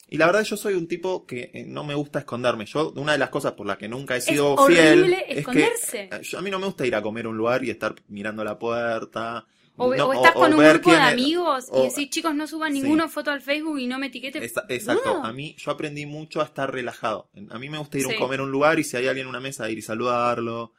Y 0.10 0.18
la 0.18 0.28
verdad 0.28 0.44
yo 0.44 0.58
soy 0.58 0.76
un 0.76 0.88
tipo 0.88 1.26
que 1.26 1.50
eh, 1.54 1.66
no 1.68 1.84
me 1.84 1.96
gusta 1.96 2.20
esconderme. 2.20 2.66
Yo, 2.68 2.92
una 2.98 3.14
de 3.14 3.18
las 3.18 3.30
cosas 3.30 3.54
por 3.54 3.66
las 3.66 3.78
que 3.78 3.88
nunca 3.88 4.16
he 4.16 4.22
sido 4.22 4.54
es 4.60 4.68
fiel 4.76 5.00
horrible 5.00 5.26
es 5.28 5.38
esconderse. 5.40 6.10
que 6.10 6.24
yo- 6.24 6.38
a 6.38 6.42
mí 6.44 6.52
no 6.52 6.60
me 6.60 6.66
gusta 6.68 6.86
ir 6.86 6.94
a 6.94 7.02
comer 7.02 7.26
a 7.26 7.30
un 7.30 7.38
lugar 7.38 7.64
y 7.64 7.72
estar 7.72 7.96
mirando 8.10 8.44
la 8.44 8.60
puerta. 8.60 9.48
O, 9.76 9.94
no- 9.96 10.08
o 10.10 10.14
estás 10.14 10.34
con 10.34 10.54
un 10.54 10.60
grupo 10.64 10.92
de 10.92 10.98
amigos 10.98 11.68
y 11.74 11.82
decís, 11.90 12.10
chicos, 12.12 12.36
no 12.36 12.46
suban 12.48 12.74
Sí. 12.74 12.82
ninguna 12.82 13.08
foto 13.10 13.32
al 13.32 13.42
Facebook 13.42 13.80
y 13.80 13.88
no 13.88 13.98
me 13.98 14.08
etiqueten. 14.08 14.44
Esa- 14.44 14.66
exacto, 14.70 15.22
No. 15.22 15.26
a 15.26 15.34
mí 15.34 15.56
yo 15.58 15.72
aprendí 15.72 16.06
mucho 16.06 16.42
a 16.42 16.46
estar 16.46 16.72
relajado. 16.72 17.30
A 17.50 17.58
mí 17.58 17.70
me 17.70 17.80
gusta 17.80 17.98
ir 17.98 18.06
a 18.06 18.10
Sí. 18.10 18.16
comer 18.18 18.40
a 18.40 18.44
un 18.44 18.52
lugar 18.52 18.78
y 18.80 18.84
si 18.84 18.98
hay 18.98 19.08
alguien 19.08 19.26
en 19.26 19.30
una 19.30 19.40
mesa 19.40 19.70
ir 19.72 19.78
y 19.78 19.82
saludarlo. 19.82 20.74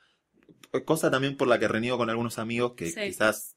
Cosa 0.85 1.11
también 1.11 1.37
por 1.37 1.49
la 1.49 1.59
que 1.59 1.67
reniego 1.69 1.99
con 1.99 2.09
algunos 2.11 2.39
amigos 2.39 2.75
que 2.77 2.87
Sí. 2.91 3.01
quizás 3.01 3.57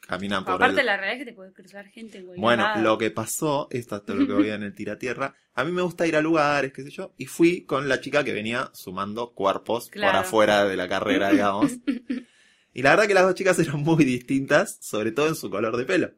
caminan 0.00 0.44
por 0.46 0.54
Aparte, 0.54 0.80
el... 0.80 0.86
la 0.86 0.96
realidad 0.96 1.20
es 1.20 1.24
que 1.26 1.30
te 1.30 1.36
puede 1.36 1.52
cruzar 1.52 1.86
gente 1.88 2.22
Bueno, 2.36 2.66
lo 2.82 2.96
que 2.98 3.10
pasó, 3.10 3.68
esto 3.70 3.96
es 4.06 4.14
lo 4.14 4.26
que 4.26 4.32
voy 4.32 4.48
en 4.50 4.62
el 4.62 4.74
tiratierra, 4.74 5.34
a 5.54 5.62
mí 5.64 5.72
me 5.72 5.82
gusta 5.82 6.06
ir 6.06 6.16
a 6.16 6.20
lugares, 6.22 6.72
qué 6.72 6.82
sé 6.82 6.90
yo, 6.90 7.12
y 7.18 7.26
fui 7.26 7.64
con 7.64 7.86
la 7.88 8.00
chica 8.00 8.24
que 8.24 8.32
venía 8.32 8.70
sumando 8.72 9.32
cuerpos 9.34 9.88
Claro. 9.90 10.12
por 10.18 10.20
afuera 10.26 10.64
de 10.64 10.76
la 10.76 10.88
carrera, 10.88 11.30
digamos. 11.30 11.70
y 12.72 12.82
la 12.82 12.90
verdad 12.90 13.06
que 13.08 13.14
las 13.14 13.24
dos 13.24 13.34
chicas 13.34 13.58
eran 13.58 13.80
muy 13.82 14.04
distintas, 14.04 14.78
sobre 14.80 15.12
todo 15.12 15.28
en 15.28 15.34
su 15.34 15.50
color 15.50 15.76
de 15.76 15.84
pelo. 15.84 16.12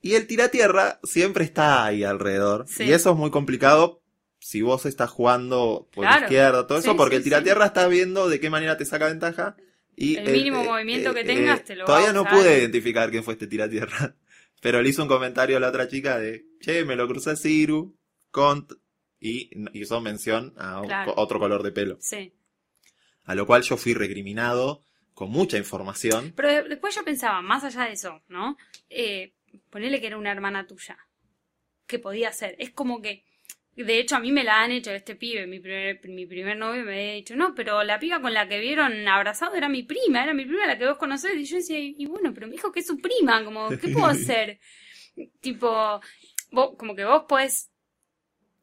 Y 0.00 0.14
el 0.14 0.26
tiratierra 0.26 0.98
siempre 1.04 1.44
está 1.44 1.84
ahí 1.84 2.02
alrededor. 2.02 2.66
Sí. 2.68 2.84
Y 2.84 2.92
eso 2.92 3.12
es 3.12 3.16
muy 3.16 3.30
complicado 3.30 4.02
si 4.40 4.60
vos 4.60 4.84
estás 4.86 5.10
jugando 5.10 5.88
por 5.92 6.04
Claro. 6.04 6.24
izquierda, 6.24 6.66
todo 6.66 6.78
eso, 6.78 6.96
porque 6.96 7.14
sí, 7.14 7.18
el 7.18 7.24
tiratierra 7.24 7.66
está 7.66 7.86
viendo 7.86 8.28
de 8.28 8.40
qué 8.40 8.50
manera 8.50 8.76
te 8.76 8.84
saca 8.84 9.06
ventaja. 9.06 9.56
Y 9.94 10.16
El 10.16 10.32
mínimo 10.32 10.64
movimiento 10.64 11.14
que 11.14 11.22
tengas 11.22 11.64
te 11.64 11.76
lo 11.76 11.82
va 11.82 11.86
Todavía 11.86 12.12
no 12.12 12.24
pude 12.24 12.58
identificar 12.58 13.10
quién 13.10 13.22
fue 13.22 13.34
este 13.34 13.46
tiratierra. 13.46 14.16
Pero 14.60 14.82
le 14.82 14.88
hizo 14.88 15.02
un 15.02 15.08
comentario 15.08 15.56
a 15.56 15.60
la 15.60 15.68
otra 15.68 15.86
chica 15.86 16.18
de, 16.18 16.46
che, 16.60 16.84
me 16.84 16.96
lo 16.96 17.06
crucé 17.06 17.30
a 17.30 17.36
Ciru, 17.36 17.96
Cont, 18.32 18.72
y 19.20 19.50
hizo 19.78 20.00
mención 20.00 20.52
a 20.56 20.82
Claro. 20.84 21.14
otro 21.16 21.38
color 21.38 21.62
de 21.62 21.70
pelo. 21.70 21.98
Sí. 22.00 22.32
A 23.24 23.34
lo 23.34 23.46
cual 23.46 23.62
yo 23.62 23.76
fui 23.76 23.94
recriminado 23.94 24.82
con 25.14 25.30
mucha 25.30 25.58
información. 25.58 26.32
Pero 26.34 26.48
de- 26.48 26.62
después 26.68 26.94
yo 26.94 27.04
pensaba, 27.04 27.42
más 27.42 27.64
allá 27.64 27.84
de 27.84 27.92
eso, 27.92 28.22
¿no? 28.28 28.56
Eh, 28.90 29.34
ponele 29.70 30.00
que 30.00 30.06
era 30.08 30.16
una 30.18 30.32
hermana 30.32 30.66
tuya. 30.66 30.96
¿Qué 31.86 31.98
podía 31.98 32.32
ser? 32.32 32.56
Es 32.58 32.70
como 32.70 33.00
que. 33.02 33.24
De 33.74 33.98
hecho, 33.98 34.16
a 34.16 34.20
mí 34.20 34.32
me 34.32 34.44
la 34.44 34.60
han 34.62 34.70
hecho 34.70 34.90
este 34.92 35.16
pibe, 35.16 35.46
mi 35.46 35.58
primer, 35.58 35.98
mi 36.06 36.26
primer 36.26 36.58
novio 36.58 36.84
me 36.84 36.92
había 36.92 37.14
dicho, 37.14 37.34
no, 37.36 37.54
pero 37.54 37.82
la 37.82 37.98
piba 37.98 38.20
con 38.20 38.34
la 38.34 38.46
que 38.46 38.60
vieron 38.60 39.08
abrazado 39.08 39.54
era 39.54 39.70
mi 39.70 39.82
prima, 39.82 40.22
era 40.22 40.34
mi 40.34 40.44
prima 40.44 40.66
la 40.66 40.76
que 40.76 40.86
vos 40.86 40.98
conocés. 40.98 41.34
Y 41.36 41.44
yo 41.44 41.56
decía, 41.56 41.78
y 41.78 42.04
bueno, 42.04 42.34
pero 42.34 42.46
me 42.48 42.52
dijo 42.52 42.70
que 42.70 42.80
es 42.80 42.86
su 42.86 42.98
prima, 42.98 43.42
como, 43.42 43.70
¿qué 43.70 43.88
puedo 43.88 44.06
hacer? 44.08 44.60
tipo, 45.40 46.00
vos, 46.50 46.76
como 46.76 46.94
que 46.94 47.04
vos 47.04 47.24
podés 47.26 47.71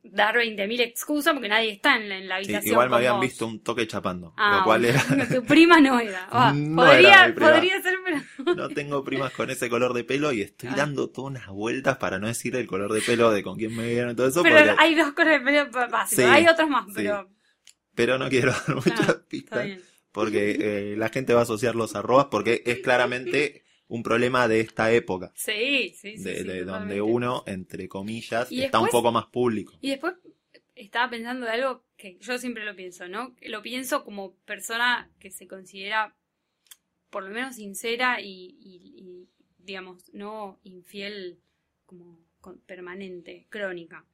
dar 0.04 0.36
20.000 0.36 0.80
excusas 0.82 1.34
porque 1.34 1.50
nadie 1.50 1.72
está 1.72 1.96
en 1.98 2.08
la, 2.10 2.18
en 2.18 2.28
la 2.28 2.36
Sí, 2.38 2.46
habitación. 2.46 2.72
igual 2.74 2.90
me 2.90 2.96
habían 2.98 3.14
vos. 3.16 3.22
visto 3.22 3.46
un 3.48 3.62
toque 3.62 3.86
chapando. 3.88 4.34
Ah, 4.38 4.58
lo 4.60 4.64
cual 4.64 4.86
era. 4.86 5.04
tu 5.30 5.44
prima 5.46 5.80
no 5.82 6.00
era. 6.00 6.28
Ah, 6.32 6.54
No 6.56 6.76
podría, 6.84 7.10
era 7.14 7.28
mi 7.28 7.34
prima. 7.34 7.52
podría 7.52 7.82
ser, 7.82 7.96
pero. 8.06 8.56
No 8.56 8.70
tengo 8.70 9.04
primas 9.04 9.32
con 9.34 9.50
ese 9.50 9.70
color 9.70 9.94
de 9.94 10.04
pelo 10.04 10.32
y 10.32 10.42
estoy 10.42 10.70
Ah. 10.70 10.76
dando 10.78 11.10
todas 11.10 11.32
unas 11.32 11.48
vueltas 11.50 11.98
para 11.98 12.18
no 12.20 12.28
decir 12.28 12.56
el 12.56 12.66
color 12.68 12.92
de 12.94 13.02
pelo 13.02 13.32
de 13.32 13.44
con 13.44 13.58
quién 13.58 13.76
me 13.76 13.88
vieron 13.88 14.12
y 14.12 14.16
todo 14.16 14.28
eso. 14.28 14.42
Pero 14.44 14.56
porque- 14.58 14.76
hay 14.78 14.96
dos 14.96 15.12
cosas 15.14 15.32
de 15.34 15.40
pelo 15.42 15.70
básicos. 15.90 16.10
Sí, 16.10 16.24
hay 16.24 16.48
otros 16.48 16.70
más, 16.70 16.86
sí. 16.88 16.94
pero. 16.96 17.30
Pero 17.96 18.18
no 18.18 18.30
quiero 18.30 18.52
dar 18.54 18.76
muchas 18.76 19.00
Ah, 19.00 19.02
Está 19.02 19.28
pistas. 19.28 19.68
porque 20.14 20.58
eh, 20.60 20.96
la 20.98 21.10
gente 21.10 21.34
va 21.34 21.42
a 21.42 21.44
asociar 21.44 21.76
los 21.76 21.96
arrobas 21.96 22.28
porque 22.32 22.64
es 22.66 22.80
claramente 22.84 23.64
un 23.90 24.02
problema 24.04 24.48
de 24.48 24.62
esta 24.62 24.92
época, 24.94 25.32
Sí, 25.36 25.94
sí, 25.96 26.18
sí. 26.18 26.24
de, 26.24 26.38
sí, 26.38 26.44
de 26.44 26.64
donde 26.64 27.02
uno, 27.02 27.44
entre 27.46 27.90
comillas, 27.90 28.50
Y 28.52 28.62
está 28.64 28.80
un 28.80 28.86
después- 28.86 28.92
poco 29.02 29.12
más 29.12 29.26
público. 29.26 29.78
Y 29.82 29.90
después 29.90 30.14
estaba 30.76 31.10
pensando 31.10 31.46
de 31.46 31.52
algo 31.52 31.84
que 31.98 32.18
yo 32.22 32.38
siempre 32.38 32.64
lo 32.66 32.76
pienso, 32.76 33.08
¿no? 33.10 33.36
Lo 33.42 33.62
pienso 33.62 34.06
como 34.06 34.36
persona 34.46 35.12
que 35.20 35.30
se 35.32 35.48
considera 35.48 36.16
por 37.10 37.24
lo 37.24 37.32
menos 37.32 37.56
sincera 37.56 38.22
y, 38.22 38.56
y- 38.62 38.94
y, 38.96 39.30
digamos, 39.58 40.04
no 40.14 40.60
infiel 40.64 41.40
como 41.86 42.20
permanente, 42.66 43.48
crónica. 43.50 44.06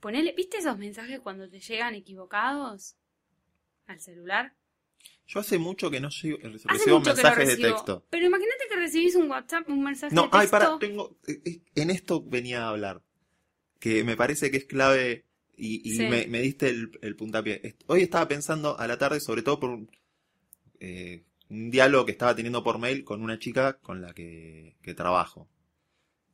Ponele, 0.00 0.32
¿viste 0.32 0.56
esos 0.58 0.76
mensajes 0.78 1.20
cuando 1.20 1.48
te 1.48 1.60
llegan 1.60 1.94
equivocados 1.94 2.96
al 3.86 4.00
celular? 4.00 4.54
Yo 5.26 5.40
hace 5.40 5.58
mucho 5.58 5.90
que 5.90 6.00
no 6.00 6.08
Hace 6.08 6.36
recibo 6.36 6.98
mucho 6.98 7.14
que 7.14 7.22
mensajes 7.22 7.38
no 7.38 7.44
de 7.46 7.56
recibo. 7.56 7.68
texto. 7.68 8.04
Pero 8.10 8.26
imagínate 8.26 8.64
que 8.68 8.76
recibís 8.76 9.14
un 9.16 9.30
WhatsApp, 9.30 9.68
un 9.68 9.82
mensaje 9.82 10.14
No, 10.14 10.22
de 10.22 10.28
texto. 10.28 10.38
ay, 10.38 10.48
para, 10.48 10.78
tengo. 10.78 11.16
eh, 11.26 11.40
eh, 11.44 11.60
En 11.74 11.90
esto 11.90 12.22
venía 12.22 12.64
a 12.64 12.68
hablar. 12.70 13.02
Que 13.80 14.04
me 14.04 14.16
parece 14.16 14.50
que 14.50 14.58
es 14.58 14.64
clave 14.66 15.24
y, 15.56 15.88
y 15.88 15.94
Sí. 15.98 16.04
me, 16.08 16.26
me 16.26 16.40
diste 16.40 16.68
el, 16.68 16.90
el 17.02 17.16
puntapié. 17.16 17.76
Hoy 17.86 18.02
estaba 18.02 18.28
pensando 18.28 18.78
a 18.78 18.86
la 18.86 18.98
tarde, 18.98 19.20
sobre 19.20 19.42
todo 19.42 19.60
por 19.60 19.70
un, 19.70 19.90
eh, 20.80 21.24
un 21.50 21.70
diálogo 21.70 22.06
que 22.06 22.12
estaba 22.12 22.34
teniendo 22.34 22.62
por 22.64 22.78
mail 22.78 23.04
con 23.04 23.22
una 23.22 23.38
chica 23.38 23.78
con 23.80 24.00
la 24.02 24.12
que, 24.14 24.76
que 24.82 24.94
trabajo. 24.94 25.48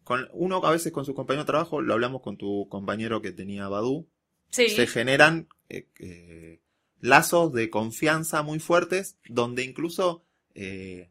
Con 0.04 0.28
uno 0.32 0.64
a 0.64 0.70
veces 0.72 0.92
con 0.92 1.04
su 1.04 1.14
compañero 1.14 1.44
de 1.44 1.48
trabajo, 1.48 1.80
lo 1.82 1.92
hablamos 1.94 2.22
con 2.22 2.36
tu 2.36 2.68
compañero 2.68 3.22
que 3.22 3.32
tenía 3.32 3.68
Badu, 3.68 4.08
Sí, 4.50 4.68
se 4.68 4.86
generan 4.88 5.48
eh, 5.68 5.86
eh, 6.00 6.60
lazos 7.00 7.52
de 7.52 7.70
confianza 7.70 8.42
muy 8.42 8.58
fuertes 8.60 9.16
donde 9.28 9.64
incluso 9.64 10.24
eh, 10.54 11.10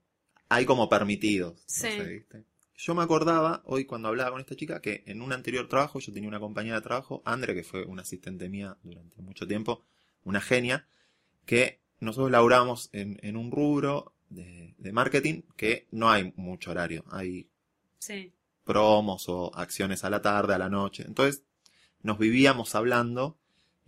hay 0.49 0.65
como 0.65 0.89
permitidos. 0.89 1.53
no 1.53 1.63
Sí. 1.67 1.89
sé, 1.91 2.03
¿viste? 2.07 2.43
Yo 2.77 2.95
me 2.95 3.03
acordaba 3.03 3.61
hoy 3.65 3.85
cuando 3.85 4.07
hablaba 4.07 4.31
con 4.31 4.39
esta 4.41 4.55
chica 4.55 4.81
que 4.81 5.03
en 5.05 5.21
un 5.21 5.33
anterior 5.33 5.67
trabajo 5.67 5.99
yo 5.99 6.13
tenía 6.13 6.29
una 6.29 6.39
compañera 6.39 6.77
de 6.77 6.81
trabajo, 6.81 7.21
Andre, 7.25 7.53
que 7.53 7.63
fue 7.63 7.83
una 7.83 8.03
asistente 8.03 8.47
mía 8.49 8.77
durante 8.83 9.21
mucho 9.21 9.45
tiempo, 9.47 9.83
una 10.23 10.39
genia, 10.41 10.87
que 11.45 11.81
nosotros 11.99 12.31
laburábamos 12.31 12.89
en, 12.93 13.19
en 13.21 13.35
un 13.37 13.51
rubro 13.51 14.13
de, 14.29 14.75
de 14.77 14.93
marketing 14.93 15.41
que 15.57 15.87
no 15.91 16.09
hay 16.09 16.33
mucho 16.37 16.71
horario, 16.71 17.03
hay 17.11 17.49
sí. 17.99 18.33
promos 18.63 19.27
o 19.29 19.51
acciones 19.55 20.03
a 20.03 20.09
la 20.09 20.21
tarde, 20.21 20.53
a 20.53 20.57
la 20.57 20.69
noche. 20.69 21.03
Entonces 21.05 21.43
nos 22.01 22.17
vivíamos 22.19 22.75
hablando 22.75 23.37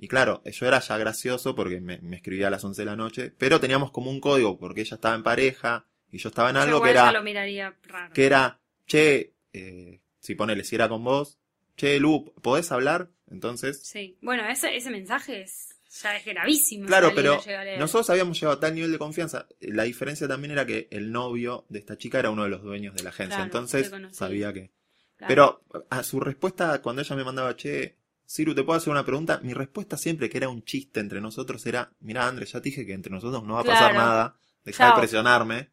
y 0.02 0.08
claro, 0.08 0.42
yo 0.44 0.66
era 0.66 0.80
ya 0.80 0.98
gracioso 0.98 1.54
porque 1.54 1.80
me, 1.80 2.00
me 2.00 2.16
escribía 2.16 2.48
a 2.48 2.50
las 2.50 2.64
11 2.64 2.82
de 2.82 2.86
la 2.88 2.96
noche, 2.96 3.32
pero 3.38 3.60
teníamos 3.60 3.92
como 3.92 4.10
un 4.10 4.20
código 4.20 4.58
porque 4.58 4.82
ella 4.82 4.96
estaba 4.96 5.14
en 5.14 5.22
pareja 5.22 5.86
y 6.10 6.18
yo 6.18 6.30
estaba 6.30 6.50
en 6.50 6.58
algo 6.58 6.82
que 6.82 6.90
era, 6.90 7.12
lo 7.12 7.22
miraría 7.22 7.78
raro. 7.84 8.12
que 8.12 8.26
era, 8.26 8.60
che, 8.88 9.36
eh, 9.54 10.02
si 10.20 10.34
ponele, 10.34 10.64
si 10.64 10.74
era 10.74 10.90
con 10.90 11.04
vos, 11.04 11.38
che, 11.78 12.00
Lu, 12.00 12.34
¿podés 12.42 12.72
hablar? 12.72 13.12
Entonces, 13.30 13.84
Sí. 13.84 14.18
Bueno, 14.24 14.44
ese, 14.50 14.76
ese 14.76 14.90
mensaje 14.90 15.44
es, 15.44 15.76
ya 16.02 16.18
es 16.18 16.26
gravísimo. 16.26 16.86
si 16.86 16.88
Claro, 16.88 17.12
pero 17.14 17.40
nosotros 17.78 18.10
habíamos 18.10 18.40
llegado 18.40 18.58
a 18.58 18.60
tal 18.60 18.74
nivel 18.74 18.92
de 18.92 18.98
confianza. 18.98 19.48
La 19.60 19.84
diferencia 19.84 20.28
también 20.28 20.50
era 20.50 20.66
que 20.66 20.88
el 20.90 21.12
novio 21.12 21.68
de 21.70 21.78
esta 21.78 21.96
chica 21.96 22.18
era 22.18 22.32
uno 22.32 22.42
de 22.42 22.50
los 22.50 22.64
dueños 22.64 22.96
de 22.96 23.04
la 23.04 23.12
agencia. 23.12 23.36
Claro, 23.36 23.44
Entonces 23.44 23.92
sabía 24.14 24.52
que. 24.52 24.72
Claro. 25.18 25.62
Pero 25.68 25.86
a 25.92 26.02
su 26.02 26.20
respuesta, 26.20 26.82
cuando 26.82 27.04
ella 27.04 27.16
me 27.16 27.24
mandaba, 27.24 27.56
che, 27.56 28.01
Ciru, 28.34 28.56
¿te 28.56 28.64
puedo 28.64 28.78
hacer 28.78 28.92
una 28.92 29.04
pregunta? 29.04 29.42
Mi 29.44 29.54
respuesta 29.54 29.98
siempre, 29.98 30.30
que 30.30 30.38
era 30.38 30.48
un 30.48 30.64
chiste 30.64 31.02
entre 31.02 31.20
nosotros, 31.20 31.66
era, 31.66 31.92
mira, 32.00 32.26
Andrés, 32.26 32.54
ya 32.54 32.62
te 32.62 32.70
dije 32.70 32.86
que 32.86 32.94
entre 32.94 33.12
nosotros 33.12 33.44
no 33.44 33.56
va 33.56 33.60
a 33.60 33.64
pasar 33.66 33.92
Claro. 33.92 33.98
nada, 34.08 34.40
deja 34.64 34.88
de 34.88 34.94
presionarme. 34.94 35.72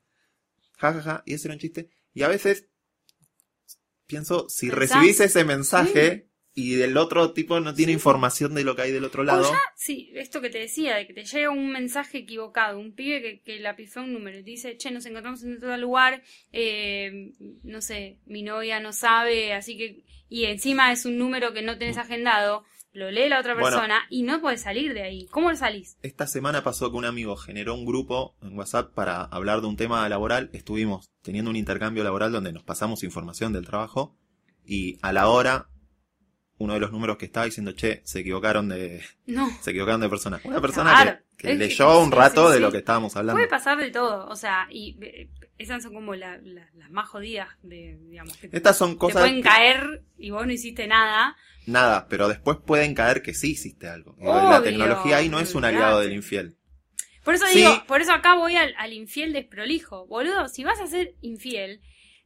Ja, 0.81 0.93
ja, 0.93 1.01
ja, 1.03 1.23
y 1.25 1.35
ese 1.35 1.47
era 1.47 1.55
un 1.55 1.61
chiste. 1.61 1.89
Y 2.15 2.23
a 2.23 2.29
veces 2.29 2.67
pienso, 4.09 4.49
si 4.49 4.71
¿Pensás? 4.71 4.97
recibís 4.97 5.21
ese 5.21 5.45
mensaje 5.45 6.28
y 6.61 6.75
del 6.75 6.97
otro 6.97 7.33
tipo 7.35 7.61
no 7.61 7.73
tiene 7.73 7.93
información 7.93 8.53
de 8.53 8.65
lo 8.65 8.75
que 8.75 8.83
hay 8.83 8.91
del 8.91 9.05
otro 9.05 9.23
lado, 9.23 9.49
O 9.49 9.53
ya, 9.53 9.61
sí, 9.77 10.11
esto 10.15 10.41
que 10.41 10.51
te 10.51 10.59
decía, 10.59 10.97
de 10.97 11.07
que 11.07 11.15
te 11.15 11.25
llega 11.25 11.51
un 11.51 11.71
mensaje 11.71 12.19
equivocado, 12.19 12.81
un 12.81 12.93
pibe 12.95 13.23
que, 13.23 13.41
que 13.43 13.61
la 13.61 13.77
pifó 13.77 14.01
un 14.01 14.13
número 14.13 14.41
y 14.41 14.43
te 14.43 14.51
dice, 14.51 14.77
che, 14.77 14.91
nos 14.91 15.07
encontramos 15.07 15.45
en 15.45 15.59
otro 15.59 15.77
lugar, 15.77 16.21
eh, 16.51 17.31
no 17.63 17.81
sé, 17.81 18.19
mi 18.27 18.43
novia 18.43 18.81
no 18.81 18.93
sabe, 18.93 19.53
así 19.53 19.77
que, 19.77 20.05
y 20.29 20.47
encima 20.47 20.91
es 20.91 21.05
un 21.05 21.17
número 21.17 21.53
que 21.53 21.63
no 21.63 21.79
tenés 21.79 21.97
agendado, 21.97 22.65
lo 22.93 23.09
lee 23.13 23.29
la 23.29 23.39
otra 23.39 23.55
Bueno. 23.55 23.69
persona 23.69 24.01
y 24.11 24.25
no 24.25 24.41
puedes 24.41 24.63
salir 24.63 24.95
de 24.95 25.03
ahí. 25.03 25.27
¿Cómo 25.31 25.55
salís? 25.55 25.97
Esta 26.03 26.27
semana 26.27 26.65
pasó 26.65 26.91
que 26.91 26.97
un 26.97 27.05
amigo 27.05 27.37
generó 27.37 27.75
un 27.77 27.87
grupo 27.87 28.35
en 28.43 28.59
WhatsApp 28.59 28.93
para 28.95 29.23
hablar 29.23 29.61
de 29.61 29.69
un 29.69 29.77
tema 29.77 30.09
laboral. 30.09 30.51
Estuvimos 30.53 31.09
teniendo 31.23 31.51
un 31.53 31.57
intercambio 31.57 32.03
laboral 32.03 32.33
donde 32.33 32.53
nos 32.53 32.65
pasamos 32.65 33.05
información 33.05 33.53
del 33.53 33.65
trabajo 33.65 34.17
y 34.67 34.99
a 35.03 35.13
la 35.13 35.29
hora 35.29 35.69
uno 36.59 36.75
de 36.75 36.81
los 36.81 36.91
números 36.93 37.17
que 37.17 37.27
estaba 37.27 37.47
diciendo, 37.47 37.73
che, 37.73 38.01
se 38.05 38.21
equivocaron 38.21 38.69
de, 38.69 39.03
No. 39.27 39.49
se 39.63 39.71
equivocaron 39.71 40.01
de 40.01 40.09
persona. 40.09 40.41
Una 40.45 40.61
persona 40.61 40.91
Claro. 41.03 41.19
que, 41.37 41.55
leyó 41.55 42.01
un 42.01 42.11
rato 42.13 42.47
sí, 42.47 42.51
de 42.53 42.57
sí. 42.59 42.63
lo 42.63 42.73
que 42.73 42.79
estábamos 42.79 43.17
hablando. 43.17 43.37
Puede 43.37 43.49
pasar 43.49 43.79
de 43.79 43.91
todo, 43.91 44.27
o 44.29 44.37
sea, 44.37 44.67
y 44.71 44.97
eh, 45.01 45.29
esas 45.57 45.83
son 45.83 45.95
como 45.95 46.15
la- 46.15 46.39
la- 46.39 46.69
las 46.75 46.91
más 46.91 47.09
jodidas 47.09 47.49
de, 47.63 47.99
digamos, 48.09 48.37
que 48.37 48.49
Estas 48.53 48.77
son 48.77 48.93
te 48.93 48.99
cosas 48.99 49.23
pueden 49.23 49.37
que- 49.37 49.43
caer 49.49 50.03
y 50.19 50.31
vos 50.31 50.47
no 50.47 50.53
hiciste 50.53 50.87
nada. 50.87 51.37
nada, 51.67 52.07
pero 52.09 52.29
después 52.29 52.59
pueden 52.65 52.95
caer 52.95 53.23
que 53.23 53.35
sí 53.35 53.53
hiciste 53.53 53.89
algo. 53.89 54.17
La 54.21 54.63
tecnología 54.63 55.19
ahí 55.19 55.29
no 55.29 55.39
es 55.41 55.55
un 55.55 55.65
aliado 55.65 56.01
del 56.01 56.13
infiel. 56.13 56.57
Por 57.25 57.35
eso 57.35 57.45
digo, 57.53 57.85
por 57.87 58.01
eso 58.01 58.13
acá 58.13 58.35
voy 58.37 58.57
al, 58.57 58.75
al 58.79 58.93
infiel 58.95 59.33
desprolijo. 59.35 60.07
Boludo, 60.07 60.49
si 60.49 60.65
vas 60.65 60.81
a 60.81 60.87
ser 60.87 61.15
infiel, 61.21 61.81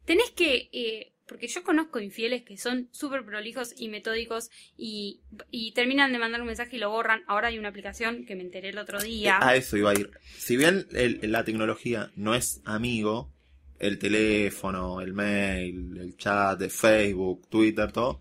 tenés 0.05 0.31
que. 0.31 0.69
eh, 0.73 1.12
porque 1.33 1.49
yo 1.49 1.63
conozco 1.63 1.99
infieles 1.99 2.43
que 2.43 2.59
son 2.59 2.89
súper 2.93 3.25
prolijos 3.25 3.73
y 3.79 3.89
metódicos 3.89 4.51
y, 4.77 5.21
y 5.51 5.73
terminan 5.73 6.13
de 6.13 6.19
mandar 6.19 6.43
un 6.43 6.47
mensaje 6.47 6.77
y 6.77 6.79
lo 6.79 6.91
borran. 6.91 7.23
Ahora 7.27 7.49
hay 7.49 7.59
una 7.59 7.71
aplicación 7.71 8.27
que 8.27 8.37
me 8.37 8.43
enteré 8.43 8.69
el 8.69 8.77
otro 8.77 9.01
día. 9.01 9.39
A 9.41 9.57
eso 9.57 9.79
iba 9.79 9.93
a 9.93 9.95
ir. 9.95 10.11
Si 10.37 10.59
bien 10.59 10.87
el- 10.93 11.21
la 11.33 11.43
tecnología 11.43 12.11
no 12.17 12.35
es 12.35 12.61
amigo, 12.67 13.33
el 13.79 13.99
teléfono, 13.99 15.01
el 15.01 15.15
mail, 15.15 15.97
el 15.99 16.17
chat 16.19 16.59
de 16.59 16.69
Facebook, 16.69 17.49
Twitter, 17.49 17.91
todo, 17.93 18.21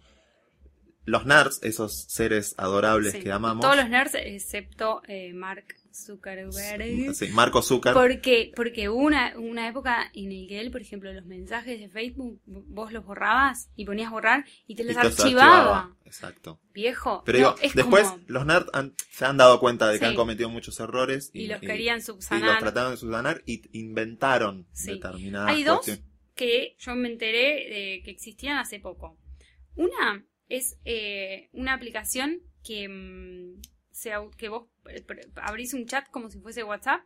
los 1.03 1.25
nerds, 1.25 1.59
esos 1.63 2.05
seres 2.07 2.55
adorables 2.57 3.11
Sí. 3.11 3.19
que 3.19 3.31
amamos, 3.33 3.61
Todos 3.61 3.75
los 3.75 3.89
nerds, 3.89 4.15
excepto 4.15 5.01
eh, 5.09 5.33
Mark 5.33 5.65
Zuckerberg. 5.93 7.13
sí, 7.15 7.27
Marco 7.29 7.61
Zucker, 7.61 7.93
Porque, 7.93 8.51
porque 8.55 8.89
hubo 8.89 8.99
una, 9.03 9.33
una 9.37 9.67
época 9.67 10.11
en 10.13 10.25
la 10.41 10.47
que 10.47 10.59
él, 10.59 10.71
por 10.71 10.81
ejemplo, 10.81 11.11
los 11.13 11.25
mensajes 11.25 11.79
de 11.79 11.89
Facebook, 11.89 12.39
vos 12.45 12.91
los 12.91 13.05
borrabas 13.05 13.69
y 13.75 13.85
ponías 13.85 14.11
borrar 14.11 14.45
y 14.67 14.75
te 14.75 14.83
y 14.83 14.85
los 14.87 14.95
los 14.95 15.05
archivaba. 15.19 15.95
Exacto. 16.05 16.59
Viejo. 16.73 17.23
Pero 17.25 17.39
No, 17.39 17.53
digo, 17.53 17.61
es 17.61 17.73
después 17.75 18.07
como- 18.07 18.23
los 18.27 18.45
nerds 18.45 18.69
han- 18.73 18.93
se 19.11 19.25
han 19.25 19.37
dado 19.37 19.59
cuenta 19.59 19.87
de 19.87 19.93
que 19.99 20.05
Sí. 20.05 20.09
han 20.11 20.15
cometido 20.15 20.49
muchos 20.49 20.79
errores 20.79 21.29
y, 21.33 21.47
los 21.47 21.61
y- 21.63 21.65
querían 21.67 21.99
y 21.99 22.01
subsanar. 22.01 22.49
los 22.49 22.59
trataron 22.59 22.91
de 22.91 22.97
subsanar 22.97 23.43
y 23.45 23.61
inventaron 23.77 24.67
Sí. 24.73 24.91
determinadas 24.93 25.49
Hay 25.51 25.63
dos 25.63 25.77
cuestiones. 25.85 26.03
que 26.35 26.75
yo 26.79 26.95
me 26.95 27.09
enteré 27.09 27.69
de 27.69 28.01
que 28.03 28.11
existían 28.11 28.57
hace 28.57 28.79
poco. 28.79 29.17
Una 29.75 30.25
es 30.49 30.77
eh, 30.83 31.49
una 31.53 31.73
aplicación 31.73 32.41
que, 32.63 32.89
mm, 32.89 33.61
se 33.91 34.11
que 34.37 34.49
vos 34.49 34.67
abrís 35.35 35.73
un 35.73 35.85
chat 35.85 36.09
como 36.09 36.29
si 36.29 36.39
fuese 36.39 36.63
WhatsApp. 36.63 37.01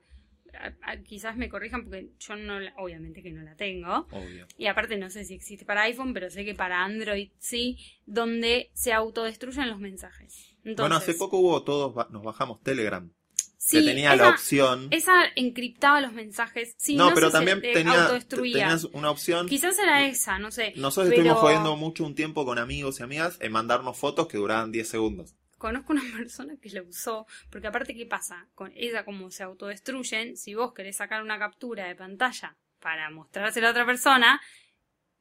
A- 0.54 0.92
a- 0.92 0.98
quizás 1.04 1.36
me 1.36 1.50
corrijan 1.50 1.84
porque 1.84 2.12
yo 2.18 2.36
no, 2.38 2.60
la- 2.62 2.74
obviamente 2.78 3.22
que 3.22 3.32
no 3.32 3.42
la 3.42 3.56
tengo. 3.56 4.08
Obvio. 4.12 4.48
Y 4.58 4.68
aparte 4.68 4.96
no 4.98 5.10
sé 5.10 5.26
si 5.26 5.34
existe 5.34 5.66
para 5.66 5.82
iPhone, 5.84 6.14
pero 6.14 6.30
sé 6.30 6.46
que 6.46 6.56
para 6.56 6.84
Android 6.86 7.30
sí, 7.40 7.78
donde 8.06 8.70
se 8.74 8.94
autodestruyen 8.94 9.70
los 9.70 9.80
mensajes. 9.80 10.56
Entonces, 10.64 10.78
bueno, 10.78 10.96
hace 10.96 11.14
poco 11.16 11.40
hubo 11.40 11.64
todos, 11.64 12.10
nos 12.10 12.24
bajamos 12.24 12.62
Telegram, 12.64 13.12
sí, 13.58 13.80
que 13.80 13.86
tenía 13.86 14.16
la 14.16 14.30
opción. 14.30 14.88
Esa 14.92 15.26
encriptaba 15.36 16.00
los 16.00 16.14
mensajes. 16.14 16.74
Sí, 16.78 16.96
no, 16.96 17.10
no, 17.10 17.16
pero 17.16 17.32
también 17.32 17.62
te 17.62 17.74
tenía, 17.74 18.08
tenías 18.30 18.86
una 18.86 19.12
opción. 19.12 19.50
Quizás 19.50 19.78
era 19.78 20.08
esa, 20.08 20.40
no 20.40 20.52
sé. 20.52 20.72
Nosotros 20.78 21.10
pero 21.10 21.16
estuvimos 21.22 21.40
jodiendo 21.40 21.76
mucho 21.76 22.06
un 22.06 22.16
tiempo 22.16 22.46
con 22.46 22.60
amigos 22.60 23.02
y 23.02 23.04
amigas 23.04 23.38
en 23.42 23.52
mandarnos 23.52 23.98
fotos 23.98 24.28
que 24.28 24.38
duraban 24.38 24.72
10 24.72 24.88
segundos. 24.88 25.36
Conozco 25.58 25.94
una 25.94 26.02
persona 26.18 26.56
que 26.62 26.70
la 26.70 26.82
usó, 26.84 27.26
porque 27.50 27.68
aparte, 27.68 27.96
¿qué 27.96 28.06
pasa? 28.06 28.48
Con 28.56 28.72
ella, 28.76 29.06
como 29.06 29.32
se 29.32 29.44
autodestruyen, 29.44 30.38
si 30.38 30.54
vos 30.56 30.74
querés 30.74 30.98
sacar 30.98 31.22
una 31.24 31.40
captura 31.40 31.86
de 31.88 31.96
pantalla 31.96 32.56
para 32.80 33.10
mostrársela 33.10 33.70
a 33.70 33.72
otra 33.72 33.86
persona, 33.86 34.42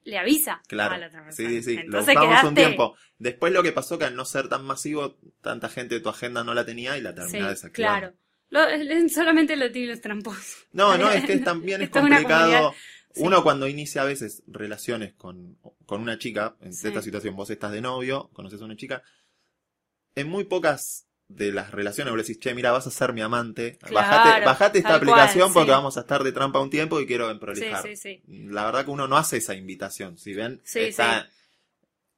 le 0.03 0.19
avisa 0.19 0.61
Claro. 0.69 0.95
a 0.95 0.99
la 0.99 1.07
otra 1.07 1.25
persona. 1.25 1.49
Sí, 1.49 1.57
sí, 1.57 1.63
sí. 1.63 1.75
Lo 1.77 1.83
Entonces 1.83 2.15
quedaste... 2.19 2.47
un 2.49 2.55
tiempo. 2.55 2.97
Después 3.19 3.53
lo 3.53 3.63
que 3.63 3.73
pasó 3.73 3.99
que 3.99 4.05
al 4.05 4.17
no 4.17 4.25
ser 4.27 4.49
tan 4.49 4.65
masivo, 4.65 5.17
tanta 5.41 5.69
gente 5.71 5.95
de 5.95 6.01
tu 6.03 6.11
agenda 6.11 6.45
no 6.45 6.53
la 6.53 6.67
tenía 6.67 6.99
y 6.99 7.01
la 7.01 7.11
Sí, 7.11 7.17
terminó 7.17 7.49
desactivando. 7.49 8.13
claro. 8.13 8.15
Lo- 8.51 9.09
solamente 9.09 9.57
lo 9.57 9.73
tienen 9.73 9.91
los 9.91 10.01
tramposos. 10.03 10.67
No, 10.73 10.99
no, 10.99 11.11
es 11.11 11.25
que 11.25 11.39
también 11.39 11.81
es 11.83 11.91
complicado. 11.91 12.73
sí. 13.13 13.23
Uno 13.23 13.43
cuando 13.43 13.67
inicia 13.67 14.03
a 14.03 14.05
veces 14.05 14.43
relaciones 14.47 15.15
con, 15.15 15.57
con 15.87 16.01
una 16.03 16.19
chica, 16.19 16.57
en 16.61 16.73
Sí. 16.75 16.89
esta 16.89 17.01
situación 17.01 17.35
vos 17.35 17.49
estás 17.49 17.73
de 17.73 17.81
novio, 17.81 18.29
conoces 18.35 18.61
a 18.61 18.65
una 18.65 18.77
chica, 18.77 19.03
en 20.15 20.29
muy 20.29 20.45
pocas 20.45 21.07
de 21.29 21.53
las 21.53 21.71
relaciones 21.71 22.13
vos 22.13 22.23
decís, 22.27 22.39
che, 22.39 22.55
mira, 22.55 22.71
vas 22.71 22.87
a 22.87 22.91
ser 22.91 23.13
mi 23.13 23.21
amante, 23.23 23.79
Claro, 23.79 23.95
bajate, 23.95 24.45
bajate 24.45 24.79
esta 24.79 24.91
cual, 24.91 24.99
aplicación 24.99 25.53
porque 25.53 25.71
vamos 25.71 25.97
a 25.97 26.01
estar 26.01 26.23
de 26.23 26.33
trampa 26.33 26.61
un 26.61 26.71
tiempo 26.71 27.01
y 27.01 27.07
quiero 27.07 27.31
emprolijar. 27.31 27.83
sí, 27.83 27.97
sí. 27.97 28.23
La 28.29 28.65
verdad 28.67 28.85
que 28.85 28.91
uno 28.91 29.09
no 29.09 29.17
hace 29.17 29.39
esa 29.39 29.55
invitación, 29.55 30.19
si 30.19 30.35
ven, 30.35 30.61
Sí, 30.65 30.81
está- 30.81 31.29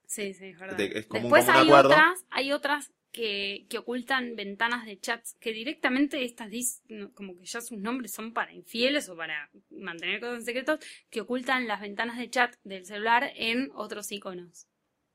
Sí, 0.07 0.35
sí, 0.35 0.47
es 0.47 0.59
verdad. 0.59 0.77
De- 0.77 0.99
es 0.99 1.07
como 1.07 1.29
un 1.29 1.35
Después 1.35 1.47
común 1.47 1.57
hay 1.61 1.71
otras, 1.71 2.25
hay 2.31 2.53
otras 2.53 2.93
que, 3.13 3.67
que 3.69 3.79
ocultan 3.79 4.37
ventanas 4.37 4.85
de 4.87 5.01
chats 5.01 5.35
que 5.41 5.53
directamente 5.53 6.23
estas 6.25 6.49
dis- 6.51 6.81
como 7.15 7.35
que 7.37 7.45
ya 7.47 7.61
sus 7.61 7.79
nombres 7.79 8.13
son 8.13 8.33
para 8.33 8.53
infieles 8.53 9.09
o 9.09 9.17
para 9.17 9.51
mantener 9.71 10.21
cosas 10.21 10.41
en 10.41 10.45
secretos, 10.45 10.81
que 11.11 11.23
ocultan 11.23 11.67
las 11.67 11.81
ventanas 11.81 12.19
de 12.19 12.29
chat 12.31 12.55
del 12.63 12.85
celular 12.87 13.33
en 13.37 13.71
otros 13.75 14.13
iconos. 14.13 14.67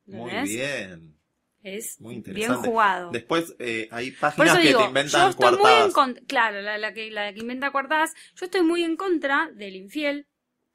muy 0.06 0.32
bien. 0.44 1.16
Es 1.64 2.02
Muy 2.02 2.22
bien 2.22 2.56
jugado. 2.56 3.12
Después 3.12 3.56
eh, 3.60 3.88
hay 3.92 4.12
páginas 4.12 4.58
que 4.58 4.68
digo, 4.68 4.80
te 4.80 4.84
yo 4.84 4.88
inventan 4.88 5.30
estoy 5.30 5.58
muy 5.58 5.72
en 5.72 5.92
contra, 5.92 6.24
claro, 6.26 6.62
la, 6.62 6.78
la 6.78 6.94
que, 6.94 7.12
la 7.12 7.32
que 7.34 7.40
inventa 7.40 7.72
coartadas, 7.72 8.14
yo 8.36 8.46
estoy 8.46 8.62
muy 8.62 8.84
en 8.84 8.96
contra 8.96 9.52
del 9.54 9.76
infiel, 9.76 10.28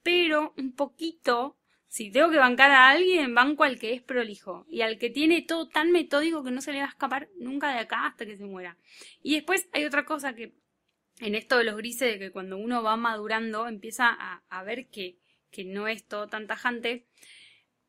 pero 0.02 0.54
un 0.56 0.76
poquito, 0.76 1.58
si 1.88 2.12
tengo 2.12 2.30
que 2.30 2.38
bancar 2.38 2.70
a 2.70 2.90
alguien, 2.90 3.34
banco 3.34 3.64
al 3.64 3.80
que 3.80 3.94
es 3.94 4.02
prolijo 4.02 4.64
y 4.68 4.82
al 4.82 4.98
que 4.98 5.10
tiene 5.10 5.42
todo 5.42 5.68
tan 5.68 5.90
metódico 5.90 6.44
que 6.44 6.52
no 6.52 6.60
se 6.60 6.72
le 6.72 6.78
va 6.78 6.84
a 6.84 6.90
escapar 6.90 7.28
nunca 7.36 7.72
de 7.72 7.80
acá 7.80 8.06
hasta 8.06 8.24
que 8.24 8.36
se 8.36 8.44
muera. 8.44 8.78
Y 9.22 9.34
después 9.34 9.68
hay 9.72 9.84
otra 9.84 10.04
cosa 10.04 10.34
que 10.34 10.54
en 11.18 11.34
esto 11.34 11.58
de 11.58 11.64
los 11.64 11.76
grises, 11.76 12.12
de 12.12 12.18
que 12.18 12.30
cuando 12.30 12.58
uno 12.58 12.82
va 12.84 12.96
madurando 12.96 13.66
empieza 13.66 14.08
a, 14.08 14.44
a 14.48 14.62
ver 14.62 14.86
que, 14.88 15.18
que 15.50 15.64
no 15.64 15.88
es 15.88 16.06
todo 16.06 16.28
tan 16.28 16.46
tajante, 16.46 17.06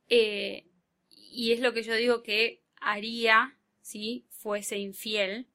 eh, 0.10 0.66
y 1.10 1.52
es 1.52 1.60
lo 1.60 1.74
que 1.74 1.84
yo 1.84 1.93
digo 1.93 2.24
que 2.24 2.64
haría 2.80 3.58
si 3.82 4.26
fuese 4.30 4.78
infiel, 4.78 5.48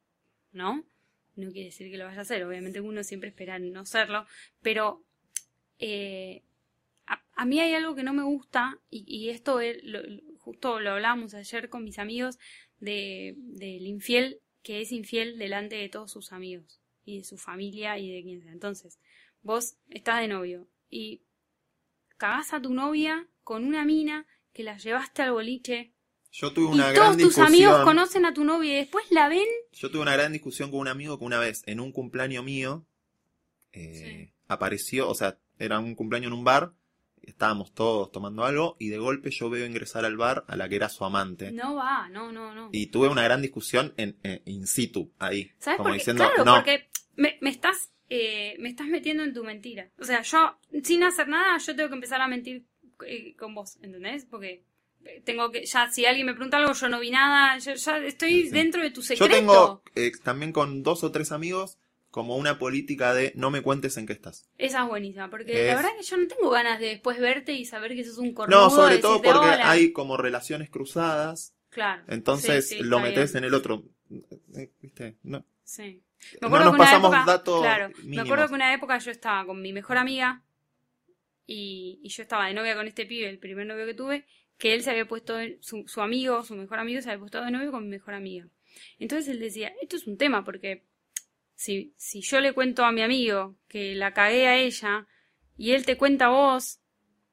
¿no? 0.52 0.84
No 1.36 1.50
quiere 1.50 1.66
decir 1.66 1.90
que 1.90 1.96
lo 1.96 2.04
vaya 2.04 2.18
a 2.18 2.22
hacer, 2.22 2.44
obviamente 2.44 2.80
uno 2.80 3.02
siempre 3.04 3.30
espera 3.30 3.58
no 3.58 3.84
serlo, 3.86 4.26
pero 4.60 5.04
eh, 5.78 6.42
a, 7.06 7.44
mí 7.44 7.60
hay 7.60 7.74
algo 7.74 7.94
que 7.94 8.02
no 8.02 8.12
me 8.12 8.22
gusta, 8.22 8.78
y, 8.90 9.30
esto 9.30 9.60
es 9.60 9.82
lo- 9.82 10.02
justo 10.38 10.80
lo 10.80 10.92
hablábamos 10.92 11.34
ayer 11.34 11.68
con 11.68 11.84
mis 11.84 11.98
amigos, 11.98 12.38
de, 12.80 13.34
del 13.36 13.86
infiel 13.86 14.40
que 14.62 14.80
es 14.80 14.92
infiel 14.92 15.38
delante 15.38 15.76
de 15.76 15.88
todos 15.88 16.10
sus 16.10 16.32
amigos, 16.32 16.80
y 17.04 17.18
de 17.18 17.24
su 17.24 17.36
familia 17.36 17.98
y 17.98 18.10
de 18.10 18.22
quien 18.22 18.42
sea. 18.42 18.52
Entonces, 18.52 18.98
vos 19.42 19.76
estás 19.88 20.20
de 20.20 20.28
novio 20.28 20.68
y 20.88 21.22
cagás 22.16 22.52
a 22.52 22.62
tu 22.62 22.72
novia 22.72 23.26
con 23.42 23.64
una 23.64 23.84
mina 23.84 24.26
que 24.52 24.62
la 24.62 24.76
llevaste 24.76 25.22
al 25.22 25.32
boliche 25.32 25.92
Yo 26.32 26.52
tuve 26.52 26.64
y 26.64 26.68
una 26.72 26.84
todos 26.84 26.94
gran 26.94 27.10
tus 27.12 27.18
discusión. 27.18 27.46
amigos 27.46 27.84
conocen 27.84 28.24
a 28.24 28.32
tu 28.34 28.42
novia 28.44 28.72
y 28.72 28.76
después 28.76 29.04
la 29.10 29.28
ven. 29.28 29.46
Yo 29.72 29.90
tuve 29.90 30.02
una 30.02 30.14
gran 30.14 30.32
discusión 30.32 30.70
con 30.70 30.80
un 30.80 30.88
amigo 30.88 31.18
que 31.18 31.24
una 31.24 31.38
vez, 31.38 31.62
en 31.66 31.78
un 31.78 31.92
cumpleaños 31.92 32.42
mío, 32.44 32.84
eh, 33.72 34.32
apareció, 34.48 35.08
o 35.08 35.14
sea, 35.14 35.38
era 35.58 35.78
un 35.78 35.94
cumpleaños 35.94 36.28
en 36.28 36.38
un 36.38 36.44
bar, 36.44 36.72
estábamos 37.22 37.72
todos 37.74 38.10
tomando 38.12 38.44
algo, 38.44 38.76
y 38.78 38.88
de 38.88 38.98
golpe 38.98 39.30
yo 39.30 39.48
veo 39.50 39.66
ingresar 39.66 40.04
al 40.04 40.16
bar 40.16 40.44
a 40.48 40.56
la 40.56 40.68
que 40.68 40.76
era 40.76 40.88
su 40.88 41.04
amante. 41.04 41.52
No 41.52 41.74
va, 41.76 42.08
no, 42.08 42.32
no, 42.32 42.54
no. 42.54 42.68
Y 42.72 42.86
tuve 42.86 43.08
una 43.08 43.22
gran 43.22 43.42
discusión 43.42 43.94
en, 43.96 44.18
en- 44.22 44.42
in 44.46 44.66
situ, 44.66 45.12
ahí. 45.18 45.52
¿Sabes 45.58 45.76
como 45.78 45.88
por 45.90 45.92
qué? 45.92 45.98
diciendo, 45.98 46.24
claro, 46.24 46.44
no, 46.44 46.54
porque 46.56 46.88
me, 47.16 47.38
me 47.40 47.50
estás 47.50 47.90
eh, 48.08 48.56
me 48.58 48.68
estás 48.68 48.88
metiendo 48.88 49.22
en 49.22 49.32
tu 49.32 49.42
mentira. 49.44 49.90
O 49.98 50.04
sea, 50.04 50.20
yo 50.22 50.56
sin 50.82 51.02
hacer 51.02 51.28
nada, 51.28 51.56
yo 51.58 51.74
tengo 51.76 51.88
que 51.88 51.94
empezar 51.94 52.20
a 52.20 52.28
mentir 52.28 52.66
eh, 53.06 53.34
con 53.36 53.54
vos, 53.54 53.78
¿entendés? 53.82 54.26
Porque 54.26 54.64
tengo 55.24 55.50
que, 55.50 55.64
ya 55.66 55.90
si 55.90 56.06
alguien 56.06 56.26
me 56.26 56.34
pregunta 56.34 56.56
algo, 56.58 56.72
yo 56.72 56.88
no 56.88 57.00
vi 57.00 57.10
nada, 57.10 57.58
yo 57.58 57.74
ya 57.74 57.98
estoy 57.98 58.44
Sí. 58.44 58.50
dentro 58.50 58.82
de 58.82 58.90
tu 58.90 59.00
Yo 59.02 59.06
secreto. 59.08 59.34
tengo 59.34 59.82
eh, 59.94 60.12
también 60.22 60.52
con 60.52 60.82
dos 60.82 61.04
o 61.04 61.10
tres 61.12 61.32
amigos 61.32 61.78
como 62.10 62.36
una 62.36 62.58
política 62.58 63.14
de 63.14 63.32
no 63.36 63.50
me 63.50 63.62
cuentes 63.62 63.96
en 63.96 64.06
qué 64.06 64.12
estás. 64.12 64.46
Esa 64.58 64.82
es 64.82 64.88
buenísima, 64.88 65.30
porque 65.30 65.52
Es- 65.52 65.68
la 65.68 65.76
verdad 65.76 65.90
que 65.98 66.04
yo 66.04 66.16
no 66.18 66.26
tengo 66.26 66.50
ganas 66.50 66.78
de 66.78 66.86
después 66.88 67.18
verte 67.18 67.52
y 67.54 67.64
saber 67.64 67.94
que 67.94 68.04
sos 68.04 68.18
un 68.18 68.34
cornudo. 68.34 68.60
No, 68.64 68.70
sobre 68.70 68.98
todo 68.98 69.14
decirte, 69.18 69.32
porque 69.32 69.54
"Hola". 69.54 69.70
hay 69.70 69.92
como 69.92 70.16
relaciones 70.18 70.68
cruzadas, 70.68 71.54
Claro. 71.70 72.02
entonces 72.08 72.68
Sí, 72.68 72.76
sí, 72.78 72.82
lo 72.82 73.00
metes 73.00 73.34
en 73.34 73.44
el 73.44 73.54
otro. 73.54 73.84
Eh, 74.56 74.70
¿Viste? 74.82 75.16
No. 75.22 75.44
Sí. 75.64 76.02
Me 76.40 76.48
No 76.48 76.50
nos 76.50 76.62
que 76.64 76.68
una 76.68 76.78
pasamos 76.78 77.12
época, 77.14 77.24
datos 77.32 77.60
claro, 77.62 77.88
me 77.96 78.02
mínimos. 78.04 78.24
acuerdo 78.26 78.48
que 78.48 78.54
una 78.54 78.74
época 78.74 78.98
yo 78.98 79.10
estaba 79.10 79.46
con 79.46 79.60
mi 79.62 79.72
mejor 79.72 79.96
amiga 79.96 80.42
y, 81.46 81.98
y 82.02 82.08
yo 82.08 82.22
estaba 82.22 82.46
de 82.46 82.54
novia 82.54 82.74
con 82.76 82.86
este 82.86 83.06
pibe, 83.06 83.28
el 83.28 83.38
primer 83.38 83.66
novio 83.66 83.86
que 83.86 83.94
tuve, 83.94 84.26
que 84.62 84.74
él 84.74 84.84
se 84.84 84.92
había 84.92 85.08
puesto, 85.08 85.34
su 85.60 86.00
amigo, 86.00 86.44
su 86.44 86.54
mejor 86.54 86.78
amigo 86.78 87.02
se 87.02 87.10
había 87.10 87.18
puesto 87.18 87.44
de 87.44 87.50
novio 87.50 87.72
con 87.72 87.82
mi 87.82 87.90
mejor 87.90 88.14
amiga. 88.14 88.46
Entonces 89.00 89.26
él 89.26 89.40
decía, 89.40 89.72
esto 89.82 89.96
es 89.96 90.06
un 90.06 90.16
tema 90.16 90.44
porque 90.44 90.84
si, 91.56 91.92
si 91.96 92.20
yo 92.20 92.40
le 92.40 92.52
cuento 92.52 92.84
a 92.84 92.92
mi 92.92 93.02
amigo 93.02 93.56
que 93.66 93.96
la 93.96 94.14
cagué 94.14 94.46
a 94.46 94.56
ella 94.56 95.08
y 95.56 95.72
él 95.72 95.84
te 95.84 95.96
cuenta 95.96 96.26
a 96.26 96.28
vos, 96.28 96.78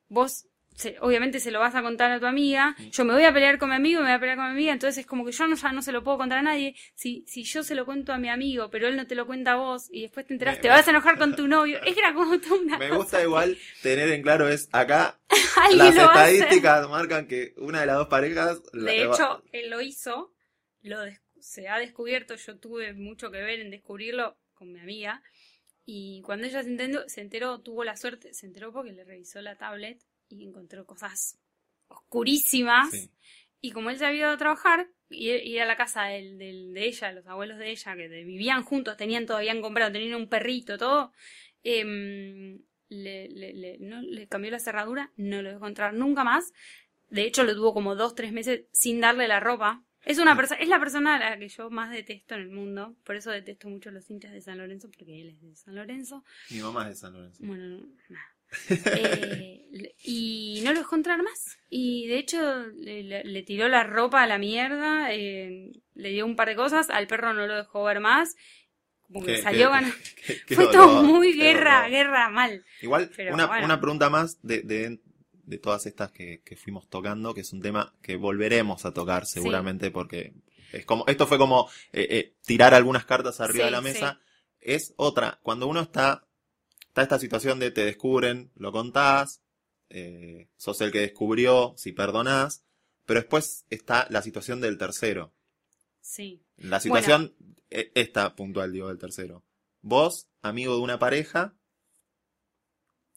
vos 0.08 0.48
se- 0.80 0.96
obviamente 1.02 1.42
se 1.42 1.52
lo 1.52 1.60
vas 1.60 1.76
a 1.76 1.82
contar 1.82 2.10
a 2.12 2.20
tu 2.20 2.26
amiga, 2.26 2.76
yo 2.92 3.04
me 3.04 3.14
voy 3.14 3.24
a 3.26 3.34
pelear 3.34 3.58
con 3.60 3.70
mi 3.70 3.76
amigo, 3.76 4.00
me 4.00 4.08
voy 4.08 4.14
a 4.16 4.20
pelear 4.20 4.38
con 4.38 4.46
mi 4.46 4.52
amiga, 4.52 4.72
entonces 4.72 5.00
es 5.00 5.06
como 5.06 5.26
que 5.26 5.34
yo 5.34 5.46
no, 5.48 5.56
ya 5.58 5.72
no 5.74 5.82
se 5.82 5.92
lo 5.92 6.04
puedo 6.04 6.18
contar 6.18 6.40
a 6.40 6.42
nadie. 6.42 6.76
Si, 6.96 7.26
si 7.28 7.44
yo 7.44 7.64
se 7.64 7.76
lo 7.76 7.86
cuento 7.86 8.14
a 8.14 8.18
mi 8.18 8.30
amigo, 8.30 8.70
pero 8.70 8.88
él 8.88 8.96
no 8.96 9.06
te 9.06 9.16
lo 9.16 9.28
cuenta 9.28 9.52
a 9.54 9.56
vos 9.58 9.90
y 9.92 10.04
después 10.04 10.26
te 10.26 10.34
enterás, 10.34 10.56
Me- 10.56 10.62
te 10.62 10.70
vas 10.70 10.88
a 10.88 10.92
enojar 10.92 11.18
con 11.18 11.36
tu 11.36 11.48
novio. 11.48 11.80
Es 11.84 11.94
que 11.94 12.00
era 12.00 12.14
como 12.14 12.40
toda 12.40 12.62
una 12.62 12.78
Me 12.78 12.92
gusta 12.92 13.22
igual 13.22 13.58
tener 13.84 14.10
en 14.10 14.22
claro 14.22 14.48
es 14.48 14.70
acá 14.72 15.20
las 15.76 15.96
estadísticas 15.98 16.88
marcan 16.90 17.28
que 17.28 17.54
una 17.58 17.82
de 17.82 17.86
las 17.86 17.98
dos 17.98 18.08
parejas 18.08 18.62
De 18.72 19.06
va- 19.06 19.14
hecho, 19.16 19.44
él 19.52 19.70
lo 19.70 19.82
hizo, 19.82 20.34
lo 20.82 20.98
se 21.42 21.68
ha 21.68 21.78
descubierto, 21.78 22.36
yo 22.36 22.58
tuve 22.58 22.94
mucho 22.94 23.32
que 23.32 23.42
ver 23.42 23.60
en 23.60 23.70
descubrirlo 23.72 24.38
con 24.54 24.72
mi 24.72 24.80
amiga. 24.80 25.22
Y 25.86 26.22
cuando 26.24 26.46
ella 26.46 26.62
se 26.64 26.70
entendió, 26.70 27.08
se 27.10 27.22
enteró, 27.22 27.62
tuvo 27.62 27.84
la 27.84 27.98
suerte, 27.98 28.34
se 28.34 28.46
enteró 28.46 28.72
porque 28.72 28.92
le 28.92 29.04
revisó 29.04 29.42
la 29.42 29.56
tablet 29.58 30.00
y 30.30 30.44
encontró 30.46 30.86
cosas 30.86 31.38
oscurísimas. 31.88 32.92
Sí. 32.92 33.12
Y 33.62 33.72
como 33.72 33.90
él 33.90 33.98
se 33.98 34.06
había 34.06 34.20
ido 34.22 34.30
a 34.30 34.38
trabajar, 34.38 34.88
y 35.10 35.30
ir 35.32 35.62
a 35.62 35.66
la 35.66 35.76
casa 35.76 36.04
del, 36.06 36.38
del- 36.38 36.74
de 36.74 36.86
ella, 36.86 37.12
los 37.12 37.26
abuelos 37.28 37.58
de 37.58 37.72
ella, 37.72 37.96
que 37.96 38.08
vivían 38.08 38.64
juntos, 38.64 38.96
tenían 38.96 39.26
todo, 39.26 39.38
habían 39.38 39.62
comprado, 39.62 39.92
tenían 39.92 40.16
un 40.16 40.30
perrito, 40.30 40.78
todo, 40.78 41.12
em, 41.64 42.62
le, 42.90 43.28
le- 43.30 43.54
le- 43.54 43.78
no, 43.80 44.02
le 44.02 44.28
cambió 44.28 44.52
la 44.52 44.60
cerradura, 44.60 45.12
no 45.18 45.42
lo 45.42 45.50
dejó 45.52 45.68
entrar 45.68 45.94
nunca 45.94 46.24
más. 46.24 46.54
De 47.10 47.24
hecho, 47.24 47.44
lo 47.44 47.56
tuvo 47.56 47.74
como 47.74 47.96
dos, 47.96 48.14
tres 48.16 48.32
meses 48.32 48.66
sin 48.72 49.02
darle 49.02 49.28
la 49.28 49.40
ropa. 49.40 49.84
Es 50.06 50.18
una 50.20 50.36
persona, 50.36 50.62
es 50.62 50.70
la 50.70 50.80
persona 50.80 51.16
a 51.16 51.20
la 51.32 51.40
que 51.40 51.50
yo 51.50 51.70
más 51.70 51.92
detesto 51.92 52.36
en 52.36 52.42
el 52.42 52.50
mundo. 52.50 52.96
Por 53.04 53.16
eso 53.16 53.32
detesto 53.32 53.68
mucho 53.68 53.92
los 53.92 54.10
hinchas 54.10 54.32
de 54.32 54.42
San 54.42 54.58
Lorenzo, 54.58 54.88
porque 54.90 55.20
él 55.22 55.30
es 55.30 55.42
de 55.42 55.56
San 55.56 55.76
Lorenzo. 55.76 56.24
Mi 56.52 56.60
mamá 56.62 56.84
es 56.84 56.90
de 56.90 56.96
San 56.96 57.14
Lorenzo. 57.14 57.44
Bueno, 57.46 57.66
no, 57.68 57.78
nada. 58.10 58.26
Eh, 58.70 59.66
y 60.04 60.62
no 60.64 60.74
lo 60.74 60.80
dejó 60.80 60.96
entrar 60.96 61.22
más. 61.22 61.58
Y 61.70 62.08
de 62.08 62.18
hecho 62.18 62.66
le, 62.76 63.44
tiró 63.44 63.68
la 63.68 63.84
ropa 63.84 64.24
a 64.24 64.28
la 64.28 64.38
mierda, 64.38 65.14
eh, 65.14 65.72
le 65.94 66.10
dio 66.10 66.26
un 66.26 66.36
par 66.36 66.48
de 66.50 66.56
cosas, 66.56 66.90
al 66.90 67.08
perro 67.08 67.34
no 67.34 67.46
lo 67.46 67.56
dejó 67.56 67.84
ver 67.84 68.00
más. 68.00 68.36
Como 69.02 69.26
que 69.26 69.42
salió 69.42 69.72
ganando. 69.72 69.96
Fue 70.48 70.66
dolor, 70.66 70.72
todo 70.72 71.04
muy 71.04 71.34
guerra, 71.34 71.78
dolor. 71.78 71.92
guerra 71.92 72.30
mal. 72.30 72.64
Igual, 72.82 73.10
Pero 73.16 73.34
una, 73.34 73.48
bueno. 73.48 73.66
una 73.66 73.80
pregunta 73.80 74.10
más 74.10 74.40
de, 74.44 74.62
de, 74.62 75.00
de 75.32 75.58
todas 75.58 75.88
estas 75.88 76.12
que, 76.12 76.42
que 76.46 76.56
fuimos 76.56 76.88
tocando, 76.90 77.34
que 77.34 77.42
es 77.42 77.52
un 77.52 77.62
tema 77.62 77.96
que 78.04 78.18
volveremos 78.18 78.86
a 78.86 78.94
tocar 78.94 79.26
seguramente, 79.26 79.90
porque 79.90 80.34
es 80.72 80.86
como, 80.86 81.06
esto 81.08 81.26
fue 81.26 81.40
como 81.40 81.70
eh, 81.92 82.36
tirar 82.46 82.76
algunas 82.76 83.06
cartas 83.06 83.40
arriba 83.42 83.66
Sí, 83.66 83.66
de 83.66 83.72
la 83.72 83.82
mesa. 83.82 84.20
Es 84.60 84.94
otra, 84.98 85.40
cuando 85.42 85.68
uno 85.68 85.82
está, 85.82 86.28
está 86.90 87.04
esta 87.04 87.20
situación 87.20 87.60
de 87.60 87.72
te 87.72 87.86
descubren, 87.86 88.52
lo 88.56 88.72
contás, 88.72 89.42
eh, 89.90 90.50
sos 90.58 90.82
el 90.82 90.92
que 90.92 91.00
descubrió, 91.00 91.74
si 91.78 91.92
perdonás, 91.92 92.64
pero 93.06 93.22
después 93.22 93.66
está 93.70 94.08
la 94.10 94.22
situación 94.22 94.60
del 94.62 94.78
tercero. 94.78 95.32
Sí. 96.02 96.44
La 96.58 96.80
situación, 96.80 97.36
eh, 97.70 97.92
esta 97.96 98.36
puntual, 98.36 98.72
digo, 98.72 98.88
del 98.88 98.98
tercero. 98.98 99.44
Vos, 99.82 100.28
amigo 100.42 100.76
de 100.76 100.82
una 100.82 101.00
pareja, 101.00 101.56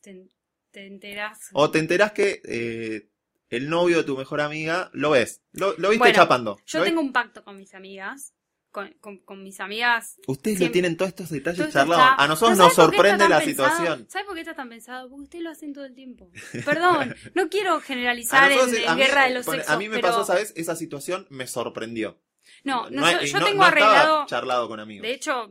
Te, 0.01 0.29
te 0.70 0.87
enterás. 0.87 1.51
O 1.53 1.70
te 1.70 1.79
enterás 1.79 2.12
que 2.12 2.41
eh, 2.45 3.09
el 3.51 3.68
novio 3.68 3.99
de 3.99 4.05
tu 4.05 4.16
mejor 4.16 4.41
amiga 4.41 4.91
lo 4.93 5.11
ves. 5.11 5.43
Lo, 5.53 5.75
lo 5.79 5.91
viste 5.91 5.99
Bueno, 5.99 6.14
chapando. 6.14 6.59
Yo 6.66 6.79
¿Lo 6.79 6.85
tengo 6.85 7.01
un 7.01 7.12
pacto 7.12 7.45
con 7.45 7.57
mis 7.57 7.75
amigas. 7.75 8.35
Con, 8.73 8.91
con, 9.01 9.18
con 9.18 9.43
mis 9.43 9.61
amigas. 9.61 10.16
Ustedes 10.27 10.57
siempre- 10.57 10.66
no 10.68 10.73
tienen 10.73 10.97
todos 10.97 11.11
estos 11.11 11.29
detalles 11.31 11.59
Todo 11.59 11.70
charlados. 11.73 12.05
está- 12.11 12.25
A 12.25 12.27
nosotros 12.27 12.57
¿Pero 12.59 12.64
nos 12.64 12.75
sorprende 12.75 13.29
la 13.29 13.39
pensado? 13.41 13.68
situación. 13.70 14.07
¿Sabes 14.09 14.27
por 14.27 14.35
qué 14.35 14.41
está 14.41 14.55
tan 14.55 14.68
pensado? 14.70 15.09
Porque 15.11 15.23
ustedes 15.25 15.45
lo 15.45 15.51
hacen 15.51 15.73
todo 15.75 15.85
el 15.85 15.95
tiempo. 15.95 16.31
Perdón, 16.64 17.14
no 17.35 17.49
quiero 17.51 17.81
generalizar 17.81 18.51
en, 18.51 18.57
nosotros, 18.57 18.81
en 18.83 18.89
a 18.89 18.95
mí, 18.95 19.03
guerra 19.03 19.25
de 19.29 19.35
los 19.35 19.45
pone- 19.47 19.59
sexos. 19.59 19.75
a 19.75 19.79
mí 19.79 19.89
me 19.91 19.97
pero- 19.97 20.09
pasó, 20.09 20.25
¿sabes? 20.25 20.55
Esa 20.57 20.75
situación 20.75 21.27
me 21.29 21.47
sorprendió. 21.47 22.18
No, 22.64 22.89
no, 22.91 23.05
hay- 23.05 23.27
yo 23.27 23.39
no- 23.41 23.45
tengo 23.47 23.59
no 23.59 23.64
arreglado. 23.64 24.27
charlado 24.27 24.68
con 24.68 24.81
amigos. 24.81 25.03
De 25.07 25.12
hecho, 25.12 25.49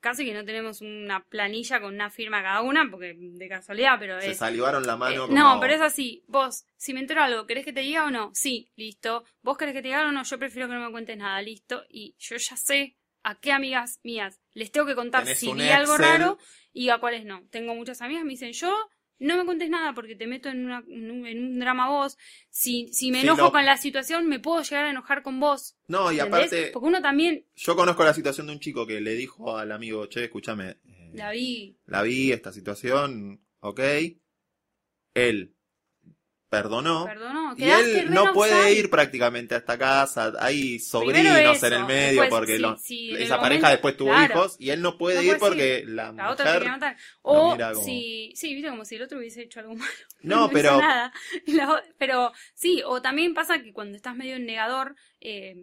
casi 0.00 0.24
que 0.24 0.34
no 0.34 0.44
tenemos 0.44 0.80
una 0.80 1.24
planilla 1.24 1.80
con 1.80 1.94
una 1.94 2.10
firma 2.10 2.42
cada 2.42 2.62
una, 2.62 2.88
porque 2.90 3.14
de 3.18 3.48
casualidad, 3.48 3.96
pero 3.98 4.20
Se 4.20 4.30
es. 4.30 4.38
salivaron 4.38 4.86
la 4.86 4.96
mano. 4.96 5.14
Eh, 5.14 5.18
como- 5.28 5.34
No, 5.38 5.58
pero 5.60 5.74
es 5.74 5.80
así. 5.80 6.24
Vos, 6.28 6.64
si 6.76 6.94
me 6.94 7.00
entero 7.00 7.22
algo, 7.22 7.46
¿querés 7.46 7.64
que 7.64 7.72
te 7.72 7.80
diga 7.80 8.04
o 8.04 8.10
no? 8.10 8.30
Sí, 8.34 8.70
listo. 8.76 9.24
¿Vos 9.42 9.56
querés 9.58 9.74
que 9.74 9.82
te 9.82 9.88
diga 9.88 10.06
o 10.06 10.12
no? 10.12 10.22
Yo 10.24 10.38
prefiero 10.38 10.68
que 10.68 10.74
no 10.74 10.84
me 10.84 10.90
cuentes 10.90 11.16
nada, 11.16 11.40
listo. 11.42 11.84
Y 11.88 12.14
yo 12.18 12.36
ya 12.36 12.56
sé 12.56 12.96
a 13.24 13.34
qué 13.40 13.52
amigas 13.52 14.00
mías 14.04 14.40
les 14.54 14.70
tengo 14.70 14.86
que 14.86 14.94
contar 14.94 15.26
si 15.26 15.52
vi 15.52 15.68
algo 15.70 15.96
raro 15.98 16.38
y 16.72 16.88
a 16.90 16.98
cuáles 16.98 17.24
no. 17.24 17.42
Tengo 17.50 17.74
muchas 17.74 18.00
amigas 18.00 18.24
me 18.24 18.30
dicen, 18.30 18.52
yo 18.52 18.74
no 19.18 19.36
me 19.36 19.44
cuentes 19.44 19.68
nada 19.70 19.94
porque 19.94 20.14
te 20.16 20.26
meto 20.26 20.48
en, 20.48 20.64
una- 20.66 20.84
en 20.88 21.10
un, 21.10 21.58
drama 21.58 21.88
vos. 21.88 22.16
Si, 22.50 22.88
si 22.92 23.10
me 23.10 23.20
Sí, 23.20 23.26
enojo 23.26 23.50
con 23.52 23.64
la 23.64 23.76
situación, 23.76 24.26
me 24.28 24.38
puedo 24.40 24.62
llegar 24.62 24.86
a 24.86 24.90
enojar 24.90 25.22
con 25.22 25.40
vos. 25.40 25.76
No, 25.88 26.12
y 26.12 26.16
¿entendés? 26.18 26.44
aparte, 26.44 26.70
Porque 26.72 26.88
uno 26.88 27.02
también 27.02 27.44
yo 27.56 27.74
conozco 27.76 28.04
la 28.04 28.14
situación 28.14 28.46
de 28.46 28.52
un 28.54 28.60
chico 28.60 28.86
que 28.86 29.00
le 29.00 29.14
dijo 29.14 29.56
al 29.56 29.72
amigo, 29.72 30.06
che, 30.08 30.24
escúchame, 30.24 30.70
eh, 30.70 31.10
la 31.14 31.30
vi. 31.32 31.76
la 31.86 32.02
vi, 32.02 32.32
esta 32.32 32.52
situación, 32.52 33.40
ok. 33.60 33.80
Él 35.14 35.54
perdonó. 36.48 37.04
Perdonó. 37.04 37.54
Y 37.56 37.64
él 37.64 38.10
no 38.10 38.32
puede 38.32 38.72
ir 38.72 38.88
prácticamente 38.90 39.54
a 39.54 39.58
esta 39.58 39.76
casa, 39.78 40.32
hay 40.40 40.78
sobrinos 40.78 41.36
eso, 41.38 41.66
en 41.66 41.72
el 41.74 41.84
medio 41.84 42.22
después, 42.22 42.28
porque 42.30 42.56
sí, 42.56 42.62
lo- 42.62 42.76
sí, 42.78 43.10
en 43.10 43.16
el 43.16 43.22
esa 43.22 43.36
pareja 43.40 43.60
momento- 43.62 43.70
después 43.70 43.96
tuvo 43.96 44.10
claro. 44.10 44.34
hijos 44.34 44.56
y 44.58 44.70
él 44.70 44.80
no 44.82 44.96
puede 44.98 45.16
No 45.16 45.22
ir 45.22 45.38
porque 45.38 45.84
la, 45.86 46.12
La 46.12 46.30
otra 46.30 46.46
mujer... 46.54 46.68
matar. 46.68 46.96
O 47.22 47.56
como- 47.56 47.74
si, 47.84 48.32
sí, 48.34 48.54
viste 48.54 48.70
como 48.70 48.84
si 48.84 48.96
el 48.96 49.02
otro 49.02 49.18
hubiese 49.18 49.42
hecho 49.42 49.60
algo 49.60 49.74
malo. 49.74 49.90
No, 50.22 50.50
pero 50.50 50.80
nada. 50.80 51.12
La 51.46 51.82
pero 51.98 52.32
sí, 52.54 52.82
o 52.84 53.00
también 53.02 53.34
pasa 53.34 53.62
que 53.62 53.72
cuando 53.72 53.96
estás 53.96 54.16
medio 54.16 54.36
en 54.36 54.46
negador, 54.46 54.96
eh, 55.20 55.54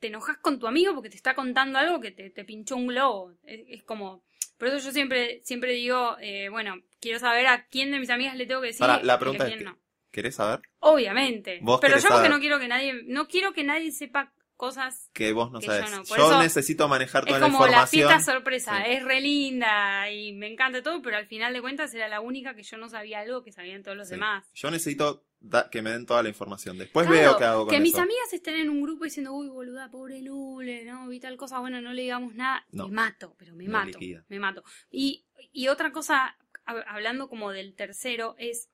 te 0.00 0.06
enojas 0.08 0.38
con 0.38 0.58
tu 0.58 0.66
amigo 0.66 0.94
porque 0.94 1.10
te 1.10 1.16
está 1.16 1.34
contando 1.34 1.78
algo 1.78 2.00
que 2.00 2.10
te, 2.10 2.30
te 2.30 2.44
pinchó 2.44 2.76
un 2.76 2.86
globo. 2.88 3.34
Es, 3.44 3.60
es 3.68 3.82
como. 3.84 4.24
Por 4.58 4.68
eso 4.68 4.78
yo 4.78 4.92
siempre, 4.92 5.40
siempre 5.44 5.72
digo, 5.72 6.16
eh, 6.20 6.48
bueno, 6.50 6.74
quiero 7.00 7.18
saber 7.18 7.46
a 7.46 7.66
quién 7.68 7.90
de 7.92 7.98
mis 7.98 8.10
amigas 8.10 8.36
le 8.36 8.44
tengo 8.46 8.60
que 8.60 8.66
decir 8.68 8.80
Pará, 8.80 9.00
la 9.02 9.12
y 9.12 9.16
a 9.16 9.18
pregunta 9.18 9.44
es 9.44 9.48
quién 9.54 9.58
que- 9.60 9.64
no. 9.64 9.78
¿Querés 10.10 10.36
saber? 10.36 10.60
Obviamente. 10.80 11.58
Vos 11.62 11.80
Pero 11.80 11.96
yo 11.96 12.02
porque 12.02 12.14
saber. 12.14 12.30
no 12.30 12.40
quiero 12.40 12.58
que 12.58 12.68
nadie, 12.68 13.02
no 13.06 13.28
quiero 13.28 13.52
que 13.52 13.64
nadie 13.64 13.92
sepa 13.92 14.32
cosas 14.56 15.08
Que 15.14 15.32
vos 15.32 15.50
no 15.50 15.58
Que 15.58 15.66
sabes. 15.66 15.86
yo 15.86 15.90
Yo, 15.90 15.96
no, 15.96 16.04
por 16.04 16.18
eso 16.18 16.42
necesito 16.42 16.86
manejar 16.86 17.24
toda 17.24 17.36
Es 17.36 17.40
la 17.40 17.46
como 17.46 17.60
la 17.64 17.70
información. 17.72 18.08
fiesta 18.10 18.32
sorpresa, 18.32 18.76
Sí. 18.84 18.92
es 18.92 19.04
re 19.04 19.20
linda 19.22 20.10
y 20.10 20.32
me 20.34 20.48
encanta 20.52 20.82
todo, 20.82 21.00
pero 21.00 21.16
al 21.16 21.26
final 21.26 21.54
de 21.54 21.62
cuentas 21.62 21.94
era 21.94 22.08
la 22.08 22.20
única 22.20 22.54
que 22.54 22.62
yo 22.62 22.76
no 22.76 22.88
sabía 22.90 23.20
algo 23.20 23.42
que 23.42 23.52
sabían 23.52 23.82
todos 23.82 23.96
los 23.96 24.08
Sí. 24.08 24.14
demás. 24.16 24.46
Yo 24.54 24.70
necesito 24.70 25.24
da- 25.40 25.70
que 25.70 25.80
me 25.80 25.90
den 25.92 26.04
toda 26.04 26.22
la 26.22 26.28
información. 26.28 26.76
Después 26.76 27.06
Claro, 27.06 27.20
veo 27.22 27.38
qué 27.38 27.44
hago 27.44 27.64
con 27.64 27.74
que 27.74 27.80
mis 27.80 27.94
amigas 27.96 28.30
estén 28.34 28.56
en 28.56 28.68
un 28.68 28.82
grupo 28.82 29.04
diciendo, 29.04 29.32
uy, 29.32 29.48
boluda, 29.48 29.90
pobre 29.90 30.20
Lule, 30.20 30.84
no, 30.84 31.08
vi 31.08 31.20
tal 31.20 31.38
cosa, 31.38 31.58
bueno, 31.60 31.80
no 31.80 31.94
le 31.94 32.02
digamos 32.02 32.34
nada, 32.34 32.66
No. 32.70 32.88
me 32.88 32.94
mato, 32.96 33.34
pero 33.38 33.54
me 33.54 33.66
mato, 33.66 33.98
liquida. 33.98 34.24
me 34.28 34.38
mato. 34.38 34.62
Y, 34.90 35.24
y 35.54 35.68
otra 35.68 35.90
cosa, 35.92 36.36
hab- 36.66 36.84
hablando 36.86 37.30
como 37.30 37.50
del 37.52 37.74
tercero, 37.74 38.34
es, 38.36 38.68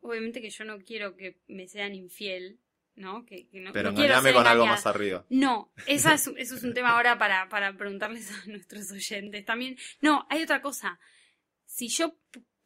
obviamente 0.00 0.40
que 0.40 0.50
yo 0.50 0.64
no 0.64 0.78
quiero 0.78 1.16
que 1.16 1.40
me 1.48 1.68
sean 1.68 1.94
infiel, 1.94 2.58
¿no? 2.94 3.24
Que, 3.24 3.48
que 3.48 3.60
no, 3.60 3.72
Pero 3.72 3.90
no 3.92 3.96
quiero 3.98 4.20
ser 4.20 4.34
con 4.34 4.46
algo 4.46 4.66
más 4.66 4.86
arriba. 4.86 5.24
No, 5.28 5.72
esa 5.86 6.14
es, 6.14 6.26
eso 6.36 6.56
es 6.56 6.62
un 6.62 6.74
tema 6.74 6.90
ahora 6.90 7.18
para, 7.18 7.48
para 7.48 7.76
preguntarles 7.76 8.30
a 8.30 8.46
nuestros 8.46 8.90
oyentes 8.90 9.44
también. 9.44 9.76
No, 10.00 10.26
hay 10.30 10.42
otra 10.42 10.60
cosa. 10.60 10.98
Si 11.64 11.88
yo 11.88 12.16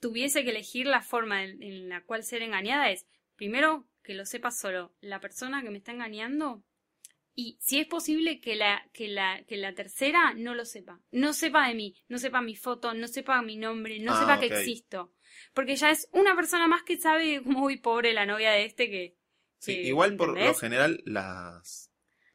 tuviese 0.00 0.44
que 0.44 0.50
elegir 0.50 0.86
la 0.86 1.02
forma 1.02 1.44
en, 1.44 1.62
en 1.62 1.88
la 1.88 2.02
cual 2.02 2.24
ser 2.24 2.42
engañada 2.42 2.90
es, 2.90 3.06
primero, 3.36 3.86
que 4.02 4.14
lo 4.14 4.26
sepa 4.26 4.50
solo 4.50 4.94
la 5.00 5.20
persona 5.20 5.62
que 5.62 5.70
me 5.70 5.78
está 5.78 5.92
engañando 5.92 6.62
y 7.36 7.58
si 7.60 7.80
es 7.80 7.86
posible 7.86 8.40
que 8.40 8.54
la, 8.54 8.88
que 8.92 9.08
la, 9.08 9.42
que 9.44 9.56
la 9.56 9.74
tercera 9.74 10.34
no 10.34 10.54
lo 10.54 10.64
sepa. 10.64 11.00
No 11.10 11.32
sepa 11.32 11.66
de 11.66 11.74
mí, 11.74 11.96
no 12.08 12.18
sepa 12.18 12.40
mi 12.40 12.54
foto, 12.54 12.94
no 12.94 13.08
sepa 13.08 13.42
mi 13.42 13.56
nombre, 13.56 13.98
no 13.98 14.12
Ah, 14.12 14.20
sepa 14.20 14.38
que 14.38 14.46
existo. 14.46 15.12
Porque 15.52 15.76
ya 15.76 15.90
es 15.90 16.08
una 16.12 16.34
persona 16.36 16.66
más 16.66 16.82
que 16.82 16.96
sabe 16.98 17.42
como, 17.42 17.64
uy, 17.66 17.76
pobre 17.78 18.12
la 18.12 18.26
novia 18.26 18.52
de 18.52 18.64
este 18.64 18.90
que, 18.90 19.16
Sí, 19.58 19.74
que- 19.76 19.82
igual 19.88 20.16
por 20.16 20.38
lo 20.38 20.54
general 20.54 21.02
las... 21.06 21.90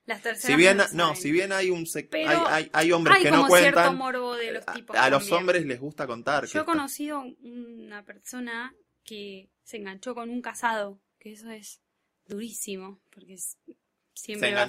Las 0.06 0.24
terceras 0.24 0.42
Si 0.52 0.56
bien, 0.56 0.78
no 0.94 1.14
si 1.16 1.32
bien 1.32 1.52
hay 1.52 1.70
un 1.70 1.86
sec- 1.86 2.10
hay, 2.16 2.26
hay, 2.48 2.70
hay 2.74 2.92
hombres 2.92 3.18
Hay 3.18 3.24
que 3.24 3.30
como 3.30 3.44
no 3.44 3.48
cuentan, 3.48 3.96
morbo 3.96 4.36
de 4.36 4.52
los 4.54 4.68
a- 4.68 4.74
tipos 4.74 4.98
a, 4.98 5.08
los 5.12 5.32
hombres 5.32 5.66
les 5.68 5.80
gusta 5.80 6.08
contar. 6.08 6.46
Yo 6.48 6.62
he 6.62 6.66
conocido 6.66 7.24
una 7.44 8.04
persona 8.04 8.74
que 9.04 9.52
se 9.64 9.78
enganchó 9.78 10.16
con 10.16 10.32
un 10.32 10.42
casado, 10.42 11.00
que 11.20 11.34
eso 11.34 11.52
es 11.52 11.82
durísimo, 12.26 13.00
porque 13.12 13.34
es- 13.36 13.60
siempre 14.16 14.50
se 14.50 14.56
va 14.56 14.62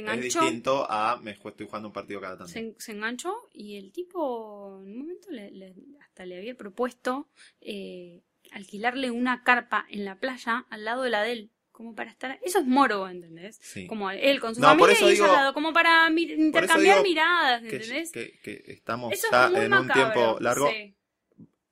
enganchó. 0.00 0.22
Se 0.22 0.28
Es 0.28 0.34
distinto 0.44 0.86
a 0.90 1.18
me 1.22 1.32
estoy 1.32 1.66
jugando 1.66 1.88
un 1.88 1.92
partido 1.94 2.20
cada 2.20 2.36
tanto. 2.38 2.52
Se, 2.52 2.74
se 2.78 2.92
enganchó 2.92 3.48
y 3.52 3.76
el 3.76 3.92
tipo 3.92 4.80
en 4.82 4.92
un 4.92 4.98
momento 4.98 5.30
le- 5.30 5.50
le- 5.50 5.74
hasta 6.00 6.24
le 6.26 6.38
había 6.38 6.54
propuesto 6.56 7.28
eh, 7.60 8.22
alquilarle 8.52 9.10
una 9.10 9.42
carpa 9.44 9.86
en 9.88 10.04
la 10.04 10.16
playa 10.18 10.66
al 10.70 10.84
lado 10.84 11.02
de 11.02 11.10
la 11.10 11.22
de 11.22 11.32
él, 11.32 11.50
como 11.70 11.94
para 11.94 12.10
estar... 12.10 12.38
Eso 12.42 12.58
es 12.58 12.66
moro, 12.66 13.08
¿entendés? 13.08 13.58
Sí. 13.62 13.86
Como 13.86 14.10
él 14.10 14.40
con 14.40 14.54
su 14.54 14.60
No, 14.60 14.68
familia 14.68 14.96
y 15.00 15.10
digo- 15.12 15.24
al 15.26 15.32
lado, 15.32 15.54
como 15.54 15.72
para 15.72 16.10
mi- 16.10 16.22
intercambiar 16.24 17.02
miradas, 17.02 17.62
que, 17.62 17.76
¿entendés? 17.76 18.12
que- 18.12 18.38
que 18.42 18.62
estamos 18.66 19.12
Eso 19.12 19.28
ya 19.30 19.46
es 19.46 19.54
en 19.54 19.74
un 19.74 19.86
macabro, 19.86 20.12
tiempo 20.14 20.40
largo. 20.40 20.68
sí. 20.70 20.94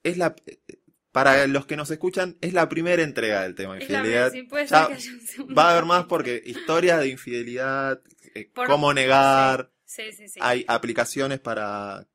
Es 0.03 0.17
la 0.17 0.35
para 1.13 1.47
los 1.47 1.67
que 1.67 1.77
nos 1.77 1.91
escuchan, 1.91 2.37
es 2.41 2.53
la 2.53 2.69
primera 2.69 3.03
entrega 3.03 3.43
del 3.43 3.55
tema 3.55 3.77
infidelidad. 3.81 4.31
sí, 4.31 4.43
puede 4.45 4.67
ser 4.69 4.87
que 4.89 4.95
haya 4.95 5.13
un 5.13 5.21
segundo 5.21 5.55
Va 5.55 5.69
a 5.69 5.73
haber 5.73 5.85
más 5.85 6.05
porque 6.07 6.43
historia 6.45 6.99
de 6.99 7.09
infidelidad, 7.09 8.01
eh, 8.35 8.49
Por- 8.55 8.67
cómo 8.69 8.93
negar, 8.95 9.73
Sí, 9.85 10.13
sí, 10.13 10.29
sí. 10.29 10.39
hay 10.43 10.65
aplicaciones 10.69 11.41
para 11.41 12.07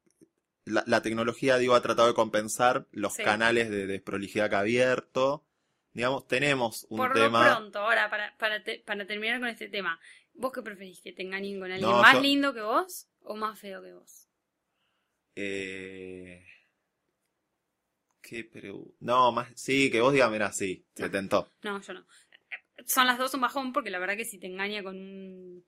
la, 0.64 0.84
la 0.88 1.02
tecnología, 1.02 1.58
digo, 1.58 1.76
ha 1.76 1.82
tratado 1.82 2.08
de 2.08 2.14
compensar 2.14 2.88
los 2.92 3.16
canales 3.18 3.70
de 3.70 3.86
desprolijidad 3.88 4.50
que 4.50 4.56
ha 4.56 4.60
abierto. 4.60 5.46
Digamos, 5.94 6.28
tenemos 6.28 6.86
un 6.90 6.98
Por 6.98 7.14
tema. 7.14 7.48
lo 7.48 7.56
pronto, 7.56 7.80
ahora, 7.80 8.10
para, 8.10 8.36
para, 8.38 8.64
te- 8.64 8.80
para 8.80 9.06
terminar 9.06 9.40
con 9.40 9.48
este 9.50 9.68
tema, 9.70 10.00
¿vos 10.34 10.52
qué 10.54 10.62
preferís? 10.62 11.02
¿Que 11.02 11.12
te 11.14 11.22
engañen 11.22 11.60
con 11.60 11.72
alguien 11.72 11.90
No, 11.90 12.02
más 12.02 12.14
yo- 12.16 12.22
lindo 12.22 12.54
que 12.54 12.62
vos 12.62 13.08
o 13.22 13.36
más 13.36 13.60
feo 13.60 13.82
que 13.82 13.94
vos? 13.94 14.28
Eh... 15.36 16.44
¿Qué 18.28 18.44
pero 18.44 18.84
No, 19.00 19.32
más. 19.32 19.48
Sí, 19.56 19.92
que 19.92 20.02
vos 20.02 20.12
digas, 20.14 20.32
mira, 20.32 20.52
sí, 20.52 20.86
se 20.96 21.04
No. 21.04 21.12
tentó. 21.12 21.52
No, 21.64 21.82
yo 21.82 21.94
no. 21.94 22.06
Son 22.86 23.08
las 23.08 23.18
dos 23.18 23.34
un 23.34 23.42
bajón 23.42 23.72
porque 23.74 23.90
la 23.90 24.00
verdad 24.00 24.18
que 24.18 24.26
si 24.26 24.40
te 24.40 24.48
engaña 24.48 24.84
con 24.84 24.96
un 24.98 25.64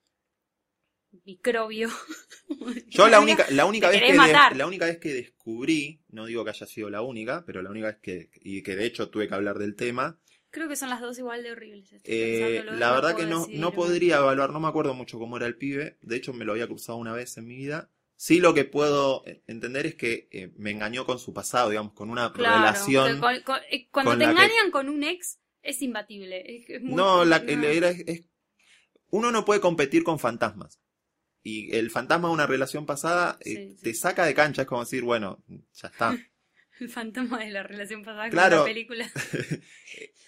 microbio. 1.26 1.90
Yo 2.90 3.08
la 3.08 3.20
única, 3.20 3.46
la 3.52 3.66
única 3.66 3.90
vez 3.90 4.02
que 4.02 4.14
matar. 4.14 4.56
la 4.56 4.68
única 4.68 4.86
vez 4.86 4.98
que 5.00 5.14
descubrí, 5.14 6.02
no 6.10 6.26
digo 6.26 6.44
que 6.44 6.52
haya 6.52 6.66
sido 6.66 6.90
la 6.90 7.02
única, 7.02 7.44
pero 7.46 7.62
la 7.62 7.70
única 7.70 7.88
vez 7.88 7.98
que, 8.02 8.30
y 8.36 8.62
que 8.64 8.76
de 8.76 8.86
hecho 8.86 9.10
tuve 9.10 9.28
que 9.28 9.34
hablar 9.36 9.58
del 9.58 9.76
tema, 9.76 10.20
Creo 10.50 10.70
que 10.70 10.76
son 10.76 10.90
las 10.90 11.02
dos 11.02 11.20
igual 11.20 11.44
de 11.44 11.52
horribles. 11.52 11.92
estoy 11.92 12.12
eh, 12.14 12.64
la 12.72 12.92
verdad 12.92 13.16
que 13.16 13.26
no, 13.26 13.48
no 13.54 13.74
podría 13.74 14.18
evaluar, 14.18 14.52
no 14.52 14.60
me 14.60 14.68
acuerdo 14.68 14.94
mucho 14.94 15.20
cómo 15.20 15.38
era 15.38 15.46
el 15.46 15.58
pibe, 15.58 15.98
de 16.02 16.16
hecho 16.16 16.34
me 16.34 16.46
lo 16.46 16.54
había 16.54 16.68
cruzado 16.68 16.98
una 16.98 17.14
vez 17.14 17.38
en 17.38 17.46
mi 17.48 17.56
vida. 17.56 17.90
Sí 18.20 18.40
lo 18.40 18.54
que 18.56 18.66
puedo 18.66 19.24
eh, 19.28 19.44
entender 19.46 19.86
es 19.86 19.94
que 19.96 20.28
eh, 20.32 20.52
me 20.58 20.72
engañó 20.72 21.06
con 21.06 21.20
su 21.20 21.34
pasado, 21.34 21.70
digamos, 21.70 21.94
con 21.94 22.10
una 22.10 22.34
Claro, 22.34 22.58
relación. 22.58 23.20
con- 23.20 23.42
con- 23.42 23.60
eh, 23.70 23.88
cuando 23.92 24.12
con 24.12 24.20
te 24.20 24.26
que- 24.26 24.32
engañan 24.32 24.72
con 24.72 24.90
un 24.90 25.04
ex 25.04 25.40
es 25.62 25.82
imbatible. 25.84 26.44
es- 26.58 26.68
es 26.70 26.82
muy- 26.82 26.96
No, 26.96 27.24
la, 27.26 27.40
no. 27.40 27.68
era- 27.68 27.90
es- 27.92 28.24
uno 29.12 29.32
no 29.32 29.46
puede 29.46 29.62
competir 29.62 30.04
con 30.04 30.18
fantasmas. 30.18 30.80
Y 31.44 31.74
el 31.76 31.92
fantasma 31.92 32.28
de 32.28 32.34
una 32.34 32.48
relación 32.48 32.86
pasada 32.88 33.38
eh, 33.42 33.76
Sí, 33.78 33.84
te 33.84 33.94
saca 33.94 34.26
de 34.26 34.34
cancha, 34.34 34.64
es 34.64 34.68
como 34.68 34.82
decir, 34.84 35.04
bueno, 35.04 35.44
ya 35.48 35.88
está. 35.88 36.10
El 36.80 36.90
fantasma 36.90 37.40
de 37.40 37.50
la 37.52 37.64
relación 37.64 38.04
pasada 38.04 38.30
Claro. 38.30 38.58
con 38.58 38.68
la 38.68 38.74
película. 38.74 39.12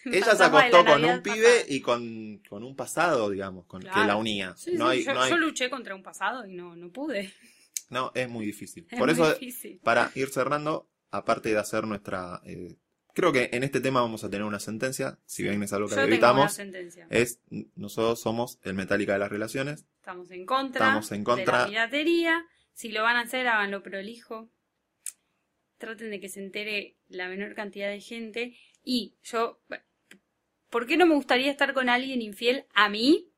El 0.05 0.13
Ella 0.15 0.35
se 0.35 0.43
acostó 0.43 0.85
con 0.85 1.03
un 1.05 1.21
pibe 1.21 1.43
pasada. 1.43 1.63
y 1.67 1.81
con, 1.81 2.41
con 2.49 2.63
un 2.63 2.75
pasado, 2.75 3.29
digamos, 3.31 3.65
con, 3.65 3.81
que 3.81 3.87
la 3.89 4.15
unía. 4.15 4.55
Sí, 4.57 4.71
no, 4.75 4.87
hay, 4.87 5.03
yo, 5.03 5.13
no, 5.13 5.21
hay- 5.21 5.29
yo 5.31 5.37
luché 5.37 5.69
contra 5.69 5.93
un 5.95 6.03
pasado 6.03 6.45
y 6.47 6.53
no, 6.53 6.75
no 6.75 6.89
pude. 6.91 7.33
No, 7.89 8.11
es 8.15 8.29
muy 8.29 8.45
difícil. 8.45 8.87
Es 8.89 8.97
Por 8.99 9.07
muy 9.07 9.13
eso, 9.13 9.33
difícil. 9.33 9.79
para 9.83 10.11
ir 10.15 10.29
cerrando, 10.29 10.89
aparte 11.11 11.49
de 11.49 11.57
hacer 11.57 11.85
nuestra... 11.85 12.41
eh, 12.45 12.77
creo 13.13 13.31
que 13.33 13.49
en 13.51 13.63
este 13.63 13.81
tema 13.81 14.01
vamos 14.01 14.23
a 14.23 14.29
tener 14.29 14.45
una 14.45 14.59
sentencia, 14.59 15.19
si 15.25 15.43
bien 15.43 15.61
es 15.63 15.73
algo 15.73 15.87
que 15.87 15.95
Yo 15.95 15.95
tengo 15.97 16.07
una 16.07 16.15
evitamos, 16.15 16.53
sentencia. 16.53 17.07
es 17.09 17.39
nosotros 17.75 18.21
somos 18.21 18.59
el 18.63 18.75
Metallica 18.75 19.13
de 19.13 19.19
las 19.19 19.29
relaciones. 19.29 19.85
Estamos 19.97 20.31
en 20.31 20.45
contra, 20.45 20.85
Estamos 20.87 21.11
en 21.11 21.23
contra. 21.23 21.57
de 21.57 21.63
la 21.63 21.67
piratería. 21.67 22.45
Si 22.73 22.89
lo 22.91 23.03
van 23.03 23.17
a 23.17 23.21
hacer, 23.21 23.47
háganlo 23.47 23.83
prolijo. 23.83 24.49
Traten 25.77 26.11
de 26.11 26.19
que 26.19 26.29
se 26.29 26.39
entere 26.41 26.95
la 27.07 27.27
menor 27.27 27.55
cantidad 27.55 27.89
de 27.89 28.01
gente. 28.01 28.55
Y 28.83 29.15
yo, 29.23 29.59
¿por 30.69 30.87
qué 30.87 30.97
no 30.97 31.05
me 31.05 31.15
gustaría 31.15 31.51
estar 31.51 31.73
con 31.73 31.89
alguien 31.89 32.21
infiel 32.21 32.65
a 32.73 32.89
mí? 32.89 33.28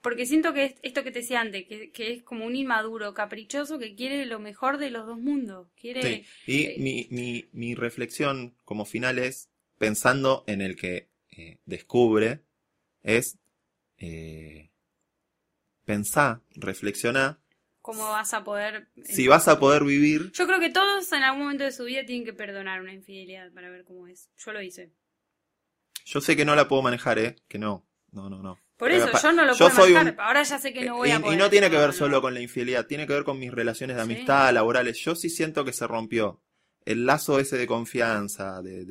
Porque 0.00 0.24
siento 0.26 0.54
que 0.54 0.64
es 0.64 0.74
esto 0.82 1.04
que 1.04 1.10
te 1.10 1.20
decía 1.20 1.40
antes, 1.40 1.66
que, 1.66 1.90
que 1.90 2.12
es 2.12 2.22
como 2.22 2.46
un 2.46 2.56
inmaduro, 2.56 3.12
caprichoso, 3.12 3.78
que 3.78 3.94
quiere 3.94 4.24
lo 4.26 4.38
mejor 4.38 4.78
de 4.78 4.90
los 4.90 5.06
dos 5.06 5.18
mundos. 5.18 5.68
Quiere... 5.76 6.02
Sí, 6.02 6.24
y 6.46 6.64
eh, 6.64 6.76
mi, 6.78 7.06
mi, 7.10 7.48
mi 7.52 7.74
reflexión 7.74 8.56
como 8.64 8.86
final 8.86 9.18
es, 9.18 9.50
pensando 9.78 10.44
en 10.46 10.62
el 10.62 10.76
que 10.76 11.10
eh, 11.30 11.58
descubre, 11.66 12.40
es 13.02 13.38
eh, 13.98 14.70
pensá, 15.84 16.42
reflexioná, 16.50 17.40
¿Cómo 17.82 18.04
vas 18.10 18.34
a 18.34 18.44
poder...? 18.44 18.88
si 19.04 19.26
vas 19.26 19.48
a 19.48 19.58
poder 19.58 19.84
vivir, 19.84 20.32
Yo 20.32 20.46
creo 20.46 20.60
que 20.60 20.70
todos 20.70 21.10
en 21.12 21.22
algún 21.22 21.42
momento 21.42 21.64
de 21.64 21.72
su 21.72 21.84
vida 21.84 22.04
tienen 22.04 22.24
que 22.24 22.32
perdonar 22.32 22.80
una 22.80 22.92
infidelidad 22.92 23.50
para 23.52 23.70
ver 23.70 23.84
cómo 23.84 24.06
es. 24.06 24.28
Yo 24.36 24.52
lo 24.52 24.62
hice. 24.62 24.92
yo 26.04 26.20
sé 26.20 26.36
que 26.36 26.44
no 26.44 26.54
la 26.54 26.68
puedo 26.68 26.82
manejar, 26.82 27.18
¿eh? 27.18 27.36
Que 27.48 27.58
no, 27.58 27.86
no, 28.12 28.28
no, 28.28 28.42
no. 28.42 28.58
Por 28.80 28.90
eso, 28.90 29.08
yo 29.22 29.32
no 29.32 29.44
lo 29.44 29.52
yo 29.52 29.58
puedo 29.68 29.70
soy 29.82 29.92
manejar. 29.92 30.14
un- 30.14 30.20
Ahora 30.26 30.42
ya 30.42 30.58
sé 30.58 30.72
que 30.72 30.84
no 30.86 30.96
voy 30.96 31.10
y, 31.10 31.12
a 31.12 31.16
y 31.16 31.22
poder. 31.22 31.38
no 31.38 31.50
tiene 31.50 31.70
que 31.70 31.76
ver 31.76 31.92
solo 31.92 32.20
con 32.20 32.34
la 32.34 32.40
infidelidad, 32.40 32.86
tiene 32.86 33.06
que 33.06 33.12
ver 33.12 33.22
con 33.24 33.38
mis 33.38 33.52
relaciones 33.52 33.96
de 33.96 34.02
Sí. 34.04 34.12
amistad, 34.12 34.52
laborales. 34.52 34.98
Yo 34.98 35.14
sí 35.14 35.30
siento 35.30 35.64
que 35.64 35.72
se 35.72 35.86
rompió. 35.86 36.40
El 36.84 37.06
lazo 37.06 37.38
ese 37.38 37.56
de 37.58 37.66
confianza, 37.66 38.60
de, 38.62 38.84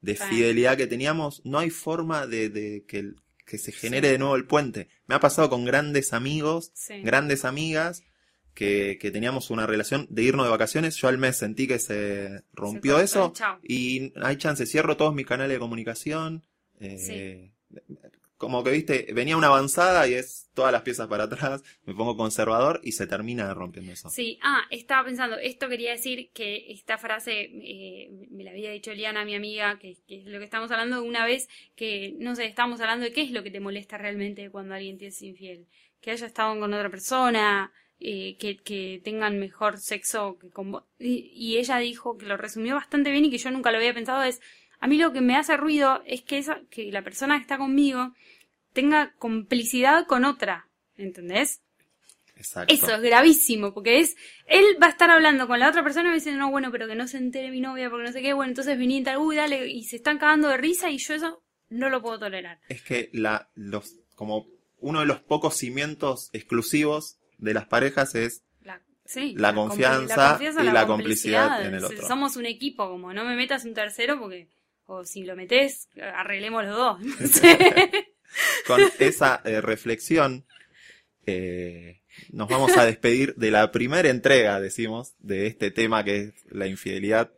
de, 0.00 0.14
fidelidad 0.16 0.76
que 0.76 0.86
teníamos, 0.86 1.42
no 1.44 1.58
hay 1.58 1.70
forma 1.70 2.26
de, 2.26 2.48
de 2.48 2.84
que, 2.86 3.12
que 3.44 3.58
se 3.58 3.72
genere 3.72 4.08
Sí. 4.08 4.12
de 4.12 4.18
nuevo 4.18 4.36
el 4.36 4.46
puente. 4.46 4.88
Me 5.06 5.14
ha 5.16 5.20
pasado 5.20 5.50
con 5.50 5.64
grandes 5.64 6.12
amigos, 6.12 6.70
Sí. 6.74 7.02
grandes 7.02 7.44
amigas, 7.44 8.02
que, 8.54 8.98
que 9.00 9.10
teníamos 9.10 9.50
una 9.50 9.66
relación 9.66 10.06
de 10.10 10.22
irnos 10.24 10.44
de 10.46 10.50
vacaciones. 10.50 10.94
Yo 10.96 11.08
al 11.08 11.18
mes 11.18 11.38
sentí 11.38 11.66
que 11.66 11.78
se 11.78 12.42
rompió 12.52 13.00
eso 13.00 13.32
chao. 13.34 13.58
y 13.62 14.12
hay 14.22 14.36
chance, 14.36 14.66
cierro 14.66 14.96
todos 14.96 15.14
mis 15.14 15.26
canales 15.26 15.54
de 15.56 15.58
comunicación. 15.58 16.44
eh, 16.80 17.52
Como 18.42 18.64
que, 18.64 18.72
viste, 18.72 19.06
venía 19.14 19.36
una 19.36 19.46
avanzada 19.46 20.08
y 20.08 20.14
es 20.14 20.50
todas 20.52 20.72
las 20.72 20.82
piezas 20.82 21.06
para 21.06 21.24
atrás, 21.24 21.62
me 21.84 21.94
pongo 21.94 22.16
conservador 22.16 22.80
y 22.82 22.90
se 22.90 23.06
termina 23.06 23.54
rompiendo 23.54 23.92
eso. 23.92 24.10
Sí, 24.10 24.40
ah, 24.42 24.62
estaba 24.68 25.04
pensando, 25.04 25.38
esto 25.38 25.68
quería 25.68 25.92
decir 25.92 26.32
que 26.34 26.72
esta 26.72 26.98
frase 26.98 27.42
eh, 27.42 28.10
me 28.32 28.42
la 28.42 28.50
había 28.50 28.72
dicho 28.72 28.92
Liana, 28.92 29.24
mi 29.24 29.36
amiga, 29.36 29.78
que, 29.78 29.96
es 30.08 30.26
lo 30.26 30.40
que 30.40 30.44
estamos 30.44 30.72
hablando 30.72 31.04
una 31.04 31.24
vez, 31.24 31.48
que 31.76 32.16
no 32.18 32.34
sé, 32.34 32.46
estábamos 32.46 32.80
hablando 32.80 33.04
de 33.04 33.12
qué 33.12 33.22
es 33.22 33.30
lo 33.30 33.44
que 33.44 33.52
te 33.52 33.60
molesta 33.60 33.96
realmente 33.96 34.50
cuando 34.50 34.74
alguien 34.74 34.98
te 34.98 35.06
es 35.06 35.22
infiel. 35.22 35.68
Que 36.00 36.10
haya 36.10 36.26
estado 36.26 36.58
con 36.58 36.74
otra 36.74 36.90
persona, 36.90 37.72
eh, 38.00 38.34
que, 38.40 38.56
que 38.56 39.00
tengan 39.04 39.38
mejor 39.38 39.78
sexo 39.78 40.36
que 40.40 40.50
con 40.50 40.72
vos. 40.72 40.82
Y, 40.98 41.30
y 41.32 41.58
ella 41.58 41.78
dijo 41.78 42.18
que 42.18 42.26
lo 42.26 42.36
resumió 42.36 42.74
bastante 42.74 43.12
bien 43.12 43.24
y 43.24 43.30
que 43.30 43.38
yo 43.38 43.52
nunca 43.52 43.70
lo 43.70 43.76
había 43.76 43.94
pensado 43.94 44.24
es, 44.24 44.40
a 44.82 44.88
mí 44.88 44.98
lo 44.98 45.12
que 45.12 45.20
me 45.20 45.36
hace 45.36 45.56
ruido 45.56 46.02
es 46.06 46.22
que, 46.22 46.38
esa, 46.38 46.60
que 46.68 46.90
la 46.90 47.02
persona 47.02 47.36
que 47.36 47.42
está 47.42 47.56
conmigo 47.56 48.14
tenga 48.72 49.14
complicidad 49.16 50.08
con 50.08 50.24
otra, 50.24 50.66
¿entendés? 50.96 51.62
Exacto. 52.34 52.74
Eso 52.74 52.92
es 52.96 53.00
gravísimo, 53.00 53.72
porque 53.72 54.00
es, 54.00 54.16
él 54.46 54.64
va 54.82 54.88
a 54.88 54.90
estar 54.90 55.08
hablando 55.08 55.46
con 55.46 55.60
la 55.60 55.68
otra 55.68 55.84
persona 55.84 56.08
y 56.08 56.10
me 56.10 56.16
dice, 56.16 56.32
no, 56.32 56.50
bueno, 56.50 56.72
pero 56.72 56.88
que 56.88 56.96
no 56.96 57.06
se 57.06 57.18
entere 57.18 57.52
mi 57.52 57.60
novia, 57.60 57.90
porque 57.90 58.06
no 58.06 58.12
sé 58.12 58.22
qué, 58.22 58.32
bueno, 58.32 58.50
entonces 58.50 58.76
vení 58.76 58.98
y 58.98 59.02
tal, 59.04 59.18
uy, 59.18 59.36
dale, 59.36 59.68
y 59.68 59.84
se 59.84 59.94
están 59.94 60.18
cagando 60.18 60.48
de 60.48 60.56
risa 60.56 60.90
y 60.90 60.98
yo 60.98 61.14
eso 61.14 61.44
no 61.68 61.88
lo 61.88 62.02
puedo 62.02 62.18
tolerar. 62.18 62.58
Es 62.68 62.82
que 62.82 63.08
la, 63.12 63.50
los, 63.54 64.00
como 64.16 64.48
uno 64.78 64.98
de 64.98 65.06
los 65.06 65.20
pocos 65.20 65.56
cimientos 65.56 66.28
exclusivos 66.32 67.20
de 67.38 67.54
las 67.54 67.66
parejas 67.66 68.16
es 68.16 68.42
La, 68.62 68.82
sí, 69.04 69.36
La 69.36 69.54
confianza 69.54 70.40
y 70.40 70.64
la 70.64 70.88
complicidad 70.88 70.88
complicidad. 70.88 71.66
en 71.66 71.74
el 71.74 71.84
otro. 71.84 72.04
Somos 72.04 72.34
un 72.34 72.46
equipo, 72.46 72.88
como 72.88 73.12
no 73.12 73.24
me 73.24 73.36
metas 73.36 73.64
un 73.64 73.74
tercero, 73.74 74.18
porque, 74.18 74.48
o 74.86 75.04
si 75.04 75.24
lo 75.24 75.36
metes, 75.36 75.88
arreglemos 76.14 76.64
los 76.64 76.76
dos. 76.76 77.00
No 77.00 77.26
sé. 77.26 78.08
con 78.66 78.80
esa 78.98 79.40
eh, 79.44 79.60
reflexión, 79.60 80.46
eh, 81.26 82.02
nos 82.30 82.48
vamos 82.48 82.76
a 82.76 82.84
despedir 82.84 83.34
de 83.36 83.50
la 83.50 83.70
primera 83.70 84.08
entrega, 84.08 84.60
decimos, 84.60 85.14
de 85.18 85.46
este 85.46 85.70
tema 85.70 86.04
que 86.04 86.16
es 86.16 86.34
la 86.50 86.66
infidelidad, 86.66 87.32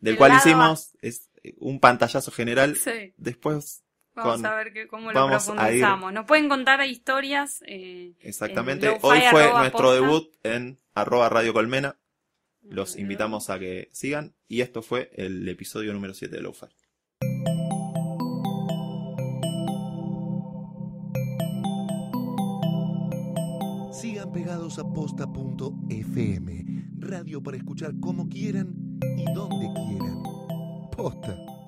del 0.00 0.14
El 0.14 0.18
cual 0.18 0.34
hicimos 0.36 0.96
es 1.00 1.30
un 1.58 1.80
pantallazo 1.80 2.30
general. 2.30 2.76
Sí. 2.76 3.14
Después, 3.16 3.84
Vamos 4.14 4.36
Con- 4.36 4.46
a 4.46 4.54
ver 4.56 4.72
que, 4.72 4.86
cómo 4.88 5.12
lo 5.12 5.28
profundizamos. 5.28 6.12
Nos 6.12 6.26
pueden 6.26 6.48
contar 6.48 6.84
historias. 6.84 7.62
Eh, 7.66 8.14
exactamente, 8.20 8.86
en 8.88 8.98
hoy 9.02 9.20
fue 9.30 9.50
nuestro 9.52 9.84
posta. 9.84 9.94
debut 9.94 10.34
en 10.42 10.80
arroba 10.94 11.28
Radio 11.28 11.52
Colmena. 11.52 11.96
Los 12.62 12.96
invitamos 12.96 13.50
a 13.50 13.58
que 13.58 13.88
sigan. 13.92 14.34
Y 14.48 14.60
esto 14.60 14.82
fue 14.82 15.10
el 15.14 15.48
episodio 15.48 15.92
número 15.92 16.12
7 16.12 16.36
de 16.36 16.42
Lo-Fi. 16.42 16.66
Pegados 24.70 24.78
a 24.78 24.84
posta.fm. 24.84 26.64
Radio 26.98 27.42
para 27.42 27.56
escuchar 27.56 27.98
como 28.00 28.28
quieran 28.28 28.74
y 29.16 29.24
donde 29.32 29.72
quieran. 29.72 30.22
Posta. 30.96 31.59